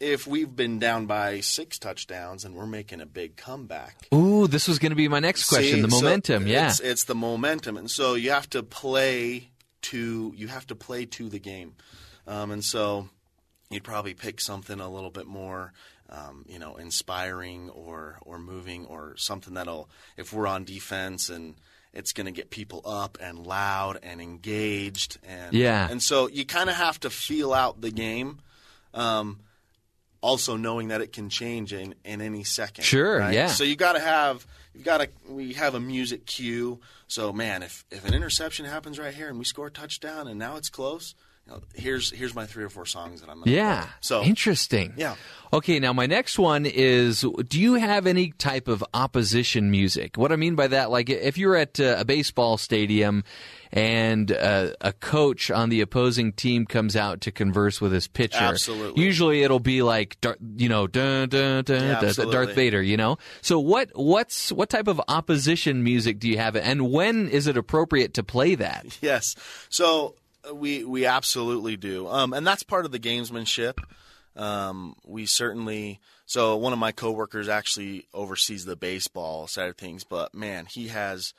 If 0.00 0.26
we've 0.26 0.50
been 0.56 0.80
down 0.80 1.06
by 1.06 1.38
six 1.38 1.78
touchdowns 1.78 2.44
and 2.44 2.56
we're 2.56 2.66
making 2.66 3.00
a 3.00 3.06
big 3.06 3.36
comeback, 3.36 4.08
Ooh, 4.12 4.48
this 4.48 4.66
was 4.66 4.80
going 4.80 4.90
to 4.90 4.96
be 4.96 5.06
my 5.06 5.20
next 5.20 5.48
question. 5.48 5.76
See, 5.76 5.80
the 5.82 5.90
so 5.92 6.00
momentum. 6.02 6.48
yeah. 6.48 6.70
It's, 6.70 6.80
it's 6.80 7.04
the 7.04 7.14
momentum, 7.14 7.76
and 7.76 7.88
so 7.88 8.14
you 8.14 8.32
have 8.32 8.50
to 8.50 8.64
play 8.64 9.51
to 9.82 10.32
you 10.36 10.48
have 10.48 10.66
to 10.68 10.74
play 10.74 11.04
to 11.06 11.28
the 11.28 11.38
game, 11.38 11.74
um, 12.26 12.50
and 12.50 12.64
so 12.64 13.08
you'd 13.70 13.84
probably 13.84 14.14
pick 14.14 14.40
something 14.40 14.80
a 14.80 14.88
little 14.90 15.10
bit 15.10 15.26
more. 15.26 15.72
Um, 16.10 16.44
you 16.46 16.58
know, 16.58 16.76
inspiring 16.76 17.70
or 17.70 18.18
or 18.22 18.38
moving 18.38 18.84
or 18.84 19.14
something 19.16 19.54
that'll 19.54 19.88
if 20.18 20.30
we're 20.32 20.46
on 20.46 20.64
defense 20.64 21.30
and 21.30 21.54
it's 21.94 22.12
going 22.12 22.26
to 22.26 22.32
get 22.32 22.50
people 22.50 22.82
up 22.84 23.16
and 23.20 23.46
loud 23.46 23.98
and 24.02 24.20
engaged 24.20 25.16
and 25.26 25.54
Yeah. 25.54 25.88
and 25.90 26.02
so 26.02 26.28
you 26.28 26.44
kind 26.44 26.68
of 26.68 26.76
have 26.76 27.00
to 27.00 27.08
feel 27.10 27.54
out 27.54 27.80
the 27.80 27.90
game. 27.90 28.40
Um, 28.92 29.40
also 30.22 30.56
knowing 30.56 30.88
that 30.88 31.02
it 31.02 31.12
can 31.12 31.28
change 31.28 31.74
in, 31.74 31.94
in 32.04 32.22
any 32.22 32.44
second. 32.44 32.84
Sure, 32.84 33.18
right? 33.18 33.34
yeah. 33.34 33.48
So 33.48 33.64
you 33.64 33.76
got 33.76 33.92
to 33.92 34.00
have 34.00 34.46
you've 34.74 34.84
got 34.84 34.98
to 34.98 35.08
we 35.28 35.52
have 35.54 35.74
a 35.74 35.80
music 35.80 36.24
cue. 36.24 36.80
So 37.08 37.32
man, 37.32 37.62
if 37.62 37.84
if 37.90 38.06
an 38.06 38.14
interception 38.14 38.64
happens 38.64 38.98
right 38.98 39.12
here 39.12 39.28
and 39.28 39.38
we 39.38 39.44
score 39.44 39.66
a 39.66 39.70
touchdown 39.70 40.28
and 40.28 40.38
now 40.38 40.56
it's 40.56 40.70
close, 40.70 41.14
you 41.46 41.52
know, 41.52 41.60
here's 41.74 42.10
here's 42.10 42.34
my 42.34 42.46
three 42.46 42.64
or 42.64 42.68
four 42.68 42.86
songs 42.86 43.20
that 43.20 43.30
I'm 43.30 43.40
gonna 43.40 43.50
yeah. 43.50 43.82
play. 43.82 43.90
So 44.00 44.22
interesting. 44.22 44.94
Yeah. 44.96 45.16
Okay, 45.52 45.80
now 45.80 45.92
my 45.92 46.06
next 46.06 46.38
one 46.38 46.64
is 46.64 47.24
do 47.48 47.60
you 47.60 47.74
have 47.74 48.06
any 48.06 48.30
type 48.30 48.68
of 48.68 48.82
opposition 48.94 49.70
music? 49.70 50.16
What 50.16 50.32
I 50.32 50.36
mean 50.36 50.54
by 50.54 50.68
that, 50.68 50.90
like 50.90 51.10
if 51.10 51.36
you're 51.36 51.56
at 51.56 51.78
uh, 51.78 51.96
a 51.98 52.04
baseball 52.04 52.56
stadium 52.56 53.24
and 53.72 54.30
uh, 54.32 54.70
a 54.80 54.92
coach 54.92 55.50
on 55.50 55.68
the 55.70 55.80
opposing 55.80 56.32
team 56.32 56.66
comes 56.66 56.94
out 56.94 57.22
to 57.22 57.32
converse 57.32 57.80
with 57.80 57.92
his 57.92 58.06
pitcher, 58.06 58.38
Absolutely. 58.38 59.02
usually 59.02 59.42
it'll 59.42 59.60
be 59.60 59.82
like, 59.82 60.18
you 60.56 60.68
know, 60.68 60.86
dun, 60.86 61.28
dun, 61.28 61.64
dun, 61.64 61.82
Yeah. 62.02 62.24
Darth 62.30 62.54
Vader, 62.54 62.82
you 62.82 62.96
know? 62.96 63.16
So 63.40 63.58
what, 63.58 63.90
what's, 63.94 64.52
what 64.52 64.68
type 64.68 64.88
of 64.88 65.00
opposition 65.08 65.82
music 65.82 66.18
do 66.18 66.28
you 66.28 66.36
have 66.38 66.54
and 66.54 66.90
when 66.90 67.28
is 67.28 67.46
it 67.46 67.56
appropriate 67.56 68.14
to 68.14 68.22
play 68.22 68.54
that? 68.54 68.86
Yes. 69.02 69.34
So 69.68 70.14
we 70.52 70.84
we 70.84 71.06
absolutely 71.06 71.76
do, 71.76 72.08
um, 72.08 72.32
and 72.32 72.46
that's 72.46 72.62
part 72.62 72.84
of 72.84 72.92
the 72.92 72.98
gamesmanship. 72.98 73.78
Um, 74.36 74.94
we 75.04 75.26
certainly. 75.26 76.00
So 76.26 76.56
one 76.56 76.72
of 76.72 76.78
my 76.78 76.92
coworkers 76.92 77.48
actually 77.48 78.08
oversees 78.14 78.64
the 78.64 78.76
baseball 78.76 79.46
side 79.46 79.68
of 79.68 79.76
things, 79.76 80.04
but 80.04 80.34
man, 80.34 80.66
he 80.66 80.88
has. 80.88 81.34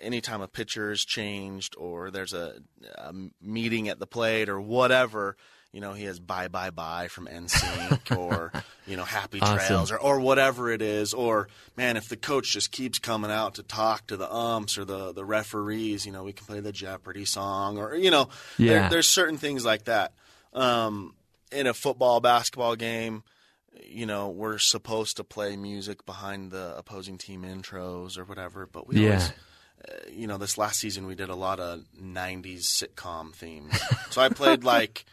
Anytime 0.00 0.40
a 0.40 0.48
pitcher 0.48 0.90
is 0.92 1.04
changed 1.04 1.74
or 1.76 2.10
there's 2.10 2.32
a, 2.32 2.62
a 2.96 3.12
meeting 3.42 3.88
at 3.90 3.98
the 3.98 4.06
plate 4.06 4.48
or 4.48 4.58
whatever, 4.58 5.36
you 5.72 5.80
know, 5.80 5.92
he 5.92 6.04
has 6.04 6.18
bye 6.18 6.48
bye 6.48 6.70
bye 6.70 7.08
from 7.08 7.26
NSYNC 7.26 8.16
or, 8.16 8.52
you 8.86 8.96
know, 8.96 9.04
happy 9.04 9.40
Awesome. 9.40 9.56
trails 9.58 9.92
or, 9.92 9.98
or 9.98 10.20
whatever 10.20 10.70
it 10.70 10.82
is. 10.82 11.14
Or, 11.14 11.48
man, 11.76 11.96
if 11.96 12.08
the 12.08 12.16
coach 12.16 12.52
just 12.52 12.72
keeps 12.72 12.98
coming 12.98 13.30
out 13.30 13.54
to 13.54 13.62
talk 13.62 14.06
to 14.08 14.16
the 14.16 14.32
umps 14.32 14.76
or 14.78 14.84
the, 14.84 15.12
the 15.12 15.24
referees, 15.24 16.04
you 16.06 16.12
know, 16.12 16.24
we 16.24 16.32
can 16.32 16.46
play 16.46 16.60
the 16.60 16.72
Jeopardy 16.72 17.24
song 17.24 17.78
or, 17.78 17.94
you 17.94 18.10
know, 18.10 18.28
Yeah. 18.58 18.80
there, 18.80 18.90
there's 18.90 19.08
certain 19.08 19.38
things 19.38 19.64
like 19.64 19.84
that. 19.84 20.12
Um, 20.52 21.14
in 21.52 21.66
a 21.66 21.74
football, 21.74 22.20
basketball 22.20 22.74
game, 22.76 23.22
you 23.84 24.06
know, 24.06 24.28
we're 24.28 24.58
supposed 24.58 25.16
to 25.18 25.24
play 25.24 25.56
music 25.56 26.04
behind 26.04 26.50
the 26.50 26.74
opposing 26.76 27.18
team 27.18 27.42
intros 27.42 28.18
or 28.18 28.24
whatever, 28.24 28.66
but 28.66 28.88
we 28.88 28.96
Yeah. 28.96 29.10
always, 29.10 29.32
uh, 29.88 29.92
you 30.12 30.26
know, 30.26 30.36
this 30.38 30.58
last 30.58 30.80
season 30.80 31.06
we 31.06 31.14
did 31.14 31.28
a 31.28 31.34
lot 31.36 31.60
of 31.60 31.84
'90s 32.00 32.62
sitcom 32.64 33.32
themes. 33.32 33.80
so 34.10 34.20
I 34.20 34.28
played 34.28 34.64
like, 34.64 35.04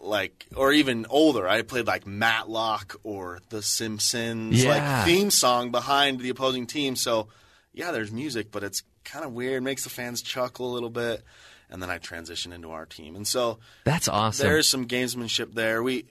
like, 0.00 0.46
or 0.56 0.72
even 0.72 1.06
older. 1.10 1.48
I 1.48 1.62
played 1.62 1.86
like 1.86 2.06
Matlock 2.06 2.96
or 3.02 3.40
The 3.50 3.62
Simpsons, 3.62 4.62
Yeah. 4.64 4.70
like 4.70 5.06
theme 5.06 5.30
song 5.30 5.70
behind 5.70 6.20
the 6.20 6.28
opposing 6.30 6.66
team. 6.66 6.96
So, 6.96 7.28
yeah, 7.72 7.90
there's 7.92 8.10
music, 8.12 8.50
but 8.50 8.62
it's 8.62 8.82
kind 9.04 9.24
of 9.24 9.32
weird. 9.32 9.62
Makes 9.62 9.84
the 9.84 9.90
fans 9.90 10.22
chuckle 10.22 10.70
a 10.70 10.74
little 10.74 10.90
bit. 10.90 11.22
And 11.70 11.82
then 11.82 11.90
I 11.90 11.98
transition 11.98 12.52
into 12.54 12.70
our 12.70 12.86
team, 12.86 13.14
and 13.14 13.28
so 13.28 13.58
That's 13.84 14.08
awesome. 14.08 14.46
there's 14.46 14.66
some 14.66 14.86
gamesmanship 14.88 15.52
there. 15.52 15.82
We, 15.82 16.06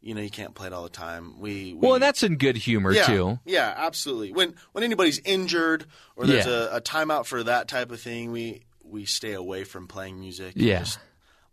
you 0.00 0.14
know, 0.14 0.22
you 0.22 0.30
can't 0.30 0.54
play 0.54 0.68
it 0.68 0.72
all 0.72 0.84
the 0.84 0.88
time. 0.88 1.38
We, 1.38 1.74
we 1.74 1.74
well, 1.74 1.94
and 1.94 2.02
that's 2.02 2.22
in 2.22 2.36
good 2.38 2.56
humor 2.56 2.92
yeah, 2.92 3.02
too. 3.04 3.38
Yeah, 3.44 3.74
absolutely. 3.76 4.32
When 4.32 4.54
when 4.72 4.84
anybody's 4.84 5.18
injured 5.18 5.84
or 6.16 6.26
there's 6.26 6.46
Yeah. 6.46 6.68
a, 6.72 6.76
a 6.76 6.80
timeout 6.80 7.26
for 7.26 7.42
that 7.42 7.68
type 7.68 7.90
of 7.92 8.00
thing, 8.00 8.32
we 8.32 8.62
we 8.82 9.04
stay 9.04 9.32
away 9.34 9.64
from 9.64 9.86
playing 9.86 10.18
music. 10.18 10.54
Yeah. 10.56 10.78
just 10.78 10.98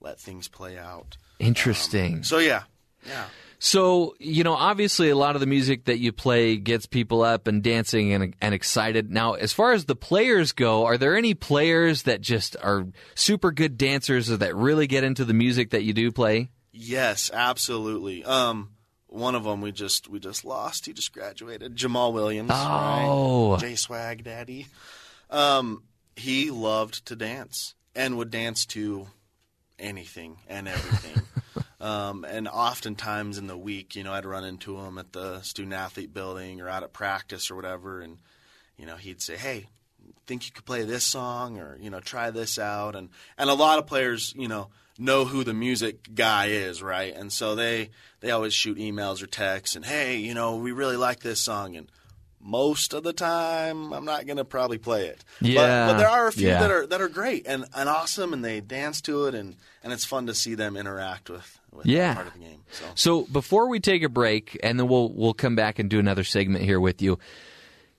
let 0.05 0.19
things 0.19 0.47
play 0.47 0.77
out. 0.77 1.17
Interesting. 1.39 2.23
So 2.23 2.37
yeah, 2.37 2.63
yeah. 3.05 3.25
So, 3.57 4.15
you 4.19 4.43
know, 4.43 4.53
obviously 4.53 5.09
a 5.09 5.15
lot 5.15 5.35
of 5.35 5.39
the 5.39 5.47
music 5.47 5.85
that 5.85 5.97
you 5.97 6.11
play 6.11 6.57
gets 6.57 6.85
people 6.85 7.23
up 7.23 7.47
and 7.47 7.63
dancing 7.63 8.13
and, 8.13 8.35
and 8.39 8.53
excited. 8.53 9.11
Now, 9.11 9.33
as 9.33 9.53
far 9.53 9.71
as 9.73 9.85
the 9.85 9.95
players 9.95 10.51
go, 10.51 10.85
are 10.85 10.97
there 10.97 11.17
any 11.17 11.33
players 11.33 12.03
that 12.03 12.21
just 12.21 12.55
are 12.61 12.85
super 13.15 13.51
good 13.51 13.77
dancers 13.77 14.29
or 14.29 14.37
that 14.37 14.55
really 14.55 14.87
get 14.87 15.03
into 15.03 15.25
the 15.25 15.33
music 15.33 15.71
that 15.71 15.83
you 15.83 15.93
do 15.93 16.11
play? 16.11 16.51
Yes, 16.71 17.31
absolutely. 17.33 18.23
Um, 18.23 18.71
one 19.07 19.33
of 19.33 19.45
them 19.45 19.61
we 19.61 19.71
just 19.71 20.09
we 20.09 20.19
just 20.19 20.45
lost. 20.45 20.85
He 20.85 20.93
just 20.93 21.13
graduated. 21.13 21.75
Jamal 21.75 22.13
Williams. 22.13 22.51
Oh. 22.53 23.53
right? 23.53 23.61
J 23.61 23.75
Swag 23.75 24.23
Daddy. 24.23 24.67
Um, 25.29 25.83
he 26.15 26.51
loved 26.51 27.05
to 27.07 27.15
dance 27.15 27.73
and 27.95 28.17
would 28.17 28.29
dance 28.29 28.65
to 28.67 29.07
anything 29.79 30.37
and 30.47 30.67
everything. 30.67 31.21
um, 31.81 32.23
and 32.25 32.47
oftentimes 32.47 33.37
in 33.37 33.47
the 33.47 33.57
week, 33.57 33.95
you 33.95 34.03
know, 34.03 34.13
I'd 34.13 34.25
run 34.25 34.43
into 34.43 34.77
him 34.77 34.97
at 34.97 35.13
the 35.13 35.41
student 35.41 35.73
athlete 35.73 36.13
building 36.13 36.61
or 36.61 36.69
out 36.69 36.83
at 36.83 36.93
practice 36.93 37.49
or 37.51 37.55
whatever, 37.55 38.01
and 38.01 38.17
you 38.77 38.85
know, 38.85 38.95
he'd 38.97 39.21
say, 39.21 39.37
"Hey, 39.37 39.67
think 40.25 40.45
you 40.45 40.51
could 40.51 40.65
play 40.65 40.83
this 40.83 41.03
song 41.03 41.59
or 41.59 41.77
you 41.79 41.89
know 41.89 41.99
try 41.99 42.31
this 42.31 42.57
out. 42.57 42.95
And 42.95 43.09
and 43.37 43.49
a 43.49 43.53
lot 43.53 43.79
of 43.79 43.87
players 43.87 44.33
you 44.37 44.47
know 44.47 44.69
know 44.97 45.25
who 45.25 45.43
the 45.43 45.53
music 45.53 46.13
guy 46.13 46.47
is 46.47 46.81
right? 46.81 47.13
And 47.13 47.31
so 47.31 47.55
they 47.55 47.91
they 48.21 48.31
always 48.31 48.53
shoot 48.53 48.77
emails 48.77 49.21
or 49.21 49.27
texts 49.27 49.75
and 49.75 49.85
hey 49.85 50.17
you 50.17 50.33
know 50.33 50.55
we 50.55 50.71
really 50.71 50.97
like 50.97 51.21
this 51.21 51.41
song. 51.41 51.75
And 51.75 51.91
most 52.47 52.93
of 52.93 53.01
the 53.03 53.11
time 53.11 53.91
i'm 53.91 54.05
not 54.05 54.25
going 54.27 54.37
to 54.37 54.45
probably 54.45 54.77
play 54.77 55.07
it 55.07 55.25
Yeah, 55.41 55.87
but, 55.87 55.93
but 55.93 55.97
there 55.97 56.07
are 56.09 56.27
a 56.27 56.31
few 56.31 56.47
yeah. 56.47 56.59
that 56.59 56.69
are 56.71 56.85
that 56.87 57.01
are 57.01 57.09
great 57.09 57.47
and, 57.47 57.65
and 57.75 57.89
awesome 57.89 58.31
and 58.33 58.45
they 58.45 58.61
dance 58.61 59.01
to 59.01 59.25
it 59.25 59.33
and 59.35 59.55
and 59.83 59.91
it's 59.91 60.05
fun 60.05 60.27
to 60.27 60.33
see 60.35 60.53
them 60.55 60.77
interact 60.77 61.29
with 61.29 61.59
with 61.71 61.85
Yeah. 61.87 62.13
part 62.13 62.27
of 62.27 62.33
the 62.33 62.39
game 62.39 62.61
so 62.71 62.85
So 62.95 63.21
before 63.23 63.67
we 63.67 63.79
take 63.79 64.03
a 64.03 64.09
break, 64.09 64.57
and 64.63 64.79
then 64.79 64.87
we'll 64.87 65.11
we'll 65.11 65.33
come 65.33 65.55
back 65.55 65.79
and 65.79 65.89
do 65.89 65.99
another 65.99 66.23
segment 66.23 66.63
here 66.63 66.79
with 66.79 67.01
you. 67.01 67.19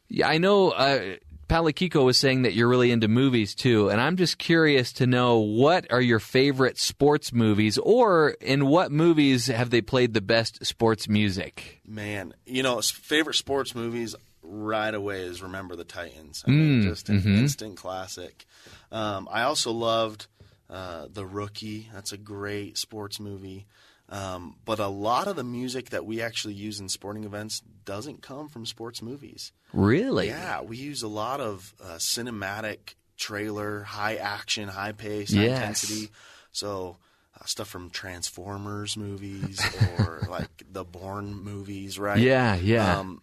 Yeah, 0.09 0.28
I 0.28 0.38
know 0.38 0.70
uh, 0.70 1.16
Palikiko 1.49 2.05
was 2.05 2.16
saying 2.18 2.42
that 2.42 2.55
you're 2.55 2.68
really 2.68 2.90
into 2.90 3.07
movies 3.09 3.55
too, 3.55 3.88
and 3.90 4.01
I'm 4.01 4.16
just 4.16 4.38
curious 4.38 4.92
to 4.94 5.07
know 5.07 5.38
what 5.38 5.86
are 5.92 6.01
your 6.01 6.18
favorite 6.18 6.78
sports 6.78 7.32
movies, 7.32 7.78
or 7.78 8.30
in 8.40 8.66
what 8.66 8.90
movies 8.90 9.47
have 9.47 9.70
they 9.70 9.80
played 9.82 10.14
the 10.14 10.20
best 10.20 10.64
sports 10.66 11.09
music? 11.09 11.80
Man, 11.86 12.34
you 12.47 12.62
know, 12.64 12.80
favorite 12.80 13.36
sports 13.36 13.74
movies 13.74 14.14
right 14.49 14.94
away 14.94 15.20
is 15.22 15.42
Remember 15.42 15.76
the 15.76 15.84
Titans. 15.84 16.44
I 16.47 16.51
mean, 16.51 16.82
just 16.82 17.09
an 17.09 17.22
instant 17.26 17.76
classic. 17.76 18.44
Um, 18.92 19.28
I 19.30 19.42
also 19.42 19.72
loved 19.72 20.26
uh, 20.70 21.07
The 21.12 21.26
Rookie. 21.26 21.88
That's 21.92 22.12
a 22.12 22.16
great 22.18 22.78
sports 22.78 23.18
movie. 23.20 23.66
Um, 24.09 24.57
but 24.64 24.78
a 24.78 24.86
lot 24.86 25.26
of 25.26 25.34
the 25.34 25.42
music 25.44 25.90
that 25.90 26.07
we 26.07 26.22
actually 26.22 26.55
use 26.55 26.78
in 26.78 26.88
sporting 26.88 27.24
events 27.24 27.61
doesn't 27.84 28.22
come 28.22 28.49
from 28.49 28.64
sports 28.64 29.03
movies. 29.03 29.51
Really? 29.72 30.28
Yeah, 30.28 30.62
we 30.62 30.76
use 30.76 31.03
a 31.03 31.09
lot 31.09 31.40
of 31.40 31.74
uh, 31.82 31.97
cinematic 31.97 32.94
trailer, 33.16 33.82
high 33.82 34.14
action, 34.16 34.68
high 34.68 34.92
pace, 34.92 35.34
high 35.34 35.42
Yes. 35.42 35.59
intensity. 35.61 36.11
So 36.53 36.99
uh, 37.40 37.44
stuff 37.47 37.66
from 37.68 37.90
Transformers 37.90 38.97
movies 38.97 39.61
or 39.92 40.22
like 40.30 40.49
the 40.70 40.84
Bourne 40.84 41.34
movies, 41.34 41.99
right? 41.99 42.20
Yeah, 42.20 42.55
yeah. 42.55 42.99
Um, 43.01 43.22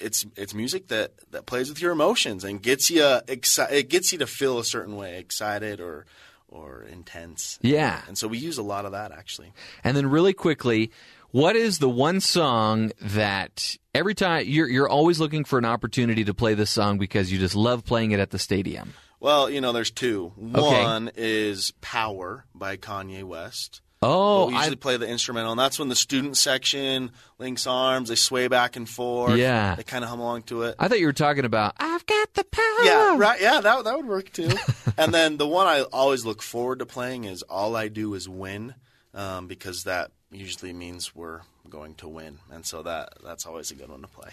it's 0.00 0.26
it's 0.36 0.54
music 0.54 0.88
that, 0.88 1.12
that 1.30 1.46
plays 1.46 1.68
with 1.68 1.80
your 1.80 1.92
emotions 1.92 2.44
and 2.44 2.62
gets 2.62 2.90
you 2.90 3.02
uh, 3.02 3.20
exci- 3.22 3.70
it 3.70 3.88
gets 3.88 4.12
you 4.12 4.18
to 4.18 4.26
feel 4.26 4.58
a 4.58 4.64
certain 4.64 4.96
way, 4.96 5.18
excited 5.18 5.80
or 5.80 6.06
or 6.48 6.82
intense. 6.84 7.58
Yeah. 7.62 8.00
And 8.08 8.16
so 8.16 8.26
we 8.26 8.38
use 8.38 8.58
a 8.58 8.62
lot 8.62 8.84
of 8.84 8.92
that 8.92 9.12
actually. 9.12 9.52
And 9.84 9.96
then 9.96 10.06
really 10.08 10.32
quickly, 10.32 10.90
what 11.30 11.56
is 11.56 11.78
the 11.78 11.88
one 11.88 12.20
song 12.20 12.92
that 13.00 13.76
every 13.94 14.14
time 14.14 14.44
you're 14.46 14.68
you're 14.68 14.88
always 14.88 15.20
looking 15.20 15.44
for 15.44 15.58
an 15.58 15.64
opportunity 15.64 16.24
to 16.24 16.34
play 16.34 16.54
this 16.54 16.70
song 16.70 16.98
because 16.98 17.30
you 17.30 17.38
just 17.38 17.54
love 17.54 17.84
playing 17.84 18.12
it 18.12 18.20
at 18.20 18.30
the 18.30 18.38
stadium? 18.38 18.94
Well, 19.20 19.50
you 19.50 19.60
know, 19.60 19.72
there's 19.72 19.90
two. 19.90 20.32
Okay. 20.54 20.84
One 20.84 21.10
is 21.16 21.72
Power 21.80 22.44
by 22.54 22.76
Kanye 22.76 23.24
West. 23.24 23.80
Oh, 24.00 24.46
we 24.46 24.54
usually 24.54 24.76
I, 24.76 24.76
play 24.76 24.96
the 24.96 25.08
instrumental, 25.08 25.50
and 25.50 25.58
that's 25.58 25.78
when 25.78 25.88
the 25.88 25.96
student 25.96 26.36
section 26.36 27.10
links 27.38 27.66
arms, 27.66 28.08
they 28.08 28.14
sway 28.14 28.46
back 28.46 28.76
and 28.76 28.88
forth. 28.88 29.36
Yeah. 29.36 29.74
They 29.74 29.82
kind 29.82 30.04
of 30.04 30.10
hum 30.10 30.20
along 30.20 30.42
to 30.44 30.62
it. 30.62 30.76
I 30.78 30.86
thought 30.86 31.00
you 31.00 31.06
were 31.06 31.12
talking 31.12 31.44
about 31.44 31.74
I've 31.78 32.06
got 32.06 32.34
the 32.34 32.44
power. 32.44 32.84
yeah, 32.84 33.16
right. 33.18 33.40
Yeah, 33.40 33.60
that, 33.60 33.84
that 33.84 33.96
would 33.96 34.06
work 34.06 34.32
too. 34.32 34.50
and 34.96 35.12
then 35.12 35.36
the 35.36 35.48
one 35.48 35.66
I 35.66 35.82
always 35.82 36.24
look 36.24 36.42
forward 36.42 36.78
to 36.78 36.86
playing 36.86 37.24
is 37.24 37.42
All 37.42 37.74
I 37.74 37.88
Do 37.88 38.14
Is 38.14 38.28
Win, 38.28 38.74
um, 39.14 39.48
because 39.48 39.84
that 39.84 40.12
usually 40.30 40.72
means 40.72 41.16
we're 41.16 41.40
going 41.68 41.94
to 41.96 42.08
win. 42.08 42.38
And 42.52 42.64
so 42.64 42.82
that 42.84 43.14
that's 43.24 43.46
always 43.46 43.72
a 43.72 43.74
good 43.74 43.88
one 43.88 44.02
to 44.02 44.08
play. 44.08 44.30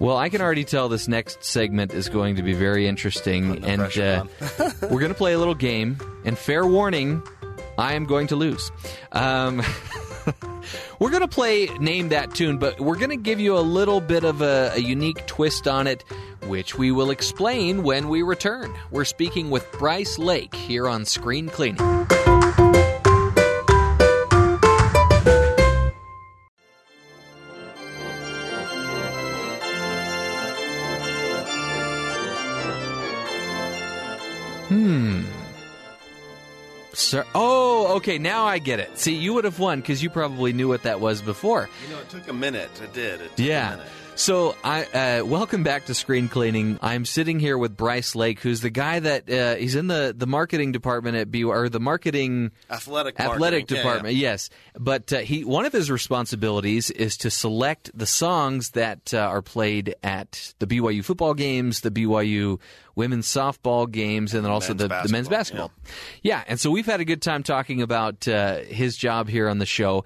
Well, 0.00 0.16
I 0.16 0.30
can 0.30 0.40
already 0.40 0.64
tell 0.64 0.88
this 0.88 1.08
next 1.08 1.44
segment 1.44 1.92
is 1.92 2.08
going 2.08 2.36
to 2.36 2.42
be 2.42 2.54
very 2.54 2.86
interesting, 2.86 3.60
the 3.60 3.68
and 3.68 3.98
uh, 3.98 4.24
we're 4.82 5.00
going 5.00 5.12
to 5.12 5.14
play 5.14 5.34
a 5.34 5.38
little 5.38 5.54
game. 5.54 5.98
And 6.24 6.38
fair 6.38 6.66
warning, 6.66 7.22
I 7.80 7.94
am 7.94 8.04
going 8.04 8.26
to 8.26 8.36
lose. 8.36 8.70
Um, 9.10 9.62
we're 10.98 11.08
going 11.08 11.22
to 11.22 11.28
play 11.28 11.66
Name 11.78 12.10
That 12.10 12.34
Tune, 12.34 12.58
but 12.58 12.78
we're 12.78 12.98
going 12.98 13.10
to 13.10 13.16
give 13.16 13.40
you 13.40 13.56
a 13.56 13.60
little 13.60 14.02
bit 14.02 14.22
of 14.22 14.42
a, 14.42 14.72
a 14.74 14.78
unique 14.78 15.26
twist 15.26 15.66
on 15.66 15.86
it, 15.86 16.04
which 16.46 16.76
we 16.76 16.92
will 16.92 17.10
explain 17.10 17.82
when 17.82 18.10
we 18.10 18.20
return. 18.20 18.74
We're 18.90 19.06
speaking 19.06 19.48
with 19.48 19.70
Bryce 19.72 20.18
Lake 20.18 20.54
here 20.54 20.86
on 20.86 21.06
Screen 21.06 21.48
Cleaning. 21.48 22.06
Sir, 37.10 37.26
oh, 37.34 37.96
okay. 37.96 38.18
Now 38.18 38.44
I 38.44 38.60
get 38.60 38.78
it. 38.78 38.96
See, 38.96 39.16
you 39.16 39.34
would 39.34 39.42
have 39.42 39.58
won 39.58 39.80
because 39.80 40.00
you 40.00 40.08
probably 40.08 40.52
knew 40.52 40.68
what 40.68 40.84
that 40.84 41.00
was 41.00 41.20
before. 41.20 41.68
You 41.88 41.92
know, 41.96 42.00
it 42.00 42.08
took 42.08 42.28
a 42.28 42.32
minute. 42.32 42.70
It 42.80 42.92
did. 42.92 43.20
It 43.20 43.30
took 43.30 43.40
a 43.40 43.42
Yeah. 43.42 43.80
So 44.20 44.54
I 44.62 44.84
uh, 44.84 45.24
welcome 45.24 45.62
back 45.62 45.86
to 45.86 45.94
Screen 45.94 46.28
Cleaning. 46.28 46.78
I'm 46.82 47.06
sitting 47.06 47.40
here 47.40 47.56
with 47.56 47.74
Bryce 47.74 48.14
Lake, 48.14 48.40
who's 48.40 48.60
the 48.60 48.68
guy 48.68 49.00
that 49.00 49.30
uh, 49.30 49.54
he's 49.54 49.74
in 49.74 49.86
the, 49.86 50.14
the 50.14 50.26
marketing 50.26 50.72
department 50.72 51.16
at 51.16 51.30
BU 51.30 51.48
or 51.48 51.70
the 51.70 51.80
marketing 51.80 52.50
Athletic 52.70 53.18
athletic 53.18 53.60
marketing. 53.62 53.76
Department. 53.78 54.14
yeah. 54.16 54.28
Yes, 54.32 54.50
but 54.78 55.10
uh, 55.10 55.20
he 55.20 55.42
one 55.46 55.64
of 55.64 55.72
his 55.72 55.90
responsibilities 55.90 56.90
is 56.90 57.16
to 57.16 57.30
select 57.30 57.90
the 57.94 58.04
songs 58.04 58.72
that 58.72 59.14
uh, 59.14 59.20
are 59.20 59.40
played 59.40 59.94
at 60.02 60.52
the 60.58 60.66
BYU 60.66 61.02
football 61.02 61.32
games, 61.32 61.80
the 61.80 61.90
BYU 61.90 62.60
women's 62.94 63.26
softball 63.26 63.90
games, 63.90 64.34
and 64.34 64.44
then 64.44 64.52
also 64.52 64.74
Men's 64.74 64.82
the, 64.82 64.88
the 64.88 65.08
men's 65.08 65.28
basketball, 65.30 65.68
basketball. 65.68 66.20
Yeah, 66.22 66.44
and 66.46 66.60
so 66.60 66.70
we've 66.70 66.84
had 66.84 67.00
a 67.00 67.06
good 67.06 67.22
time 67.22 67.42
talking 67.42 67.80
about 67.80 68.28
uh, 68.28 68.58
his 68.58 68.98
job 68.98 69.30
here 69.30 69.48
on 69.48 69.56
the 69.56 69.66
show. 69.66 70.04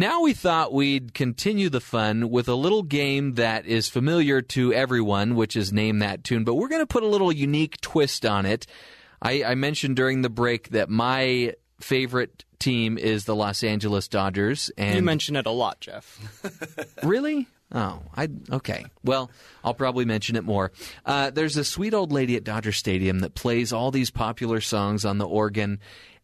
Now 0.00 0.22
we 0.22 0.32
thought 0.32 0.72
we'd 0.72 1.12
continue 1.12 1.68
the 1.68 1.78
fun 1.78 2.30
with 2.30 2.48
a 2.48 2.54
little 2.54 2.82
game 2.82 3.34
that 3.34 3.66
is 3.66 3.90
familiar 3.90 4.40
to 4.40 4.72
everyone, 4.72 5.34
which 5.34 5.56
is 5.56 5.74
Name 5.74 5.98
That 5.98 6.24
Tune, 6.24 6.42
but 6.42 6.54
we're 6.54 6.68
going 6.68 6.80
to 6.80 6.86
put 6.86 7.02
a 7.02 7.06
little 7.06 7.30
unique 7.30 7.78
twist 7.82 8.24
on 8.24 8.46
it. 8.46 8.66
I, 9.20 9.44
I 9.44 9.54
mentioned 9.56 9.96
during 9.96 10.22
the 10.22 10.30
break 10.30 10.70
that 10.70 10.88
my 10.88 11.52
favorite 11.82 12.46
team 12.58 12.96
is 12.96 13.26
the 13.26 13.36
Los 13.36 13.62
Angeles 13.62 14.08
Dodgers, 14.08 14.70
and 14.78 14.94
You 14.96 15.02
mention 15.02 15.36
it 15.36 15.44
a 15.44 15.50
lot, 15.50 15.80
Jeff. 15.80 16.18
Really? 17.02 17.46
Oh, 17.70 18.00
I 18.16 18.28
okay. 18.50 18.86
Well, 19.04 19.30
I'll 19.62 19.74
probably 19.74 20.06
mention 20.06 20.34
it 20.34 20.44
more. 20.44 20.72
Uh, 21.04 21.28
there's 21.28 21.58
a 21.58 21.64
sweet 21.64 21.92
old 21.92 22.10
lady 22.10 22.36
at 22.36 22.42
Dodger 22.42 22.72
Stadium 22.72 23.20
that 23.20 23.34
plays 23.34 23.70
all 23.70 23.90
these 23.90 24.10
popular 24.10 24.62
songs 24.62 25.04
on 25.04 25.18
the 25.18 25.28
organ, 25.28 25.78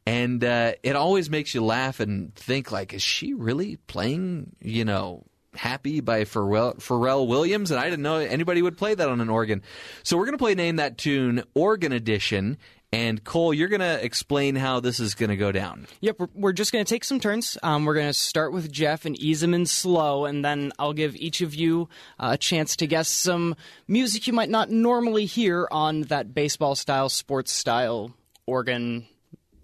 and 0.06 0.42
uh, 0.42 0.72
it 0.82 0.96
always 0.96 1.28
makes 1.28 1.54
you 1.54 1.64
laugh 1.64 2.00
and 2.00 2.34
think 2.34 2.70
like, 2.70 2.94
is 2.94 3.02
she 3.02 3.34
really 3.34 3.76
playing? 3.76 4.54
You 4.60 4.84
know. 4.84 5.24
Happy 5.54 6.02
by 6.02 6.24
Pharrell, 6.24 6.76
Pharrell 6.76 7.26
Williams, 7.26 7.70
and 7.70 7.80
I 7.80 7.84
didn't 7.84 8.02
know 8.02 8.16
anybody 8.16 8.60
would 8.60 8.76
play 8.76 8.94
that 8.94 9.08
on 9.08 9.22
an 9.22 9.30
organ. 9.30 9.62
So 10.02 10.18
we're 10.18 10.26
going 10.26 10.36
to 10.36 10.44
play 10.44 10.54
Name 10.54 10.76
That 10.76 10.98
Tune, 10.98 11.44
Organ 11.54 11.92
Edition. 11.92 12.58
And 12.92 13.24
Cole, 13.24 13.54
you're 13.54 13.68
going 13.68 13.80
to 13.80 14.04
explain 14.04 14.54
how 14.54 14.80
this 14.80 15.00
is 15.00 15.14
going 15.14 15.30
to 15.30 15.36
go 15.36 15.52
down. 15.52 15.86
Yep, 16.02 16.20
we're, 16.34 16.52
just 16.52 16.72
going 16.72 16.84
to 16.84 16.88
take 16.88 17.04
some 17.04 17.20
turns. 17.20 17.56
Um, 17.62 17.86
we're 17.86 17.94
going 17.94 18.06
to 18.06 18.12
start 18.12 18.52
with 18.52 18.70
Jeff 18.70 19.06
and 19.06 19.18
ease 19.18 19.42
him 19.42 19.54
in 19.54 19.64
slow, 19.64 20.26
and 20.26 20.44
then 20.44 20.72
I'll 20.78 20.92
give 20.92 21.16
each 21.16 21.40
of 21.40 21.54
you 21.54 21.88
uh, 22.20 22.30
a 22.32 22.38
chance 22.38 22.76
to 22.76 22.86
guess 22.86 23.08
some 23.08 23.56
music 23.88 24.26
you 24.26 24.34
might 24.34 24.50
not 24.50 24.70
normally 24.70 25.24
hear 25.24 25.66
on 25.70 26.02
that 26.02 26.34
baseball 26.34 26.74
style, 26.74 27.08
sports 27.08 27.50
style 27.50 28.14
organ 28.46 29.06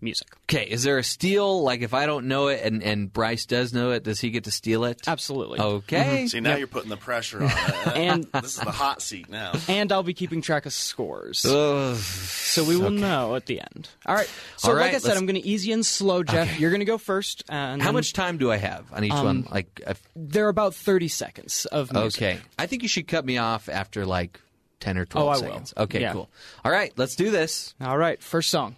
music. 0.03 0.29
Okay, 0.45 0.65
is 0.65 0.83
there 0.83 0.99
a 0.99 1.05
steal? 1.05 1.63
Like 1.63 1.81
if 1.81 1.95
I 1.95 2.07
don't 2.07 2.27
know 2.27 2.49
it 2.49 2.61
and, 2.63 2.83
and 2.83 3.13
Bryce 3.13 3.47
does 3.47 3.73
know 3.73 3.91
it, 3.93 4.03
does 4.03 4.21
he 4.21 4.31
get 4.31 4.45
to 4.45 4.51
steal 4.51 4.85
it? 4.85 5.01
Absolutely. 5.07 5.61
Okay. 5.61 6.27
See, 6.27 6.41
now 6.41 6.57
you're 6.57 6.67
putting 6.67 6.91
the 6.91 6.97
pressure 6.97 7.43
on 7.43 7.51
it. 7.51 7.53
And 7.97 8.25
this 8.25 8.57
is 8.59 8.61
the 8.61 8.71
hot 8.71 9.01
seat 9.03 9.29
now. 9.31 9.53
and 9.69 9.91
I'll 9.93 10.03
be 10.03 10.15
keeping 10.15 10.43
track 10.43 10.67
of 10.67 10.73
scores. 10.73 11.45
Ugh. 11.45 11.97
So 11.97 12.65
we 12.65 12.77
will 12.77 12.91
know 12.91 13.35
at 13.37 13.47
the 13.47 13.61
end. 13.61 13.89
All 14.07 14.15
right. 14.15 14.29
So 14.57 14.71
All 14.71 14.77
like 14.77 14.91
I 14.95 14.99
said, 14.99 15.09
let's- 15.09 15.19
I'm 15.21 15.27
going 15.27 15.41
to 15.41 15.47
easy 15.47 15.73
and 15.73 15.85
slow, 15.87 16.23
Jeff. 16.23 16.59
You're 16.59 16.71
going 16.71 16.81
to 16.81 16.87
go 16.87 16.99
first. 16.99 17.45
And 17.49 17.81
How 17.81 17.89
then 17.89 17.95
much 17.95 18.13
time 18.13 18.39
do 18.39 18.51
I 18.51 18.57
have 18.57 18.93
on 18.93 19.05
each 19.05 19.13
one? 19.13 19.47
Like, 19.51 19.81
uh, 19.87 19.95
They're 20.17 20.49
about 20.49 20.75
30 20.75 21.09
seconds 21.09 21.67
of 21.67 21.93
music. 21.93 22.23
okay. 22.23 22.41
I 22.59 22.67
think 22.67 22.83
you 22.83 22.89
should 22.89 23.07
cut 23.09 23.25
me 23.25 23.39
off 23.39 23.69
after 23.69 24.05
like 24.05 24.41
10 24.81 24.99
or 24.99 25.05
12 25.07 25.27
Oh, 25.27 25.31
I 25.31 25.35
will. 25.35 25.41
seconds. 25.53 25.75
Okay, 25.77 26.01
Yeah. 26.01 26.13
cool. 26.13 26.29
All 26.65 26.73
right, 26.73 26.93
let's 26.97 27.15
do 27.15 27.31
this. 27.31 27.75
All 27.81 27.97
right. 27.97 28.21
First 28.23 28.51
song 28.51 28.75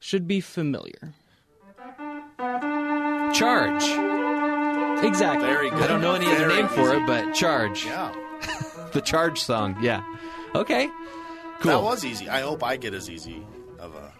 should 0.00 0.26
be 0.26 0.40
familiar. 0.40 1.12
Charge. 3.34 3.84
Exactly. 5.04 5.46
Very 5.46 5.70
good. 5.70 5.82
I 5.82 5.86
don't 5.86 6.00
know 6.00 6.14
any 6.14 6.26
other 6.26 6.48
Very 6.48 6.62
name 6.62 6.68
for 6.68 6.94
it, 6.94 7.06
but 7.06 7.32
Charge. 7.34 7.84
Yeah. 7.86 8.14
The 8.92 9.00
Charge 9.00 9.38
song. 9.40 9.76
Yeah. 9.80 10.02
Okay. 10.52 10.88
Cool. 11.60 11.70
That 11.70 11.82
was 11.82 12.04
easy. 12.04 12.28
I 12.28 12.40
hope 12.40 12.64
I 12.64 12.76
get 12.76 12.92
as 12.92 13.08
easy 13.08 13.40
of 13.78 13.94
a 13.94 14.12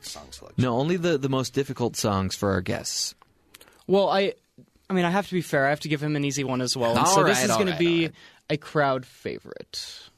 song 0.00 0.28
selection. 0.30 0.62
no, 0.62 0.78
only 0.78 0.96
the, 0.96 1.18
the 1.18 1.28
most 1.28 1.52
difficult 1.52 1.94
songs 1.94 2.34
for 2.34 2.52
our 2.52 2.62
guests. 2.62 3.14
Well, 3.86 4.08
I, 4.08 4.32
I 4.88 4.94
mean, 4.94 5.04
I 5.04 5.10
have 5.10 5.26
to 5.28 5.34
be 5.34 5.42
fair. 5.42 5.66
I 5.66 5.70
have 5.70 5.80
to 5.80 5.88
give 5.90 6.02
him 6.02 6.16
an 6.16 6.24
easy 6.24 6.42
one 6.42 6.62
as 6.62 6.74
well. 6.74 6.92
And 6.92 7.00
All 7.00 7.14
so 7.14 7.24
this 7.24 7.42
is 7.42 7.48
going 7.48 7.66
right, 7.66 7.72
to 7.72 7.78
be 7.78 7.96
all 8.04 8.08
right. 8.08 8.14
a 8.48 8.56
crowd 8.56 9.04
favorite. 9.04 10.08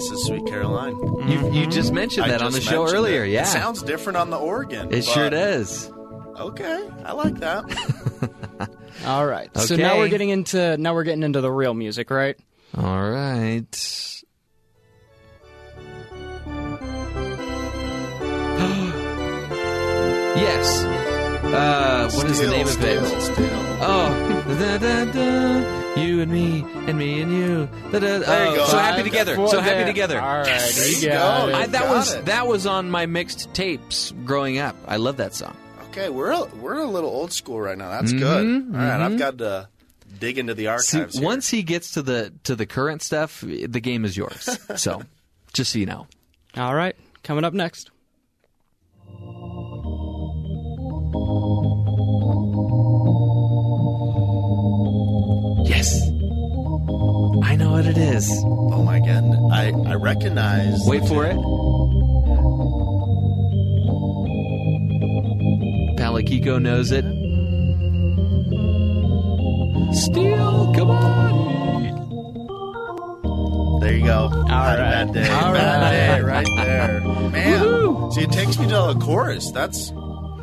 This 0.00 0.10
is 0.12 0.24
Sweet 0.24 0.46
Caroline. 0.46 0.96
You, 0.96 1.02
you 1.02 1.38
mm-hmm. 1.38 1.70
just 1.70 1.92
mentioned 1.92 2.24
I 2.24 2.28
that 2.30 2.40
on 2.40 2.52
the 2.52 2.60
show 2.62 2.84
mentioned 2.84 2.98
earlier. 2.98 3.24
it. 3.24 3.32
Yeah. 3.32 3.42
It 3.42 3.46
sounds 3.48 3.82
different 3.82 4.16
on 4.16 4.30
the 4.30 4.38
organ. 4.38 4.90
it 4.92 5.04
sure 5.04 5.26
but- 5.26 5.30
does. 5.30 5.92
Okay, 6.38 6.88
I 7.04 7.12
like 7.12 7.34
that. 7.40 8.70
All 9.04 9.26
right. 9.26 9.54
So 9.58 9.76
now 9.76 9.90
Okay. 9.90 9.98
we're 9.98 10.08
getting 10.08 10.30
into 10.30 10.78
now 10.78 10.94
we're 10.94 11.04
getting 11.04 11.22
into 11.22 11.42
the 11.42 11.52
real 11.52 11.74
music, 11.74 12.08
right? 12.10 12.34
All 12.74 13.10
right. 13.10 13.66
yes. 20.40 20.89
Uh, 21.52 22.10
what 22.12 22.26
is 22.26 22.38
the 22.38 22.44
Still, 22.46 22.50
name 22.52 22.66
of 22.66 22.72
still, 22.72 23.04
it? 23.04 23.20
Still. 23.20 23.48
Oh, 23.82 24.44
da, 24.58 24.78
da, 24.78 25.04
da, 25.06 26.00
you 26.00 26.20
and 26.20 26.30
me, 26.30 26.64
and 26.86 26.96
me 26.98 27.20
and 27.22 27.32
you. 27.32 27.68
Da, 27.90 27.98
da, 27.98 28.18
There 28.18 28.44
you 28.46 28.50
oh, 28.52 28.56
go. 28.56 28.66
So 28.66 28.78
happy 28.78 29.02
together. 29.02 29.34
So 29.48 29.60
happy 29.60 29.76
there. 29.78 29.86
together. 29.86 30.20
All 30.20 30.38
right. 30.38 30.72
There 30.74 30.88
you 30.88 31.08
go. 31.08 31.50
I, 31.54 31.66
that 31.66 31.72
Got 31.84 31.94
was 31.96 32.14
it. 32.14 32.24
that 32.26 32.46
was 32.46 32.66
on 32.66 32.90
my 32.90 33.06
mixed 33.06 33.52
tapes 33.52 34.12
growing 34.24 34.58
up. 34.58 34.76
I 34.86 34.96
love 34.96 35.16
that 35.16 35.34
song. 35.34 35.56
Okay, 35.88 36.08
we're 36.08 36.30
a, 36.30 36.44
we're 36.56 36.78
a 36.78 36.86
little 36.86 37.10
old 37.10 37.32
school 37.32 37.60
right 37.60 37.76
now. 37.76 37.90
That's 37.90 38.12
Mhm, 38.12 38.18
good. 38.18 38.76
All 38.76 38.80
right, 38.80 39.00
I've 39.00 39.18
got 39.18 39.38
to 39.38 39.68
dig 40.20 40.38
into 40.38 40.54
the 40.54 40.64
See, 40.78 40.98
archives. 40.98 41.18
here. 41.18 41.24
once 41.24 41.48
he 41.48 41.62
gets 41.64 41.92
to 41.92 42.02
the 42.02 42.32
to 42.44 42.54
the 42.54 42.66
current 42.66 43.02
stuff, 43.02 43.40
the 43.40 43.80
game 43.80 44.04
is 44.04 44.16
yours. 44.16 44.48
so, 44.80 45.02
just 45.52 45.72
so 45.72 45.78
you 45.80 45.86
know. 45.86 46.06
All 46.56 46.74
right. 46.74 46.94
Coming 47.24 47.44
up 47.44 47.54
next. 47.54 47.90
Yes. 55.70 56.02
I 57.44 57.54
know 57.54 57.70
what 57.70 57.86
it 57.86 57.96
is. 57.96 58.28
oh 58.44 58.82
my 58.82 58.98
god, 58.98 59.22
I 59.52 59.70
I 59.86 59.94
recognize. 59.94 60.80
Wait 60.84 61.06
for 61.06 61.26
it. 61.26 61.36
Palakiko 65.96 66.60
knows 66.60 66.90
it. 66.90 67.04
Steal, 69.94 70.72
come 70.74 70.90
on. 70.90 71.30
There 73.80 73.94
you 73.96 74.04
go. 74.04 74.22
All 74.24 74.48
right. 74.48 74.76
bad 74.76 75.12
day. 75.12 75.28
All 75.30 75.52
bad 75.52 75.82
right. 75.82 75.92
day, 75.92 76.20
right 76.20 76.48
there. 76.66 77.00
Man, 77.30 78.10
see, 78.10 78.22
it 78.22 78.32
takes 78.32 78.58
me 78.58 78.66
to 78.66 78.92
the 78.92 78.98
chorus. 79.00 79.52
That's 79.52 79.92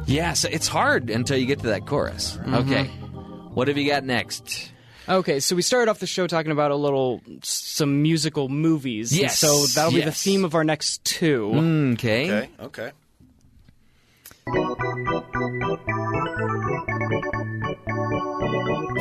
Yeah, 0.06 0.32
so 0.34 0.48
it's 0.50 0.70
hard 0.70 1.10
until 1.10 1.38
you 1.38 1.46
get 1.46 1.60
to 1.60 1.68
that 1.68 1.86
chorus. 1.86 2.38
Mm-hmm. 2.38 2.54
Okay. 2.56 2.86
What 3.54 3.68
have 3.68 3.78
you 3.78 3.90
got 3.90 4.06
next? 4.06 4.72
Okay, 5.10 5.40
so 5.40 5.56
we 5.56 5.62
started 5.62 5.90
off 5.90 6.00
the 6.00 6.08
show 6.08 6.28
talking 6.28 6.52
about 6.52 6.72
a 6.72 6.76
little 6.76 7.22
some 7.42 8.02
musical 8.02 8.50
movies. 8.50 9.12
and 9.12 9.22
Yes, 9.22 9.40
So 9.40 9.66
that'll 9.68 9.92
be 9.92 10.02
the 10.02 10.12
theme 10.12 10.44
of 10.44 10.54
our 10.54 10.64
next 10.64 11.04
two. 11.06 11.52
Okay. 11.94 12.30
okay. 12.30 12.50
Okay. 12.60 12.92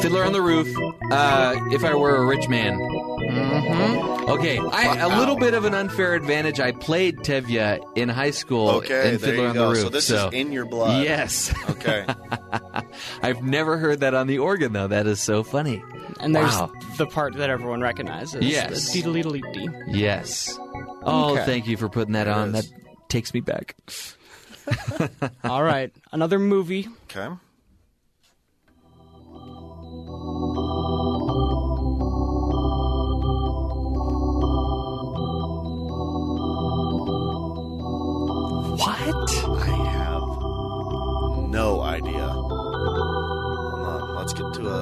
Fiddler 0.01 0.25
on 0.25 0.33
the 0.33 0.43
Roof. 0.43 0.77
Uh, 1.11 1.55
if 1.71 1.85
I 1.85 1.95
were 1.95 2.17
a 2.17 2.27
rich 2.27 2.49
man. 2.49 2.79
Mm-hmm. 3.37 4.31
Okay, 4.31 4.59
I, 4.59 4.97
a 4.97 5.19
little 5.19 5.37
bit 5.37 5.55
of 5.55 5.65
an 5.65 5.75
unfair 5.75 6.15
advantage. 6.15 6.59
I 6.59 6.73
played 6.73 7.19
Tevye 7.19 7.81
in 7.97 8.09
high 8.09 8.31
school 8.33 8.71
Okay. 8.71 9.15
in 9.15 9.19
There 9.19 9.19
Fiddler 9.19 9.43
you 9.45 9.49
on 9.49 9.55
go. 9.55 9.69
the 9.69 9.75
Roof. 9.75 9.83
So 9.83 9.89
this 9.91 10.11
is 10.11 10.25
in 10.33 10.53
your 10.53 10.65
blood. 10.65 11.05
Yes. 11.05 11.55
Okay. 11.71 12.05
I've 13.23 13.43
never 13.43 13.79
heard 13.79 14.01
that 14.01 14.15
on 14.15 14.27
the 14.27 14.39
organ 14.39 14.73
though. 14.73 14.89
That 14.89 15.07
is 15.07 15.21
so 15.21 15.43
funny. 15.43 15.83
And 16.21 16.35
there's 16.35 16.53
Wow. 16.59 16.73
the 16.99 17.07
part 17.07 17.35
that 17.35 17.51
everyone 17.51 17.81
recognizes. 17.81 18.43
Yes. 18.45 18.93
The 18.93 19.03
dee-dee-dee-dee. 19.03 19.69
Yes. 19.89 20.59
Oh, 21.03 21.33
Okay. 21.35 21.45
thank 21.45 21.67
you 21.69 21.77
for 21.77 21.89
putting 21.89 22.15
that 22.15 22.27
on. 22.29 22.53
That 22.53 22.67
takes 23.09 23.33
me 23.35 23.41
back. 23.41 23.77
All 25.45 25.63
right, 25.63 25.93
another 26.11 26.39
movie. 26.41 26.89
Okay. 27.11 27.33
What? 38.79 39.31
I 39.69 39.77
have 39.91 40.23
no 41.51 41.81
idea. 41.83 42.29
Hold 42.29 42.53
on. 43.87 44.15
Let's 44.17 44.33
get 44.35 44.53
to 44.55 44.69
a. 44.69 44.81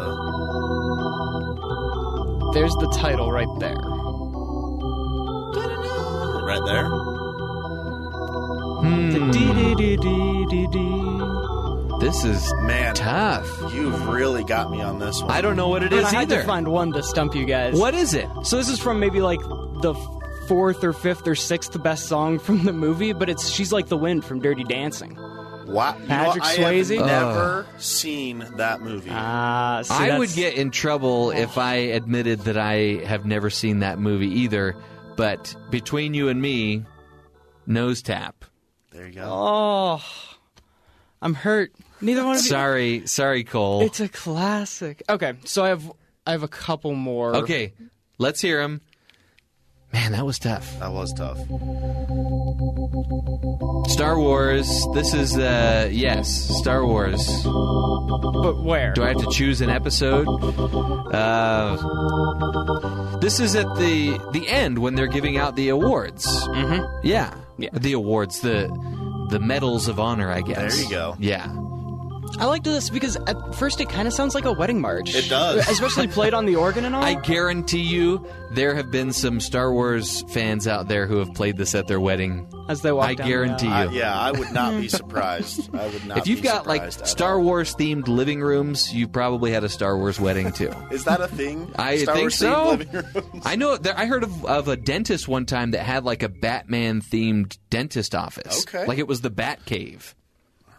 There's 2.54 2.74
the 2.76 2.88
title 2.96 3.30
right 3.32 3.48
there. 3.60 3.76
Right 6.44 6.62
there. 6.66 6.88
Hmm, 8.84 9.30
this 12.00 12.24
is 12.24 12.52
Man, 12.62 12.94
tough. 12.94 13.48
you've 13.72 14.08
really 14.08 14.44
got 14.44 14.70
me 14.70 14.80
on 14.82 14.98
this 14.98 15.20
one. 15.22 15.30
I 15.30 15.40
don't 15.40 15.56
know 15.56 15.68
what 15.68 15.82
it 15.82 15.92
And 15.92 16.02
is 16.02 16.06
I 16.06 16.10
had 16.10 16.22
either. 16.24 16.40
to 16.42 16.46
find 16.46 16.68
one 16.68 16.92
to 16.92 17.02
stump 17.02 17.34
you 17.34 17.44
guys. 17.46 17.74
what 17.78 17.94
is 17.94 18.12
it? 18.14 18.28
So 18.42 18.56
this 18.58 18.68
is 18.68 18.78
from 18.78 19.00
maybe 19.00 19.20
like 19.20 19.40
the 19.40 19.94
fourth 20.46 20.84
or 20.84 20.92
fifth 20.92 21.26
or 21.26 21.34
sixth 21.34 21.80
best 21.82 22.06
song 22.06 22.38
from 22.38 22.64
the 22.64 22.72
movie, 22.72 23.12
but 23.12 23.28
it's 23.28 23.48
"She's 23.48 23.72
Like 23.72 23.88
the 23.88 23.96
Wind" 23.96 24.24
from 24.24 24.40
Dirty 24.40 24.64
Dancing. 24.64 25.16
What? 25.66 25.94
You 26.00 26.02
know, 26.02 26.08
Patrick 26.08 26.44
I 26.44 26.74
have 26.74 26.90
never 26.90 27.66
seen 27.78 28.46
that 28.56 28.80
movie. 28.82 29.10
Ah, 29.12 29.80
see, 29.82 29.94
I 29.94 30.18
would 30.18 30.32
get 30.32 30.54
in 30.54 30.70
trouble 30.70 31.30
if 31.30 31.56
I 31.56 31.74
admitted 31.74 32.40
that 32.40 32.58
I 32.58 33.04
have 33.06 33.24
never 33.24 33.48
seen 33.50 33.78
that 33.80 33.98
movie 33.98 34.28
either. 34.40 34.76
But 35.16 35.54
between 35.70 36.12
you 36.12 36.28
and 36.28 36.40
me, 36.42 36.84
nose 37.66 38.02
tap. 38.02 38.44
there 38.90 39.06
you 39.06 39.14
go. 39.14 39.26
Oh, 39.26 40.02
I'm 41.22 41.34
hurt. 41.34 41.72
Neither 42.00 42.24
one 42.24 42.36
of 42.36 42.42
you. 42.42 42.48
Sorry, 42.48 43.06
sorry, 43.06 43.44
Cole. 43.44 43.82
It's 43.82 44.00
a 44.00 44.08
classic. 44.08 45.02
Okay, 45.08 45.34
so 45.44 45.64
I 45.64 45.68
have 45.68 45.90
I 46.26 46.32
have 46.32 46.42
a 46.42 46.48
couple 46.48 46.94
more. 46.94 47.36
Okay, 47.36 47.72
let's 48.18 48.40
hear 48.40 48.60
him. 48.60 48.80
Man, 49.94 50.12
that 50.12 50.26
was 50.26 50.38
tough. 50.40 50.78
That 50.80 50.92
was 50.92 51.12
tough. 51.12 51.38
Star 53.90 54.18
Wars. 54.18 54.68
This 54.92 55.14
is 55.14 55.36
uh 55.38 55.88
yes, 55.90 56.28
Star 56.58 56.84
Wars. 56.84 57.24
but 57.44 58.62
where? 58.64 58.92
Do 58.92 59.04
I 59.04 59.08
have 59.08 59.18
to 59.18 59.30
choose 59.30 59.60
an 59.60 59.70
episode? 59.70 60.26
Uh, 61.14 61.76
this 63.20 63.38
is 63.40 63.54
at 63.54 63.66
the 63.76 64.18
the 64.32 64.48
end 64.48 64.78
when 64.78 64.94
they're 64.96 65.06
giving 65.06 65.36
out 65.36 65.54
the 65.56 65.68
awards. 65.68 66.26
Mhm. 66.48 66.84
Yeah, 67.04 67.32
Yeah. 67.56 67.70
The 67.72 67.92
awards, 67.92 68.40
the 68.40 68.68
the 69.30 69.38
medals 69.38 69.86
of 69.88 70.00
honor, 70.00 70.30
I 70.30 70.40
guess. 70.42 70.74
There 70.74 70.84
you 70.84 70.90
go. 70.90 71.14
Yeah. 71.20 71.46
I 72.38 72.46
like 72.46 72.64
this 72.64 72.90
because 72.90 73.16
at 73.16 73.54
first 73.54 73.80
it 73.80 73.88
kind 73.88 74.08
of 74.08 74.14
sounds 74.14 74.34
like 74.34 74.44
a 74.44 74.52
wedding 74.52 74.80
march. 74.80 75.14
It 75.14 75.28
does. 75.28 75.68
especially 75.68 76.08
played 76.08 76.34
on 76.34 76.46
the 76.46 76.56
organ 76.56 76.84
and 76.84 76.94
all. 76.94 77.02
I 77.02 77.14
guarantee 77.14 77.80
you 77.82 78.26
there 78.52 78.74
have 78.74 78.90
been 78.90 79.12
some 79.12 79.40
Star 79.40 79.72
Wars 79.72 80.22
fans 80.30 80.66
out 80.66 80.88
there 80.88 81.06
who 81.06 81.18
have 81.18 81.32
played 81.34 81.56
this 81.56 81.74
at 81.74 81.86
their 81.86 82.00
wedding. 82.00 82.46
as 82.68 82.82
they 82.82 82.92
walk 82.92 83.08
I 83.08 83.14
down 83.14 83.26
the 83.26 83.32
guarantee 83.32 83.68
aisle. 83.68 83.92
you. 83.92 83.98
I, 83.98 84.02
yeah, 84.02 84.18
I 84.18 84.32
would 84.32 84.52
not 84.52 84.80
be 84.80 84.88
surprised. 84.88 85.74
I 85.74 85.86
would 85.86 86.04
not. 86.06 86.18
If 86.18 86.26
you've 86.26 86.42
be 86.42 86.48
got 86.48 86.66
like 86.66 86.90
Star 86.92 87.36
all. 87.36 87.42
Wars 87.42 87.74
themed 87.74 88.08
living 88.08 88.40
rooms, 88.40 88.92
you 88.92 89.06
probably 89.08 89.52
had 89.52 89.64
a 89.64 89.68
Star 89.68 89.96
Wars 89.96 90.18
wedding 90.18 90.52
too. 90.52 90.72
is 90.90 91.04
that 91.04 91.20
a 91.20 91.28
thing? 91.28 91.72
I 91.76 91.98
Star 91.98 92.14
think 92.14 92.24
Wars 92.24 92.36
so. 92.36 92.54
themed 92.54 92.78
living 92.92 93.12
rooms? 93.14 93.42
I 93.46 93.56
know 93.56 93.76
there, 93.76 93.96
I 93.98 94.06
heard 94.06 94.24
of, 94.24 94.44
of 94.44 94.68
a 94.68 94.76
dentist 94.76 95.28
one 95.28 95.46
time 95.46 95.72
that 95.72 95.84
had 95.84 96.04
like 96.04 96.22
a 96.22 96.28
Batman 96.28 97.00
themed 97.00 97.58
dentist 97.70 98.14
office. 98.14 98.64
Okay. 98.66 98.86
Like 98.86 98.98
it 98.98 99.06
was 99.06 99.20
the 99.20 99.30
Bat 99.30 99.64
Cave. 99.66 100.14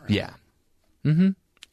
Yeah. 0.08 0.32
Mm-hmm. 1.06 1.30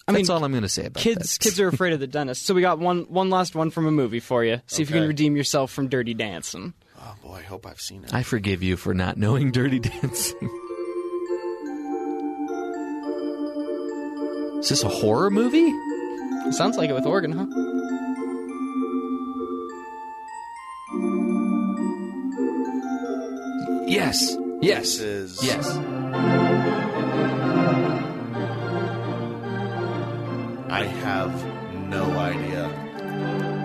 I 0.09 0.12
That's 0.12 0.28
mean, 0.28 0.36
all 0.36 0.44
I'm 0.44 0.50
going 0.50 0.62
to 0.62 0.68
say 0.68 0.86
about 0.86 1.00
Kids, 1.00 1.34
that. 1.38 1.44
kids 1.44 1.61
are 1.61 1.68
afraid 1.68 1.92
of 1.92 2.00
the 2.00 2.07
dentist. 2.09 2.44
So 2.44 2.55
we 2.55 2.61
got 2.61 2.78
one, 2.80 3.03
one 3.03 3.30
last 3.30 3.55
one 3.55 3.70
from 3.70 3.86
a 3.86 3.92
movie 3.92 4.18
for 4.20 4.44
you. 4.44 4.61
See 4.66 4.82
if 4.82 4.90
you 4.90 4.96
can 4.96 5.07
redeem 5.07 5.36
yourself 5.36 5.70
from 5.70 5.88
Dirty 5.88 6.12
Dancing. 6.14 6.74
Oh 6.98 7.14
boy, 7.22 7.36
I 7.36 7.42
hope 7.42 7.66
I've 7.66 7.80
seen 7.80 8.03
it. 8.05 8.12
I 8.12 8.22
forgive 8.24 8.62
you 8.64 8.76
for 8.76 8.94
not 8.94 9.16
knowing 9.16 9.53
Dirty 9.53 9.78
Dancing. 9.78 10.50
Is 14.61 14.68
this 14.68 14.82
a 14.84 14.88
horror 14.88 15.30
movie? 15.30 15.70
Sounds 16.53 16.76
like 16.76 16.90
it 16.90 16.94
with 16.94 17.07
organ, 17.07 17.32
huh? 17.32 17.46
Yes. 23.86 24.36
Yes. 24.61 24.96
This 24.96 25.00
is 25.00 25.44
Yes. 25.44 25.66
I 30.72 30.84
have 30.84 31.88
no 31.88 32.04
idea. 32.18 32.66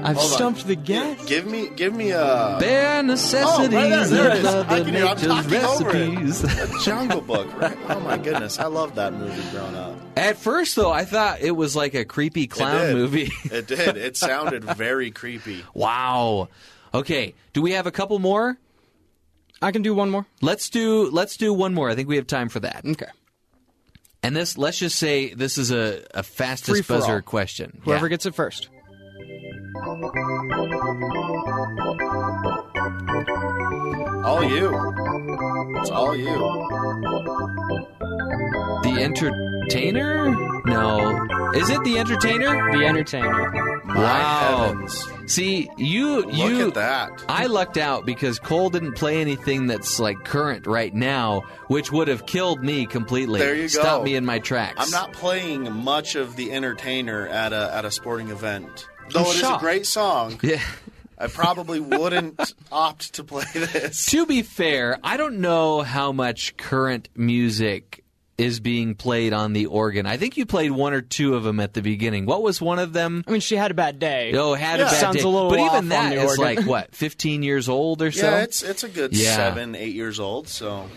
I've 0.03 0.15
Hold 0.15 0.31
on. 0.31 0.37
stumped 0.37 0.67
the 0.67 0.75
guess. 0.75 1.25
Give 1.25 1.45
me, 1.47 1.69
give 1.75 1.93
me 1.93 2.11
a, 2.11 2.57
Bare 2.59 3.01
necessities 3.03 3.47
Oh, 3.49 3.61
right 3.63 3.69
there, 3.71 4.05
there 4.07 4.27
it 4.27 4.31
of 4.33 4.39
is. 4.39 4.45
I 4.45 4.63
Mother 4.63 4.83
can 4.85 4.93
hear- 4.93 5.05
I'm 5.05 5.15
Nature's 5.17 5.27
talking 5.27 5.55
over 5.65 5.97
it. 5.97 6.19
recipes. 6.19 6.43
a 6.43 6.83
Jungle 6.85 7.21
Book. 7.21 7.61
Right? 7.61 7.77
Oh 7.89 7.99
my 8.01 8.17
goodness, 8.17 8.59
I 8.59 8.65
love 8.67 8.95
that 8.95 9.13
movie 9.13 9.41
growing 9.51 9.75
up. 9.75 9.95
At 10.15 10.37
first, 10.37 10.75
though, 10.75 10.91
I 10.91 11.05
thought 11.05 11.41
it 11.41 11.51
was 11.51 11.75
like 11.75 11.93
a 11.93 12.05
creepy 12.05 12.47
clown 12.47 12.87
did. 12.87 12.95
movie. 12.95 13.31
It 13.45 13.67
did. 13.67 13.97
It 13.97 14.15
sounded 14.17 14.63
very 14.63 15.11
creepy. 15.11 15.63
wow. 15.73 16.49
Okay. 16.93 17.33
Do 17.53 17.61
we 17.61 17.71
have 17.71 17.87
a 17.87 17.91
couple 17.91 18.19
more? 18.19 18.57
I 19.61 19.71
can 19.71 19.81
do 19.81 19.93
one 19.95 20.09
more. 20.11 20.25
Let's 20.41 20.69
do 20.69 21.09
let's 21.09 21.35
do 21.37 21.53
one 21.53 21.73
more. 21.73 21.89
I 21.89 21.95
think 21.95 22.07
we 22.07 22.15
have 22.17 22.27
time 22.27 22.49
for 22.49 22.59
that. 22.59 22.83
Okay. 22.85 23.07
And 24.27 24.35
this 24.35 24.57
let's 24.57 24.77
just 24.77 24.97
say 24.97 25.33
this 25.33 25.57
is 25.57 25.71
a, 25.71 26.03
a 26.13 26.21
Free 26.21 26.33
fastest 26.35 26.83
for 26.83 26.95
all. 26.95 26.99
buzzer 26.99 27.21
question. 27.21 27.79
Whoever 27.85 28.07
Yeah. 28.07 28.09
gets 28.09 28.25
it 28.25 28.35
first. 28.35 28.67
All 34.25 34.43
you. 34.43 34.67
It's 35.79 35.89
all 35.89 36.13
you. 36.15 36.37
the 38.83 38.97
entertainer? 39.01 40.29
No. 40.65 41.23
Is 41.53 41.69
it 41.69 41.81
the 41.85 41.97
entertainer? 41.97 42.71
The 42.77 42.85
Entertainer. 42.85 43.51
Wow. 43.97 44.87
See, 45.25 45.69
you 45.77 46.21
Look 46.25 46.33
you 46.33 46.67
at 46.69 46.73
that. 46.75 47.09
I 47.27 47.47
lucked 47.47 47.77
out 47.77 48.05
because 48.05 48.39
Cole 48.39 48.69
didn't 48.69 48.93
play 48.93 49.19
anything 49.19 49.67
that's 49.67 49.99
like 49.99 50.23
current 50.23 50.67
right 50.67 50.93
now, 50.93 51.41
which 51.67 51.91
would 51.91 52.07
have 52.07 52.25
killed 52.25 52.63
me 52.63 52.85
completely. 52.85 53.39
There 53.39 53.55
you 53.55 53.63
go. 53.63 53.67
Stop 53.67 54.03
me 54.03 54.15
in 54.15 54.25
my 54.25 54.39
tracks. 54.39 54.75
I'm 54.79 54.89
not 54.91 55.13
playing 55.13 55.71
much 55.71 56.15
of 56.15 56.35
the 56.35 56.51
entertainer 56.53 57.27
at 57.27 57.51
a 57.53 57.73
at 57.73 57.83
a 57.85 57.91
sporting 57.91 58.29
event. 58.29 58.87
Though 59.09 59.21
it 59.21 59.27
is 59.29 59.35
a 59.35 59.39
shocked. 59.39 59.61
great 59.61 59.85
song, 59.85 60.39
Yeah. 60.43 60.61
I 61.19 61.25
probably 61.27 61.79
wouldn't 61.79 62.53
opt 62.71 63.13
to 63.15 63.23
play 63.23 63.45
this. 63.53 64.05
To 64.07 64.25
be 64.27 64.43
fair, 64.43 64.99
I 65.03 65.17
don't 65.17 65.39
know 65.39 65.81
how 65.81 66.11
much 66.11 66.55
current 66.57 67.09
music 67.15 68.03
is 68.37 68.59
being 68.59 68.93
played 68.93 69.33
on 69.33 69.53
the 69.53 69.65
organ. 69.65 70.05
I 70.05 70.17
think 70.17 70.37
you 70.37 70.45
played 70.45 70.69
one 70.71 70.93
or 70.93 71.01
two 71.01 71.33
of 71.35 71.43
them 71.43 71.59
at 71.59 71.73
the 71.73 71.81
beginning. 71.81 72.25
What 72.27 72.43
was 72.43 72.61
one 72.61 72.77
of 72.77 72.93
them? 72.93 73.23
I 73.27 73.31
mean, 73.31 73.41
she 73.41 73.55
had 73.55 73.71
a 73.71 73.73
bad 73.73 73.97
day. 73.97 74.31
Oh, 74.35 74.53
had 74.53 74.79
Yeah. 74.79 74.85
a 74.87 74.91
bad 74.91 74.99
Sounds 74.99 75.17
day. 75.17 75.23
a 75.23 75.27
little 75.27 75.49
but 75.49 75.59
off 75.59 75.75
even 75.83 75.91
on 75.91 76.09
the 76.11 76.15
is 76.17 76.29
organ. 76.37 76.43
like 76.43 76.59
what, 76.67 76.93
15 76.95 77.41
years 77.41 77.67
old 77.67 78.01
or 78.03 78.11
so. 78.11 78.29
Yeah, 78.29 78.43
it's 78.43 78.61
it's 78.61 78.83
a 78.83 78.89
good 78.89 79.15
Yeah. 79.15 79.35
seven, 79.35 79.73
eight 79.75 79.95
years 79.95 80.19
old. 80.19 80.47
So 80.49 80.87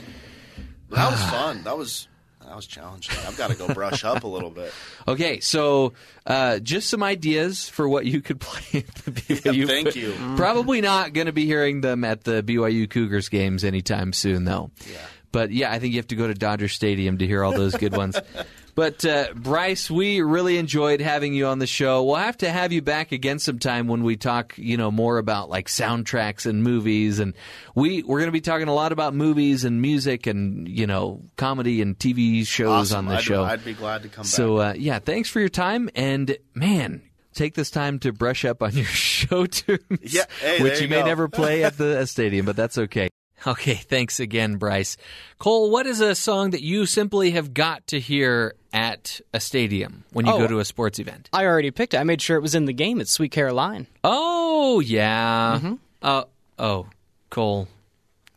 that 0.90 1.10
was 1.10 1.20
fun. 1.30 1.64
That 1.64 1.78
was 1.78 2.08
that 2.46 2.56
was 2.56 2.66
challenging. 2.66 3.14
I've 3.26 3.36
got 3.38 3.50
to 3.50 3.56
go 3.56 3.72
brush 3.72 4.04
up 4.04 4.24
a 4.24 4.28
little 4.28 4.50
bit. 4.50 4.72
Okay, 5.08 5.40
so 5.40 5.94
uh, 6.26 6.58
just 6.60 6.88
some 6.88 7.02
ideas 7.02 7.68
for 7.68 7.88
what 7.88 8.06
you 8.06 8.20
could 8.20 8.38
play 8.40 8.80
at 8.80 8.94
the 8.96 9.10
BYU. 9.10 9.66
thank 9.66 9.96
you. 9.96 10.14
Probably 10.36 10.80
not 10.82 11.14
going 11.14 11.26
to 11.26 11.32
be 11.32 11.46
hearing 11.46 11.80
them 11.80 12.04
at 12.04 12.22
the 12.22 12.42
BYU 12.44 12.88
Cougars 12.88 13.28
games 13.28 13.64
anytime 13.64 14.12
soon, 14.12 14.44
though. 14.44 14.70
Yeah. 14.88 14.98
But 15.32 15.50
yeah, 15.52 15.70
I 15.70 15.78
think 15.78 15.92
you 15.94 15.98
have 15.98 16.08
to 16.08 16.16
go 16.16 16.26
to 16.26 16.34
Dodger 16.34 16.68
Stadium 16.68 17.18
to 17.18 17.26
hear 17.26 17.44
all 17.44 17.52
those 17.52 17.74
good 17.76 17.96
ones. 17.96 18.18
But 18.76 19.04
uh, 19.04 19.26
Bryce, 19.34 19.90
we 19.90 20.22
really 20.22 20.56
enjoyed 20.56 21.00
having 21.00 21.34
you 21.34 21.46
on 21.48 21.58
the 21.58 21.66
show. 21.66 22.04
We'll 22.04 22.14
have 22.14 22.38
to 22.38 22.50
have 22.50 22.72
you 22.72 22.80
back 22.80 23.10
again 23.10 23.40
sometime 23.40 23.88
when 23.88 24.04
we 24.04 24.16
talk, 24.16 24.54
you 24.56 24.76
know, 24.76 24.92
more 24.92 25.18
about 25.18 25.50
like 25.50 25.66
soundtracks 25.66 26.46
and 26.46 26.62
movies, 26.62 27.18
and 27.18 27.34
we 27.74 28.04
we're 28.04 28.20
going 28.20 28.28
to 28.28 28.32
be 28.32 28.40
talking 28.40 28.68
a 28.68 28.72
lot 28.72 28.92
about 28.92 29.12
movies 29.12 29.64
and 29.64 29.82
music 29.82 30.26
and 30.28 30.68
you 30.68 30.86
know 30.86 31.20
comedy 31.36 31.82
and 31.82 31.98
TV 31.98 32.46
shows 32.46 32.92
Awesome. 32.92 33.08
on 33.08 33.14
the 33.16 33.20
show. 33.20 33.42
I'd 33.42 33.64
be 33.64 33.74
glad 33.74 34.04
to 34.04 34.08
come 34.08 34.24
So 34.24 34.58
back. 34.58 34.76
uh, 34.76 34.78
yeah, 34.78 34.98
thanks 35.00 35.28
for 35.28 35.40
your 35.40 35.48
time, 35.50 35.90
and 35.96 36.38
man, 36.54 37.02
take 37.34 37.54
this 37.56 37.70
time 37.70 37.98
to 37.98 38.12
brush 38.12 38.44
up 38.44 38.62
on 38.62 38.72
your 38.72 38.84
show 38.86 39.46
tunes, 39.46 40.14
Yeah, 40.14 40.24
hey, 40.40 40.62
which 40.62 40.76
you, 40.80 40.82
you 40.82 40.88
may 40.88 41.02
never 41.02 41.28
play 41.28 41.64
at 41.64 41.76
the 41.76 42.06
stadium, 42.06 42.46
but 42.46 42.54
that's 42.56 42.78
okay. 42.78 43.10
Okay, 43.46 43.74
thanks 43.74 44.20
again, 44.20 44.56
Bryce. 44.56 44.96
Cole, 45.38 45.70
what 45.70 45.86
is 45.86 46.00
a 46.00 46.14
song 46.14 46.50
that 46.50 46.60
you 46.62 46.84
simply 46.84 47.30
have 47.30 47.54
got 47.54 47.86
to 47.86 47.98
hear 47.98 48.54
at 48.72 49.20
a 49.32 49.40
stadium 49.40 50.04
when 50.12 50.26
you 50.26 50.32
Oh. 50.32 50.38
go 50.38 50.46
to 50.46 50.58
a 50.58 50.64
sports 50.64 50.98
event? 50.98 51.30
I 51.32 51.46
already 51.46 51.70
picked 51.70 51.94
it. 51.94 51.98
I 51.98 52.04
made 52.04 52.20
sure 52.20 52.36
it 52.36 52.42
was 52.42 52.54
in 52.54 52.66
the 52.66 52.74
game. 52.74 53.00
It's 53.00 53.10
Sweet 53.10 53.32
Caroline. 53.32 53.86
Oh 54.04 54.80
yeah. 54.80 55.56
Mm-hmm. 55.58 55.74
Uh, 56.02 56.24
oh, 56.58 56.88
Cole, 57.30 57.68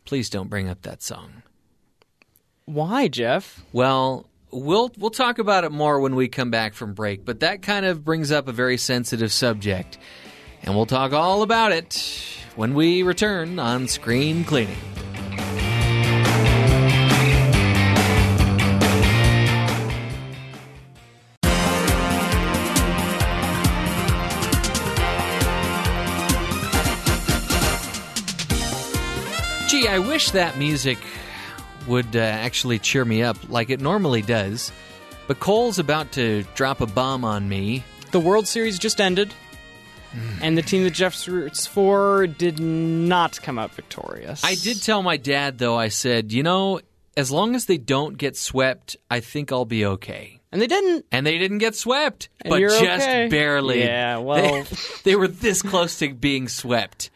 please 0.06 0.30
don't 0.30 0.48
bring 0.48 0.68
up 0.68 0.80
that 0.82 1.02
song. 1.02 1.42
Why, 2.64 3.08
Jeff? 3.08 3.62
Well, 3.72 4.26
we'll 4.50 4.90
we'll 4.96 5.10
talk 5.10 5.38
about 5.38 5.64
it 5.64 5.70
more 5.72 6.00
when 6.00 6.14
we 6.14 6.28
come 6.28 6.50
back 6.50 6.72
from 6.74 6.94
break, 6.94 7.24
but 7.24 7.40
that 7.40 7.60
kind 7.62 7.84
of 7.84 8.04
brings 8.04 8.32
up 8.32 8.48
a 8.48 8.52
very 8.52 8.78
sensitive 8.78 9.32
subject. 9.32 9.98
And 10.64 10.74
we'll 10.74 10.86
talk 10.86 11.12
all 11.12 11.42
about 11.42 11.72
it 11.72 12.24
when 12.56 12.72
we 12.72 13.02
return 13.02 13.58
on 13.58 13.86
Screen 13.86 14.44
Cleaning. 14.44 14.78
Gee, 29.68 29.86
I 29.86 29.98
wish 29.98 30.30
that 30.30 30.56
music 30.56 30.98
would 31.86 32.16
uh, 32.16 32.20
actually 32.20 32.78
cheer 32.78 33.04
me 33.04 33.22
up 33.22 33.36
like 33.50 33.68
it 33.68 33.80
normally 33.82 34.22
does. 34.22 34.72
But 35.26 35.40
Cole's 35.40 35.78
about 35.78 36.12
to 36.12 36.44
drop 36.54 36.80
a 36.80 36.86
bomb 36.86 37.22
on 37.24 37.48
me. 37.48 37.84
The 38.12 38.20
World 38.20 38.46
Series 38.46 38.78
just 38.78 39.00
ended, 39.00 39.34
and 40.40 40.56
the 40.56 40.62
team 40.62 40.84
that 40.84 40.92
Jeff 40.94 41.26
roots 41.28 41.66
for 41.66 42.26
did 42.26 42.58
not 42.60 43.40
come 43.42 43.58
out 43.58 43.74
victorious. 43.74 44.44
I 44.44 44.54
did 44.54 44.82
tell 44.82 45.02
my 45.02 45.16
dad, 45.16 45.58
though, 45.58 45.76
I 45.76 45.88
said, 45.88 46.32
you 46.32 46.42
know, 46.42 46.80
as 47.16 47.30
long 47.30 47.54
as 47.54 47.66
they 47.66 47.78
don't 47.78 48.16
get 48.18 48.36
swept, 48.36 48.96
I 49.10 49.20
think 49.20 49.52
I'll 49.52 49.64
be 49.64 49.84
okay. 49.86 50.40
and 50.52 50.60
they 50.60 50.66
didn't. 50.66 51.06
And 51.12 51.26
they 51.26 51.38
didn't 51.38 51.58
get 51.58 51.74
swept, 51.76 52.28
And 52.40 52.50
but 52.50 52.60
just 52.60 52.82
okay. 52.82 53.28
barely. 53.28 53.80
Yeah, 53.84 54.18
well- 54.18 54.64
They, 54.64 54.66
they 55.04 55.16
were 55.16 55.28
this 55.28 55.62
close 55.62 55.98
to 56.00 56.12
being 56.12 56.48
swept. 56.48 57.10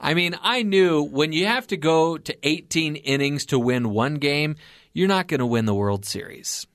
I 0.00 0.14
mean, 0.14 0.36
I 0.42 0.62
knew 0.62 1.02
when 1.02 1.32
you 1.32 1.46
have 1.46 1.66
to 1.68 1.76
go 1.76 2.18
to 2.18 2.36
18 2.46 2.96
innings 2.96 3.46
to 3.46 3.58
win 3.58 3.90
one 3.90 4.14
game, 4.16 4.56
you're 4.92 5.08
not 5.08 5.28
going 5.28 5.38
to 5.40 5.46
win 5.46 5.64
the 5.66 5.74
World 5.74 6.04
Series. 6.04 6.66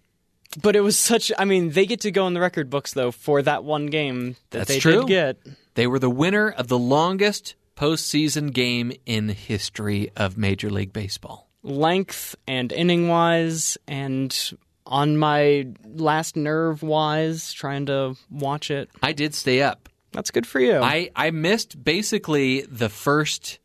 But 0.61 0.75
it 0.75 0.81
was 0.81 0.97
such. 0.97 1.31
I 1.37 1.45
mean, 1.45 1.71
they 1.71 1.85
get 1.85 2.01
to 2.01 2.11
go 2.11 2.25
in 2.27 2.33
the 2.33 2.39
record 2.39 2.69
books 2.69 2.93
though 2.93 3.11
for 3.11 3.41
that 3.43 3.63
one 3.63 3.85
game 3.87 4.35
that 4.49 4.59
That's 4.59 4.69
they 4.69 4.79
true. 4.79 5.01
did 5.01 5.07
get. 5.07 5.37
They 5.75 5.85
were 5.87 5.99
the 5.99 6.09
winner 6.09 6.49
of 6.49 6.67
the 6.67 6.79
longest 6.79 7.55
postseason 7.75 8.51
game 8.51 8.91
in 9.05 9.27
the 9.27 9.33
history 9.33 10.11
of 10.17 10.37
Major 10.37 10.69
League 10.69 10.91
Baseball. 10.91 11.47
length 11.63 12.35
and 12.47 12.71
inning 12.71 13.07
wise 13.07 13.77
and 13.87 14.51
on 14.85 15.17
my 15.17 15.67
last 15.85 16.35
nerve 16.35 16.81
wise 16.83 17.53
trying 17.53 17.85
to 17.85 18.15
watch 18.31 18.71
it 18.71 18.89
I 19.03 19.11
did 19.13 19.33
stay 19.35 19.61
up. 19.61 19.87
that's 20.11 20.31
good 20.31 20.47
for 20.47 20.59
you 20.59 20.77
I, 20.79 21.09
I 21.15 21.31
missed 21.31 21.81
basically 21.83 22.61
the 22.63 22.89
first 22.89 23.59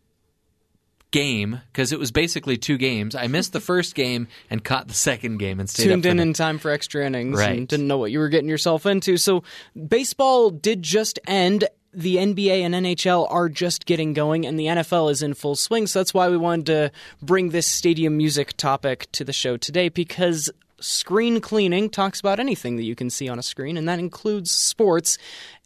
game 1.14 1.60
because 1.72 1.92
it 1.92 1.98
was 2.00 2.10
basically 2.10 2.56
two 2.56 2.76
games. 2.76 3.14
I 3.14 3.28
missed 3.28 3.52
the 3.52 3.60
first 3.60 3.94
game 3.94 4.26
and 4.50 4.64
caught 4.64 4.88
the 4.88 4.94
second 4.94 5.38
game 5.38 5.60
and 5.60 5.70
stayed 5.70 5.84
tuned 5.84 6.04
in 6.06 6.18
in 6.18 6.32
time 6.32 6.58
for 6.58 6.72
extra 6.72 7.06
innings 7.06 7.38
Right. 7.38 7.56
and 7.56 7.68
didn't 7.68 7.86
know 7.86 7.98
what 7.98 8.10
you 8.10 8.18
were 8.18 8.28
getting 8.28 8.48
yourself 8.48 8.84
into. 8.84 9.16
So 9.16 9.44
baseball 9.88 10.50
did 10.50 10.82
just 10.82 11.20
end. 11.26 11.64
The 11.92 12.16
NBA 12.16 12.62
and 12.62 12.74
NHL 12.74 13.30
are 13.30 13.48
just 13.48 13.86
getting 13.86 14.14
going, 14.14 14.44
and 14.44 14.58
the 14.58 14.66
NFL 14.66 15.12
is 15.12 15.22
in 15.22 15.34
full 15.34 15.54
swing. 15.54 15.86
So 15.86 16.00
that's 16.00 16.12
why 16.12 16.28
we 16.28 16.36
wanted 16.36 16.66
to 16.66 16.92
bring 17.22 17.50
this 17.50 17.68
stadium 17.68 18.16
music 18.16 18.56
topic 18.56 19.06
to 19.12 19.22
the 19.22 19.32
show 19.32 19.56
today 19.56 19.88
because 19.88 20.50
screen 20.80 21.40
cleaning 21.40 21.88
talks 21.88 22.18
about 22.18 22.40
anything 22.40 22.74
that 22.76 22.82
you 22.82 22.96
can 22.96 23.10
see 23.10 23.28
on 23.28 23.38
a 23.38 23.42
screen, 23.44 23.76
and 23.76 23.88
that 23.88 24.00
includes 24.00 24.50
sports. 24.50 25.18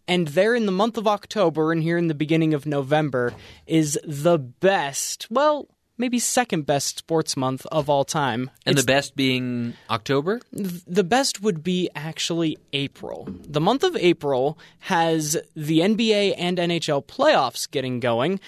And 0.08 0.28
there 0.28 0.54
in 0.54 0.66
the 0.66 0.72
month 0.72 0.96
of 0.96 1.06
October 1.06 1.70
and 1.70 1.82
here 1.82 1.98
in 1.98 2.08
the 2.08 2.14
beginning 2.14 2.54
of 2.54 2.64
November 2.66 3.34
is 3.66 3.98
the 4.04 4.38
best, 4.38 5.26
well, 5.30 5.68
maybe 5.98 6.18
second 6.18 6.64
best 6.64 6.98
sports 6.98 7.36
month 7.36 7.66
of 7.66 7.90
all 7.90 8.04
time. 8.04 8.50
and 8.64 8.78
the 8.78 8.84
best 8.84 9.16
being 9.16 9.74
October. 9.90 10.40
The 10.52 11.04
best 11.04 11.42
would 11.42 11.62
be 11.62 11.90
actually 11.94 12.56
April. 12.72 13.28
The 13.46 13.60
month 13.60 13.82
of 13.84 13.96
April 13.96 14.58
has 14.80 15.36
the 15.54 15.80
NBA 15.80 16.34
and 16.38 16.56
NHL 16.56 17.04
playoffs 17.04 17.70
getting 17.70 18.00
going. 18.00 18.40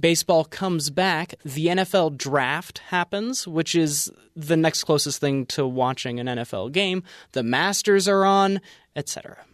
Baseball 0.00 0.44
comes 0.44 0.90
back. 0.90 1.34
The 1.44 1.66
NFL 1.66 2.16
draft 2.16 2.78
happens, 2.78 3.48
which 3.48 3.74
is 3.74 4.10
the 4.36 4.56
next 4.56 4.84
closest 4.84 5.20
thing 5.20 5.46
to 5.46 5.66
watching 5.66 6.20
an 6.20 6.26
NFL 6.26 6.72
game. 6.72 7.02
The 7.32 7.42
Masters 7.42 8.06
are 8.06 8.24
on, 8.24 8.60
etc. 8.94 9.44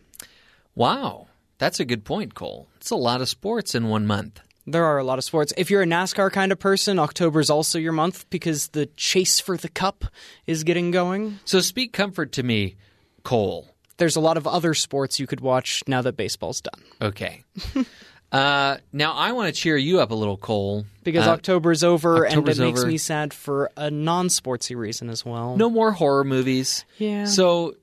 Wow, 0.75 1.29
that's 1.59 1.81
a 1.81 1.85
good 1.85 2.05
point, 2.05 2.35
Cole. 2.35 2.69
It's 2.77 2.91
a 2.91 2.97
lot 2.97 3.21
of 3.21 3.29
sports 3.29 3.75
in 3.75 3.89
one 3.89 4.07
month. 4.07 4.41
There 4.67 4.85
are 4.85 4.99
a 4.99 5.05
lot 5.05 5.19
of 5.19 5.25
sports. 5.25 5.53
If 5.59 5.71
you're 5.71 5.83
a 5.83 5.87
NASCAR 5.87 6.33
kind 6.33 6.51
of 6.51 6.59
person, 6.59 6.99
October 6.99 7.39
is 7.41 7.51
also 7.51 7.79
your 7.79 7.93
month 7.93 8.29
because 8.31 8.69
the 8.69 8.87
chase 8.97 9.39
for 9.39 9.57
the 9.59 9.69
cup 9.69 10.07
is 10.47 10.65
getting 10.65 10.91
going. 10.91 11.39
So 11.45 11.61
speak 11.61 11.93
comfort 11.93 12.33
to 12.33 12.43
me, 12.43 12.77
Cole. 13.25 13.69
There's 13.99 14.17
a 14.17 14.21
lot 14.21 14.37
of 14.39 14.47
other 14.47 14.73
sports 14.75 15.21
you 15.21 15.27
could 15.27 15.41
watch 15.41 15.83
now 15.87 16.01
that 16.03 16.17
baseball's 16.17 16.63
done. 16.63 16.83
Okay. 17.01 17.45
uh, 18.33 18.79
now 18.93 19.13
I 19.13 19.33
want 19.33 19.55
to 19.55 19.61
cheer 19.61 19.77
you 19.77 20.01
up 20.01 20.11
a 20.11 20.15
little, 20.15 20.37
Cole. 20.39 20.87
Because 21.05 21.27
Uh, 21.27 21.33
October's 21.33 21.85
over, 21.85 22.27
October's 22.27 22.59
and 22.59 22.65
it 22.67 22.71
makes 22.71 22.81
over. 22.81 22.89
me 22.89 22.99
sad 22.99 23.33
for 23.35 23.71
a 23.77 23.91
non-sportsy 23.91 24.75
reason 24.77 25.11
as 25.11 25.25
well. 25.25 25.57
no 25.57 25.69
more 25.71 25.93
horror 25.93 26.25
movies. 26.25 26.85
Yeah. 26.99 27.27
So, 27.27 27.75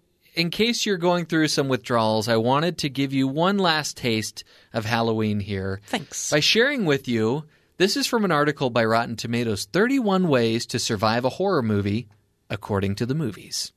in 0.42 0.50
case 0.50 0.88
you're 0.88 0.98
going 0.98 1.26
through 1.26 1.48
some 1.48 1.68
withdrawals, 1.68 2.28
I 2.28 2.38
wanted 2.38 2.80
to 2.80 2.90
give 2.90 3.14
you 3.14 3.28
one 3.28 3.60
last 3.60 3.96
taste 3.96 4.44
of 4.74 4.86
Halloween 4.86 5.40
here. 5.40 5.82
Thanks. 5.86 6.32
By 6.32 6.40
sharing 6.40 6.86
with 6.86 7.08
you, 7.08 7.46
this 7.78 7.96
is 7.96 8.08
from 8.08 8.26
an 8.26 8.32
article 8.32 8.72
by 8.72 8.84
Rotten 8.84 9.16
Tomatoes 9.16 9.66
31 9.66 10.28
Ways 10.28 10.66
to 10.68 10.80
Survive 10.80 11.26
a 11.26 11.30
Horror 11.30 11.62
Movie, 11.62 12.08
according 12.50 12.96
to 12.96 13.06
the 13.06 13.14
movies. 13.14 13.72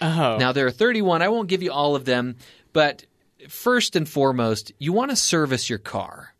Oh. 0.00 0.36
Now, 0.38 0.52
there 0.52 0.66
are 0.66 0.70
31. 0.70 1.20
I 1.20 1.28
won't 1.28 1.48
give 1.48 1.64
you 1.64 1.72
all 1.72 1.96
of 1.96 2.04
them, 2.04 2.36
but 2.72 3.04
first 3.48 3.96
and 3.96 4.08
foremost, 4.08 4.70
you 4.78 4.92
want 4.92 5.10
to 5.10 5.16
service 5.16 5.68
your 5.68 5.80
car. 5.80 6.33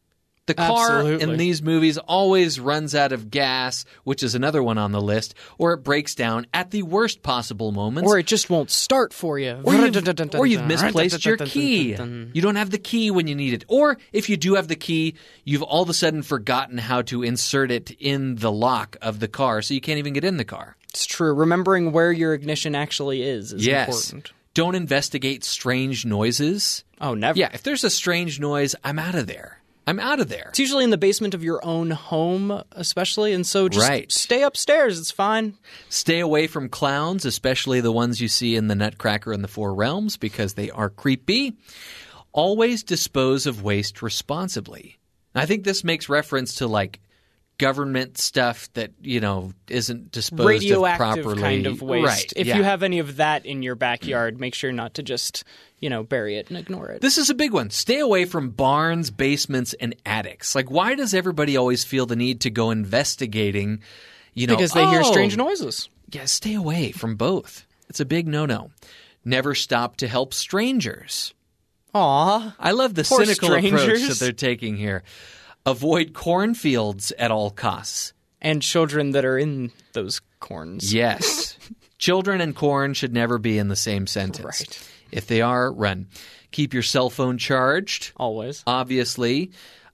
The 0.46 0.54
car 0.54 1.10
in 1.10 1.38
these 1.38 1.62
movies 1.62 1.96
always 1.96 2.60
runs 2.60 2.94
out 2.94 3.12
of 3.12 3.30
gas, 3.30 3.86
which 4.04 4.22
is 4.22 4.34
another 4.34 4.62
one 4.62 4.76
on 4.76 4.92
the 4.92 5.00
list, 5.00 5.34
or 5.56 5.72
it 5.72 5.78
breaks 5.78 6.14
down 6.14 6.46
at 6.52 6.70
the 6.70 6.82
worst 6.82 7.22
possible 7.22 7.72
moments. 7.72 8.10
or 8.10 8.18
it 8.18 8.26
just 8.26 8.50
won't 8.50 8.70
start 8.70 9.14
for 9.14 9.38
you. 9.38 9.60
Or 9.64 9.74
you've, 9.74 10.34
or 10.34 10.46
you've 10.46 10.66
misplaced 10.66 11.24
your 11.24 11.38
key. 11.38 11.94
You 11.94 12.42
don't 12.42 12.56
have 12.56 12.70
the 12.70 12.78
key 12.78 13.10
when 13.10 13.26
you 13.26 13.34
need 13.34 13.54
it. 13.54 13.64
Or 13.68 13.96
if 14.12 14.28
you 14.28 14.36
do 14.36 14.54
have 14.56 14.68
the 14.68 14.76
key, 14.76 15.14
you've 15.44 15.62
all 15.62 15.82
of 15.82 15.88
a 15.88 15.94
sudden 15.94 16.22
forgotten 16.22 16.76
how 16.76 17.00
to 17.02 17.22
insert 17.22 17.70
it 17.70 17.90
in 17.98 18.36
the 18.36 18.52
lock 18.52 18.96
of 19.00 19.20
the 19.20 19.28
car, 19.28 19.62
so 19.62 19.72
you 19.72 19.80
can't 19.80 19.98
even 19.98 20.12
get 20.12 20.24
in 20.24 20.36
the 20.36 20.44
car. 20.44 20.76
It's 20.90 21.06
true. 21.06 21.32
Remembering 21.32 21.90
where 21.90 22.12
your 22.12 22.34
ignition 22.34 22.74
actually 22.74 23.22
is 23.22 23.52
is 23.52 23.66
yes. 23.66 23.88
important. 23.88 24.32
Don't 24.52 24.76
investigate 24.76 25.42
strange 25.42 26.06
noises. 26.06 26.84
Oh, 27.00 27.14
never. 27.14 27.36
Yeah, 27.36 27.50
if 27.52 27.64
there's 27.64 27.82
a 27.82 27.90
strange 27.90 28.38
noise, 28.38 28.76
I'm 28.84 29.00
out 29.00 29.16
of 29.16 29.26
there. 29.26 29.58
I'm 29.86 30.00
out 30.00 30.18
of 30.20 30.28
there. 30.28 30.46
It's 30.48 30.58
usually 30.58 30.84
in 30.84 30.90
the 30.90 30.96
basement 30.96 31.34
of 31.34 31.44
your 31.44 31.64
own 31.64 31.90
home, 31.90 32.62
especially, 32.72 33.32
and 33.34 33.46
so 33.46 33.68
just 33.68 33.86
Right. 33.88 34.10
stay 34.10 34.42
upstairs. 34.42 34.98
It's 34.98 35.10
fine. 35.10 35.58
Stay 35.90 36.20
away 36.20 36.46
from 36.46 36.68
clowns, 36.70 37.24
especially 37.26 37.80
the 37.82 37.92
ones 37.92 38.20
you 38.20 38.28
see 38.28 38.56
in 38.56 38.68
the 38.68 38.74
Nutcracker 38.74 39.32
and 39.32 39.44
the 39.44 39.48
Four 39.48 39.74
Realms, 39.74 40.16
because 40.16 40.54
they 40.54 40.70
are 40.70 40.88
creepy. 40.88 41.52
Always 42.32 42.82
dispose 42.82 43.46
of 43.46 43.62
waste 43.62 44.00
responsibly. 44.00 44.98
I 45.34 45.46
think 45.46 45.64
this 45.64 45.84
makes 45.84 46.08
reference 46.08 46.54
to 46.56 46.66
like 46.66 47.00
government 47.58 48.18
stuff 48.18 48.72
that 48.74 48.92
you 49.00 49.20
know 49.20 49.52
isn't 49.68 50.10
disposed 50.10 50.70
of 50.70 50.96
properly. 50.96 51.40
kind 51.40 51.66
of 51.66 51.82
waste. 51.82 52.06
Right? 52.06 52.32
If 52.36 52.46
yeah. 52.46 52.56
you 52.56 52.62
have 52.62 52.82
any 52.82 52.98
of 52.98 53.16
that 53.16 53.46
in 53.46 53.62
your 53.62 53.74
backyard, 53.74 54.40
make 54.40 54.54
sure 54.54 54.72
not 54.72 54.94
to 54.94 55.02
just, 55.02 55.44
you 55.78 55.88
know, 55.88 56.02
bury 56.02 56.36
it 56.36 56.48
and 56.48 56.58
ignore 56.58 56.90
it. 56.90 57.00
This 57.00 57.18
is 57.18 57.30
a 57.30 57.34
big 57.34 57.52
one. 57.52 57.70
Stay 57.70 57.98
away 57.98 58.24
from 58.24 58.50
barns, 58.50 59.10
basements, 59.10 59.74
and 59.74 59.94
attics. 60.04 60.54
Like, 60.54 60.70
why 60.70 60.94
does 60.94 61.14
everybody 61.14 61.56
always 61.56 61.84
feel 61.84 62.06
the 62.06 62.16
need 62.16 62.40
to 62.42 62.50
go 62.50 62.70
investigating? 62.70 63.82
You 64.34 64.46
know, 64.46 64.56
because 64.56 64.72
they 64.72 64.86
hear 64.86 65.00
"Oh, 65.00 65.10
strange 65.10 65.36
noises. 65.36 65.88
Yeah, 66.10 66.24
stay 66.24 66.54
away 66.54 66.90
from 66.92 67.16
both. 67.16 67.66
It's 67.88 68.00
a 68.00 68.04
big 68.04 68.26
no-no. 68.26 68.70
Never 69.24 69.54
stop 69.54 69.96
to 69.98 70.08
help 70.08 70.34
strangers. 70.34 71.34
Aw. 71.94 72.56
I 72.58 72.72
love 72.72 72.94
the 72.94 73.04
cynical 73.04 73.54
approach 73.54 74.08
that 74.08 74.16
they're 74.18 74.32
taking 74.32 74.76
here. 74.76 75.04
Avoid 75.66 76.12
cornfields 76.12 77.12
at 77.18 77.30
all 77.30 77.50
costs. 77.50 78.12
And 78.40 78.60
children 78.60 79.12
that 79.12 79.24
are 79.24 79.38
in 79.38 79.72
those 79.94 80.20
corns. 80.40 80.92
Yes. 80.92 81.56
Children 81.98 82.42
and 82.42 82.54
corn 82.54 82.92
should 82.92 83.14
never 83.14 83.38
be 83.38 83.56
in 83.56 83.68
the 83.68 83.76
same 83.76 84.06
sentence. 84.06 84.44
Right. 84.60 84.88
If 85.10 85.26
they 85.26 85.40
are, 85.40 85.72
run. 85.72 86.08
Keep 86.50 86.74
your 86.74 86.82
cell 86.82 87.08
phone 87.08 87.38
charged, 87.38 88.12
Always. 88.16 88.62
obviously. 88.66 89.52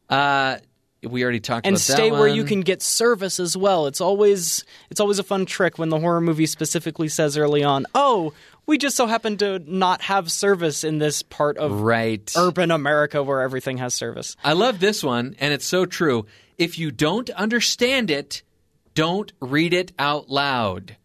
Uh, 0.08 0.56
we 1.02 1.22
already 1.22 1.40
talked 1.40 1.66
and 1.66 1.76
about 1.76 1.86
that 1.86 1.92
stay 1.92 2.10
where 2.10 2.26
you 2.28 2.44
can 2.44 2.60
get 2.60 2.82
service 2.82 3.38
as 3.38 3.56
well. 3.56 3.86
It's 3.86 4.00
always 4.00 4.64
it's 4.90 5.00
always 5.00 5.18
a 5.18 5.22
fun 5.22 5.46
trick 5.46 5.78
when 5.78 5.88
the 5.88 5.98
horror 5.98 6.20
movie 6.20 6.46
specifically 6.46 7.08
says 7.08 7.38
early 7.38 7.62
on, 7.62 7.86
"Oh, 7.94 8.34
we 8.70 8.78
just 8.78 8.96
so 8.96 9.06
happen 9.06 9.36
to 9.38 9.58
not 9.66 10.00
have 10.02 10.30
service 10.32 10.82
in 10.84 10.98
this 10.98 11.22
part 11.22 11.58
of 11.58 11.82
Right. 11.82 12.30
urban 12.36 12.70
America 12.70 13.22
where 13.22 13.42
everything 13.42 13.76
has 13.78 13.92
service." 13.92 14.36
I 14.42 14.54
love 14.54 14.80
this 14.80 15.04
one, 15.04 15.36
and 15.38 15.52
it's 15.52 15.66
so 15.66 15.84
true. 15.84 16.24
If 16.56 16.78
you 16.78 16.90
don't 16.90 17.28
understand 17.30 18.10
it, 18.10 18.42
don't 18.94 19.32
read 19.40 19.74
it 19.74 19.92
out 19.98 20.30
loud. 20.30 20.96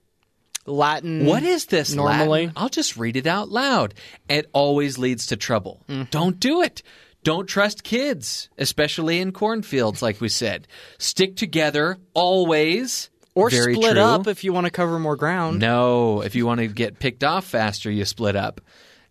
Latin 0.66 1.26
What 1.26 1.44
is 1.44 1.66
this? 1.66 1.94
normally? 1.94 2.48
Latin? 2.48 2.54
I'll 2.56 2.70
just 2.70 2.98
read 2.98 3.16
it 3.16 3.28
out 3.28 3.50
loud. 3.50 3.94
It 4.28 4.50
always 4.54 4.98
leads 4.98 5.28
to 5.28 5.36
trouble. 5.36 5.84
Mm-hmm. 5.88 6.04
Don't 6.10 6.40
do 6.40 6.62
it. 6.62 6.82
Don't 7.24 7.48
trust 7.48 7.84
kids, 7.84 8.50
especially 8.58 9.20
in 9.20 9.32
cornfields, 9.32 10.02
like 10.02 10.22
we 10.22 10.30
said. 10.30 10.68
Stick 10.98 11.36
together 11.36 11.98
always. 12.14 13.10
Or 13.36 13.50
Very 13.50 13.76
split 13.76 13.94
true. 13.94 14.02
up 14.02 14.28
if 14.28 14.44
you 14.44 14.54
want 14.54 14.66
to 14.66 14.72
cover 14.72 14.98
more 14.98 15.16
ground. 15.16 15.60
No, 15.60 16.22
if 16.22 16.36
you 16.36 16.46
want 16.46 16.62
to 16.62 16.68
get 16.68 17.00
picked 17.00 17.24
off 17.24 17.46
faster, 17.46 17.92
you 17.92 18.06
split 18.06 18.36
up. 18.36 18.62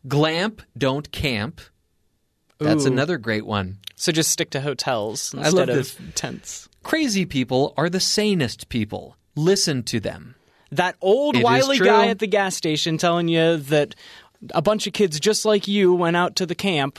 Glamp, 0.09 0.63
don't 0.77 1.11
camp. 1.13 1.61
That's 2.59 2.85
Ooh. 2.85 2.93
another 2.93 3.19
great 3.19 3.47
one. 3.47 3.79
So 3.97 4.13
just 4.13 4.31
stick 4.31 4.51
to 4.51 4.61
hotels 4.61 5.35
instead 5.35 5.69
of 5.69 5.97
tents. 6.15 6.69
Crazy 6.83 7.27
people 7.27 7.75
are 7.77 7.89
the 7.89 8.01
sanest 8.01 8.69
people. 8.69 9.17
Listen 9.37 9.83
to 9.85 10.01
them. 10.01 10.35
That 10.73 10.97
old 11.01 11.37
It 11.37 11.45
wily 11.45 11.79
guy 11.79 12.09
at 12.09 12.19
the 12.19 12.27
gas 12.27 12.57
station 12.57 12.99
telling 12.99 13.29
you 13.29 13.59
that 13.59 13.95
a 14.51 14.63
bunch 14.63 14.87
of 14.87 14.93
kids 14.93 15.21
just 15.21 15.45
like 15.45 15.69
you 15.69 15.95
went 15.95 16.17
out 16.17 16.37
to 16.37 16.47
the 16.47 16.55
camp. 16.55 16.99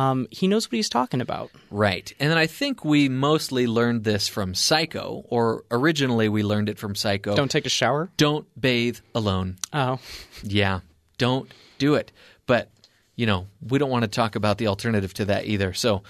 Um, 0.00 0.26
he 0.30 0.48
knows 0.48 0.66
what 0.66 0.76
he's 0.76 0.88
talking 0.88 1.20
about. 1.20 1.50
Right. 1.70 2.12
And 2.18 2.30
then 2.30 2.38
I 2.38 2.46
think 2.46 2.84
we 2.84 3.08
mostly 3.08 3.66
learned 3.66 4.04
this 4.04 4.28
from 4.28 4.54
Psycho, 4.54 5.24
or 5.28 5.64
originally 5.70 6.28
we 6.28 6.42
learned 6.42 6.68
it 6.68 6.78
from 6.78 6.94
Psycho. 6.94 7.34
Don't 7.36 7.50
take 7.50 7.66
a 7.66 7.70
shower. 7.70 8.10
Don't 8.16 8.46
bathe 8.60 8.98
alone. 9.14 9.56
Oh, 9.72 9.98
Yeah, 10.42 10.80
don't 11.18 11.50
do 11.78 11.94
it. 11.96 12.12
But, 12.46 12.70
you 13.16 13.26
know, 13.26 13.46
we 13.60 13.78
don't 13.78 13.90
want 13.90 14.04
to 14.04 14.08
talk 14.08 14.36
about 14.36 14.58
the 14.58 14.68
alternative 14.68 15.12
to 15.14 15.24
that 15.26 15.44
either. 15.46 15.72
So, 15.74 16.02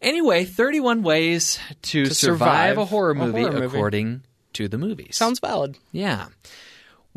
anyway, 0.00 0.44
31 0.44 1.02
ways 1.02 1.58
to, 1.82 2.04
To 2.04 2.14
survive, 2.14 2.74
survive 2.74 2.78
a 2.78 2.84
horror 2.84 3.10
a 3.10 3.14
movie 3.14 3.40
horror 3.40 3.52
movie. 3.52 3.66
according 3.66 4.22
to 4.54 4.68
the 4.68 4.78
movies. 4.78 5.16
sounds 5.16 5.40
valid. 5.40 5.76
Yeah. 5.92 6.26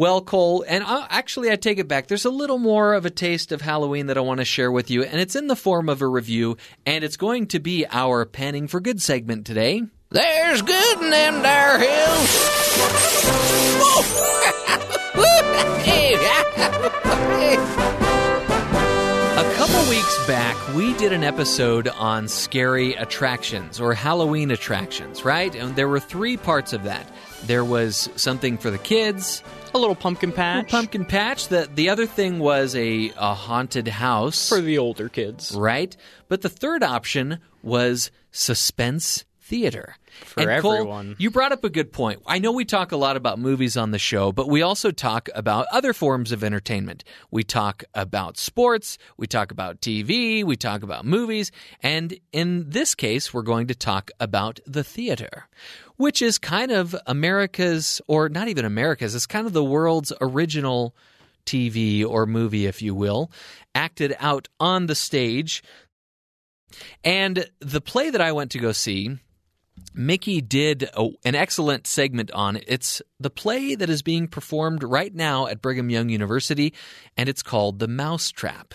Well, 0.01 0.21
Cole, 0.23 0.65
and 0.67 0.83
uh, 0.83 1.05
actually, 1.11 1.51
I 1.51 1.57
take 1.57 1.77
it 1.77 1.87
back. 1.87 2.07
There's 2.07 2.25
a 2.25 2.31
little 2.31 2.57
more 2.57 2.95
of 2.95 3.05
a 3.05 3.11
taste 3.11 3.51
of 3.51 3.61
Halloween 3.61 4.07
that 4.07 4.17
I 4.17 4.21
want 4.21 4.39
to 4.39 4.45
share 4.45 4.71
with 4.71 4.89
you, 4.89 5.03
and 5.03 5.21
it's 5.21 5.35
in 5.35 5.45
the 5.45 5.55
form 5.55 5.89
of 5.89 6.01
a 6.01 6.07
review, 6.07 6.57
and 6.87 7.03
it's 7.03 7.17
going 7.17 7.45
to 7.49 7.59
be 7.59 7.85
our 7.85 8.25
Panning 8.25 8.67
for 8.67 8.79
Good 8.79 8.99
segment 8.99 9.45
today. 9.45 9.83
There's 10.09 10.63
good 10.63 11.01
in 11.03 11.11
them 11.11 11.43
there 11.43 11.77
hills. 11.77 12.49
A 19.37 19.53
couple 19.55 19.87
weeks 19.87 20.25
back, 20.25 20.75
we 20.75 20.95
did 20.95 21.13
an 21.13 21.23
episode 21.23 21.87
on 21.89 22.27
scary 22.27 22.95
attractions 22.95 23.79
or 23.79 23.93
Halloween 23.93 24.49
attractions, 24.49 25.23
right? 25.23 25.53
And 25.53 25.75
there 25.75 25.87
were 25.87 25.99
three 25.99 26.37
parts 26.37 26.73
of 26.73 26.85
that. 26.85 27.07
There 27.43 27.63
was 27.63 28.09
something 28.15 28.57
for 28.57 28.71
the 28.71 28.77
kids, 28.79 29.43
A 29.73 29.77
little 29.77 29.95
pumpkin 29.95 30.33
patch 30.33 30.69
pumpkin 30.69 31.05
patch. 31.05 31.47
The 31.47 31.69
the 31.73 31.89
other 31.89 32.05
thing 32.05 32.39
was 32.39 32.75
a, 32.75 33.11
a 33.17 33.33
haunted 33.33 33.87
house 33.87 34.49
for 34.49 34.59
the 34.59 34.77
older 34.77 35.07
kids. 35.07 35.53
right? 35.55 35.95
But 36.27 36.41
the 36.41 36.49
third 36.49 36.83
option 36.83 37.39
was 37.63 38.11
suspense 38.31 39.23
theater. 39.51 39.97
For 40.23 40.49
and 40.49 40.61
Cole, 40.61 40.73
everyone. 40.73 41.15
you 41.19 41.29
brought 41.29 41.51
up 41.51 41.65
a 41.65 41.69
good 41.69 41.91
point. 41.91 42.21
I 42.25 42.39
know 42.39 42.53
we 42.53 42.63
talk 42.63 42.93
a 42.93 42.97
lot 42.97 43.17
about 43.17 43.37
movies 43.37 43.75
on 43.75 43.91
the 43.91 43.99
show, 43.99 44.31
but 44.31 44.47
we 44.47 44.61
also 44.61 44.91
talk 44.91 45.27
about 45.35 45.67
other 45.73 45.91
forms 45.91 46.31
of 46.31 46.41
entertainment. 46.41 47.03
We 47.31 47.43
talk 47.43 47.83
about 47.93 48.37
sports, 48.37 48.97
we 49.17 49.27
talk 49.27 49.51
about 49.51 49.81
TV, 49.81 50.45
we 50.45 50.55
talk 50.55 50.83
about 50.83 51.03
movies, 51.03 51.51
and 51.81 52.17
in 52.31 52.69
this 52.69 52.95
case, 52.95 53.33
we're 53.33 53.41
going 53.41 53.67
to 53.67 53.75
talk 53.75 54.09
about 54.21 54.61
the 54.65 54.85
theater, 54.85 55.49
which 55.97 56.21
is 56.21 56.37
kind 56.37 56.71
of 56.71 56.95
America's, 57.05 58.01
or 58.07 58.29
not 58.29 58.47
even 58.47 58.63
America's, 58.63 59.15
it's 59.15 59.25
kind 59.27 59.45
of 59.45 59.51
the 59.51 59.65
world's 59.65 60.13
original 60.21 60.95
TV 61.45 62.05
or 62.05 62.25
movie, 62.25 62.67
if 62.67 62.81
you 62.81 62.95
will, 62.95 63.29
acted 63.75 64.15
out 64.17 64.47
on 64.61 64.85
the 64.85 64.95
stage. 64.95 65.61
And 67.03 67.45
the 67.59 67.81
play 67.81 68.11
that 68.11 68.21
I 68.21 68.31
went 68.31 68.51
to 68.51 68.59
go 68.59 68.71
see, 68.71 69.17
Mickey 69.93 70.41
did 70.41 70.89
a, 70.95 71.09
an 71.25 71.35
excellent 71.35 71.87
segment 71.87 72.31
on. 72.31 72.55
it. 72.57 72.65
It's 72.67 73.01
the 73.19 73.29
play 73.29 73.75
that 73.75 73.89
is 73.89 74.01
being 74.01 74.27
performed 74.27 74.83
right 74.83 75.13
now 75.13 75.47
at 75.47 75.61
Brigham 75.61 75.89
Young 75.89 76.09
University, 76.09 76.73
and 77.17 77.27
it's 77.27 77.43
called 77.43 77.79
The 77.79 77.87
Mousetrap. 77.87 78.73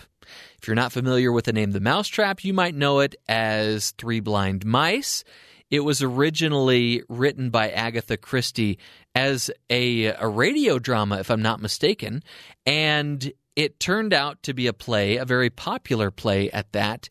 If 0.61 0.67
you're 0.67 0.75
not 0.75 0.91
familiar 0.91 1.31
with 1.31 1.45
the 1.45 1.53
name 1.53 1.71
The 1.71 1.79
Mousetrap, 1.79 2.43
you 2.43 2.53
might 2.53 2.75
know 2.75 2.99
it 2.99 3.15
as 3.27 3.91
Three 3.91 4.19
Blind 4.19 4.65
Mice. 4.65 5.23
It 5.69 5.81
was 5.81 6.01
originally 6.01 7.03
written 7.09 7.49
by 7.49 7.69
Agatha 7.71 8.17
Christie 8.17 8.79
as 9.15 9.51
a, 9.69 10.05
a 10.05 10.27
radio 10.27 10.79
drama, 10.79 11.19
if 11.19 11.29
I'm 11.29 11.41
not 11.41 11.61
mistaken, 11.61 12.23
and 12.65 13.31
it 13.55 13.79
turned 13.79 14.13
out 14.13 14.43
to 14.43 14.53
be 14.53 14.67
a 14.67 14.73
play, 14.73 15.17
a 15.17 15.25
very 15.25 15.49
popular 15.49 16.11
play 16.11 16.51
at 16.51 16.71
that 16.73 17.09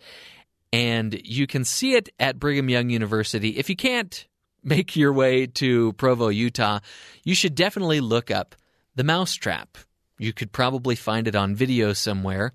and 0.76 1.18
you 1.24 1.46
can 1.46 1.64
see 1.64 1.94
it 1.94 2.10
at 2.20 2.38
Brigham 2.38 2.68
Young 2.68 2.90
University. 2.90 3.56
If 3.56 3.70
you 3.70 3.76
can't 3.76 4.26
make 4.62 4.94
your 4.94 5.10
way 5.10 5.46
to 5.46 5.94
Provo, 5.94 6.28
Utah, 6.28 6.80
you 7.24 7.34
should 7.34 7.54
definitely 7.54 8.00
look 8.00 8.30
up 8.30 8.54
The 8.94 9.02
Mousetrap. 9.02 9.78
You 10.18 10.34
could 10.34 10.52
probably 10.52 10.94
find 10.94 11.26
it 11.26 11.34
on 11.34 11.54
video 11.54 11.94
somewhere. 11.94 12.52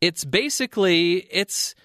It's 0.00 0.24
basically 0.24 1.18
it's 1.30 1.76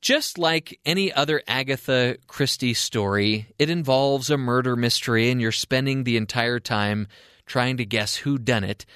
just 0.00 0.38
like 0.38 0.80
any 0.86 1.12
other 1.12 1.42
Agatha 1.46 2.16
Christie 2.26 2.72
story. 2.72 3.48
It 3.58 3.68
involves 3.68 4.30
a 4.30 4.38
murder 4.38 4.76
mystery 4.76 5.28
and 5.28 5.42
you're 5.42 5.52
spending 5.52 6.04
the 6.04 6.16
entire 6.16 6.58
time 6.58 7.06
trying 7.44 7.76
to 7.76 7.84
guess 7.84 8.16
who 8.16 8.38
done 8.38 8.64
it. 8.64 8.86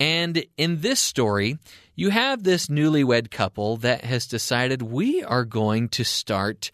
And 0.00 0.44
in 0.56 0.80
this 0.80 1.00
story, 1.00 1.58
you 1.94 2.10
have 2.10 2.42
this 2.42 2.66
newlywed 2.66 3.30
couple 3.30 3.76
that 3.78 4.04
has 4.04 4.26
decided 4.26 4.82
we 4.82 5.22
are 5.22 5.44
going 5.44 5.88
to 5.90 6.04
start 6.04 6.70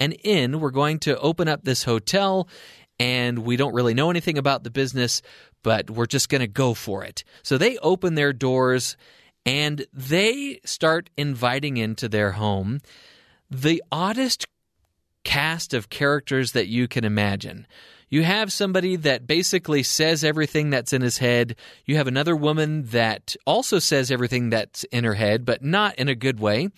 an 0.00 0.12
inn. 0.12 0.60
We're 0.60 0.70
going 0.70 0.98
to 1.00 1.18
open 1.18 1.48
up 1.48 1.62
this 1.62 1.84
hotel, 1.84 2.48
and 2.98 3.40
we 3.40 3.56
don't 3.56 3.74
really 3.74 3.94
know 3.94 4.10
anything 4.10 4.38
about 4.38 4.64
the 4.64 4.70
business, 4.70 5.22
but 5.62 5.90
we're 5.90 6.06
just 6.06 6.28
going 6.28 6.40
to 6.40 6.48
go 6.48 6.74
for 6.74 7.04
it. 7.04 7.24
So 7.42 7.56
they 7.56 7.78
open 7.78 8.14
their 8.14 8.32
doors 8.32 8.96
and 9.46 9.86
they 9.92 10.60
start 10.64 11.10
inviting 11.16 11.76
into 11.76 12.08
their 12.08 12.32
home 12.32 12.80
the 13.50 13.82
oddest 13.92 14.46
cast 15.22 15.74
of 15.74 15.90
characters 15.90 16.52
that 16.52 16.68
you 16.68 16.88
can 16.88 17.04
imagine. 17.04 17.66
You 18.14 18.22
have 18.22 18.52
somebody 18.52 18.94
that 18.94 19.26
basically 19.26 19.82
says 19.82 20.22
everything 20.22 20.70
that's 20.70 20.92
in 20.92 21.02
his 21.02 21.18
head. 21.18 21.56
You 21.84 21.96
have 21.96 22.06
another 22.06 22.36
woman 22.36 22.84
that 22.90 23.34
also 23.44 23.80
says 23.80 24.08
everything 24.08 24.50
that's 24.50 24.84
in 24.84 25.02
her 25.02 25.14
head, 25.14 25.44
but 25.44 25.64
not 25.64 25.96
in 25.96 26.08
a 26.08 26.14
good 26.14 26.38
way. 26.38 26.68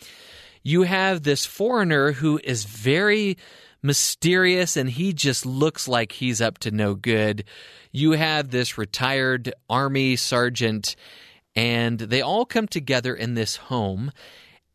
You 0.63 0.85
have 0.85 1.25
this 1.25 1.45
foreigner 1.45 2.13
who 2.13 2.41
is 2.43 2.65
very 2.65 3.37
mysterious 3.83 4.79
and 4.79 4.89
he 4.89 5.13
just 5.13 5.45
looks 5.45 5.87
like 5.87 6.13
he's 6.13 6.41
up 6.41 6.57
to 6.61 6.71
no 6.71 6.95
good. 6.95 7.45
You 7.93 8.13
have 8.13 8.51
this 8.51 8.79
retired 8.79 9.53
army 9.69 10.17
sergeant, 10.17 10.97
and 11.55 11.99
they 11.99 12.23
all 12.23 12.47
come 12.47 12.67
together 12.67 13.15
in 13.15 13.35
this 13.35 13.57
home. 13.57 14.11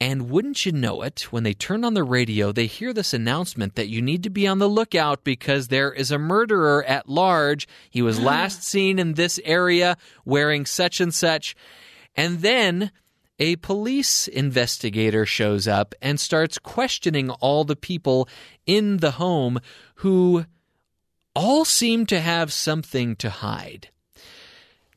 And 0.02 0.32
wouldn't 0.32 0.66
you 0.66 0.72
know 0.72 1.04
it, 1.04 1.32
when 1.32 1.43
they 1.43 1.54
turn 1.54 1.86
on 1.86 1.93
the 1.93 2.04
radio, 2.04 2.52
they 2.52 2.66
hear 2.66 2.91
this 2.91 3.14
announcement 3.14 3.76
that 3.76 3.88
you 3.88 4.02
need 4.02 4.24
to 4.24 4.32
be 4.32 4.47
on 4.47 4.58
the 4.58 4.68
lookout 4.68 5.24
because 5.24 5.68
there 5.68 5.93
is 5.93 6.10
a 6.10 6.18
murderer 6.18 6.84
at 6.86 7.08
large. 7.08 7.68
He 7.91 8.02
was 8.02 8.20
last 8.34 8.64
seen 8.64 8.97
in 8.97 9.14
this 9.14 9.39
area 9.45 9.95
wearing 10.26 10.66
such 10.66 11.02
and 11.02 11.14
such. 11.14 11.56
And 12.16 12.39
then 12.39 12.91
a 13.38 13.58
police 13.58 14.28
investigator 14.28 15.24
shows 15.24 15.68
up 15.68 15.93
and 16.02 16.20
starts 16.20 16.58
questioning 16.58 17.30
all 17.30 17.64
the 17.64 17.76
people 17.76 18.28
in 18.66 18.97
the 18.97 19.12
home 19.12 19.60
who 19.97 20.45
all 21.36 21.64
seem 21.64 22.08
to 22.08 22.20
have 22.20 22.52
something 22.52 23.16
to 23.18 23.30
hide. 23.30 23.89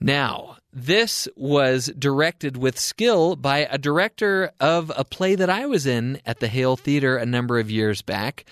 Now, 0.00 0.56
this 0.74 1.28
was 1.36 1.86
directed 1.96 2.56
with 2.56 2.80
skill 2.80 3.36
by 3.36 3.58
a 3.58 3.78
director 3.78 4.50
of 4.58 4.90
a 4.96 5.04
play 5.04 5.36
that 5.36 5.48
I 5.48 5.66
was 5.66 5.86
in 5.86 6.20
at 6.26 6.40
the 6.40 6.48
Hale 6.48 6.76
Theater 6.76 7.16
a 7.16 7.24
number 7.24 7.60
of 7.60 7.70
years 7.70 8.02
back. 8.02 8.44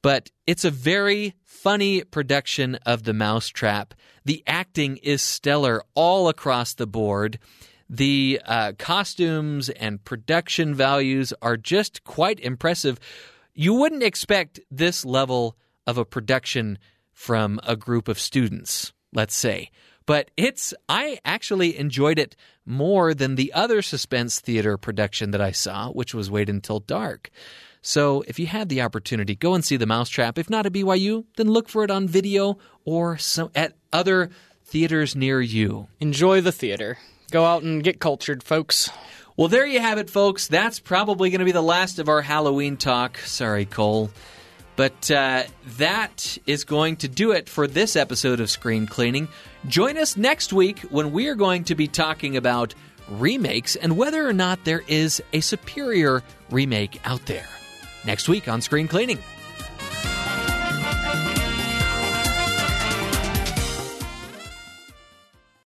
But 0.00 0.30
it's 0.46 0.64
a 0.64 0.70
very 0.70 1.34
funny 1.42 2.04
production 2.04 2.76
of 2.86 3.02
The 3.02 3.12
Mousetrap. 3.12 3.94
The 4.24 4.44
acting 4.46 4.98
is 4.98 5.22
stellar 5.22 5.82
all 5.94 6.28
across 6.28 6.72
the 6.72 6.86
board. 6.86 7.40
The 7.90 8.40
uh, 8.44 8.72
costumes 8.78 9.68
and 9.68 10.04
production 10.04 10.72
values 10.72 11.32
are 11.42 11.56
just 11.56 12.04
quite 12.04 12.38
impressive. 12.38 13.00
You 13.54 13.74
wouldn't 13.74 14.04
expect 14.04 14.60
this 14.70 15.04
level 15.04 15.56
of 15.84 15.98
a 15.98 16.04
production 16.04 16.78
from 17.12 17.58
a 17.64 17.74
group 17.74 18.06
of 18.06 18.20
students, 18.20 18.92
let's 19.12 19.34
say 19.34 19.70
but 20.06 20.30
it's 20.36 20.72
I 20.88 21.18
actually 21.24 21.76
enjoyed 21.76 22.18
it 22.18 22.36
more 22.64 23.12
than 23.14 23.34
the 23.34 23.52
other 23.52 23.82
suspense 23.82 24.40
theater 24.40 24.76
production 24.76 25.32
that 25.32 25.40
I 25.40 25.52
saw, 25.52 25.90
which 25.90 26.14
was 26.14 26.30
Wait 26.30 26.48
Until 26.48 26.80
Dark. 26.80 27.30
So 27.82 28.24
if 28.26 28.38
you 28.38 28.46
had 28.46 28.68
the 28.68 28.82
opportunity, 28.82 29.36
go 29.36 29.54
and 29.54 29.64
see 29.64 29.76
The 29.76 29.86
Mousetrap. 29.86 30.38
If 30.38 30.50
not 30.50 30.66
at 30.66 30.72
BYU, 30.72 31.24
then 31.36 31.48
look 31.48 31.68
for 31.68 31.84
it 31.84 31.90
on 31.90 32.08
video 32.08 32.58
or 32.84 33.16
some, 33.18 33.50
at 33.54 33.74
other 33.92 34.30
theaters 34.64 35.14
near 35.14 35.40
you. 35.40 35.86
Enjoy 36.00 36.40
the 36.40 36.50
theater. 36.50 36.98
Go 37.30 37.44
out 37.44 37.62
and 37.62 37.84
get 37.84 38.00
cultured, 38.00 38.42
folks. 38.42 38.90
Well, 39.36 39.48
there 39.48 39.66
you 39.66 39.80
have 39.80 39.98
it, 39.98 40.10
folks. 40.10 40.48
That's 40.48 40.80
probably 40.80 41.30
going 41.30 41.40
to 41.40 41.44
be 41.44 41.52
the 41.52 41.62
last 41.62 41.98
of 41.98 42.08
our 42.08 42.22
Halloween 42.22 42.76
talk. 42.76 43.18
Sorry, 43.18 43.66
Cole. 43.66 44.10
But 44.76 45.10
uh, 45.10 45.44
that 45.78 46.38
is 46.46 46.64
going 46.64 46.96
to 46.96 47.08
do 47.08 47.32
it 47.32 47.48
for 47.48 47.66
this 47.66 47.96
episode 47.96 48.40
of 48.40 48.50
Screen 48.50 48.86
Cleaning. 48.86 49.28
Join 49.68 49.98
us 49.98 50.16
next 50.16 50.52
week 50.52 50.78
when 50.90 51.10
we 51.10 51.26
are 51.26 51.34
going 51.34 51.64
to 51.64 51.74
be 51.74 51.88
talking 51.88 52.36
about 52.36 52.74
remakes 53.08 53.74
and 53.74 53.96
whether 53.96 54.26
or 54.26 54.32
not 54.32 54.64
there 54.64 54.82
is 54.86 55.20
a 55.32 55.40
superior 55.40 56.22
remake 56.50 57.00
out 57.04 57.26
there. 57.26 57.48
Next 58.04 58.28
week 58.28 58.46
on 58.46 58.60
Screen 58.60 58.86
Cleaning. 58.86 59.18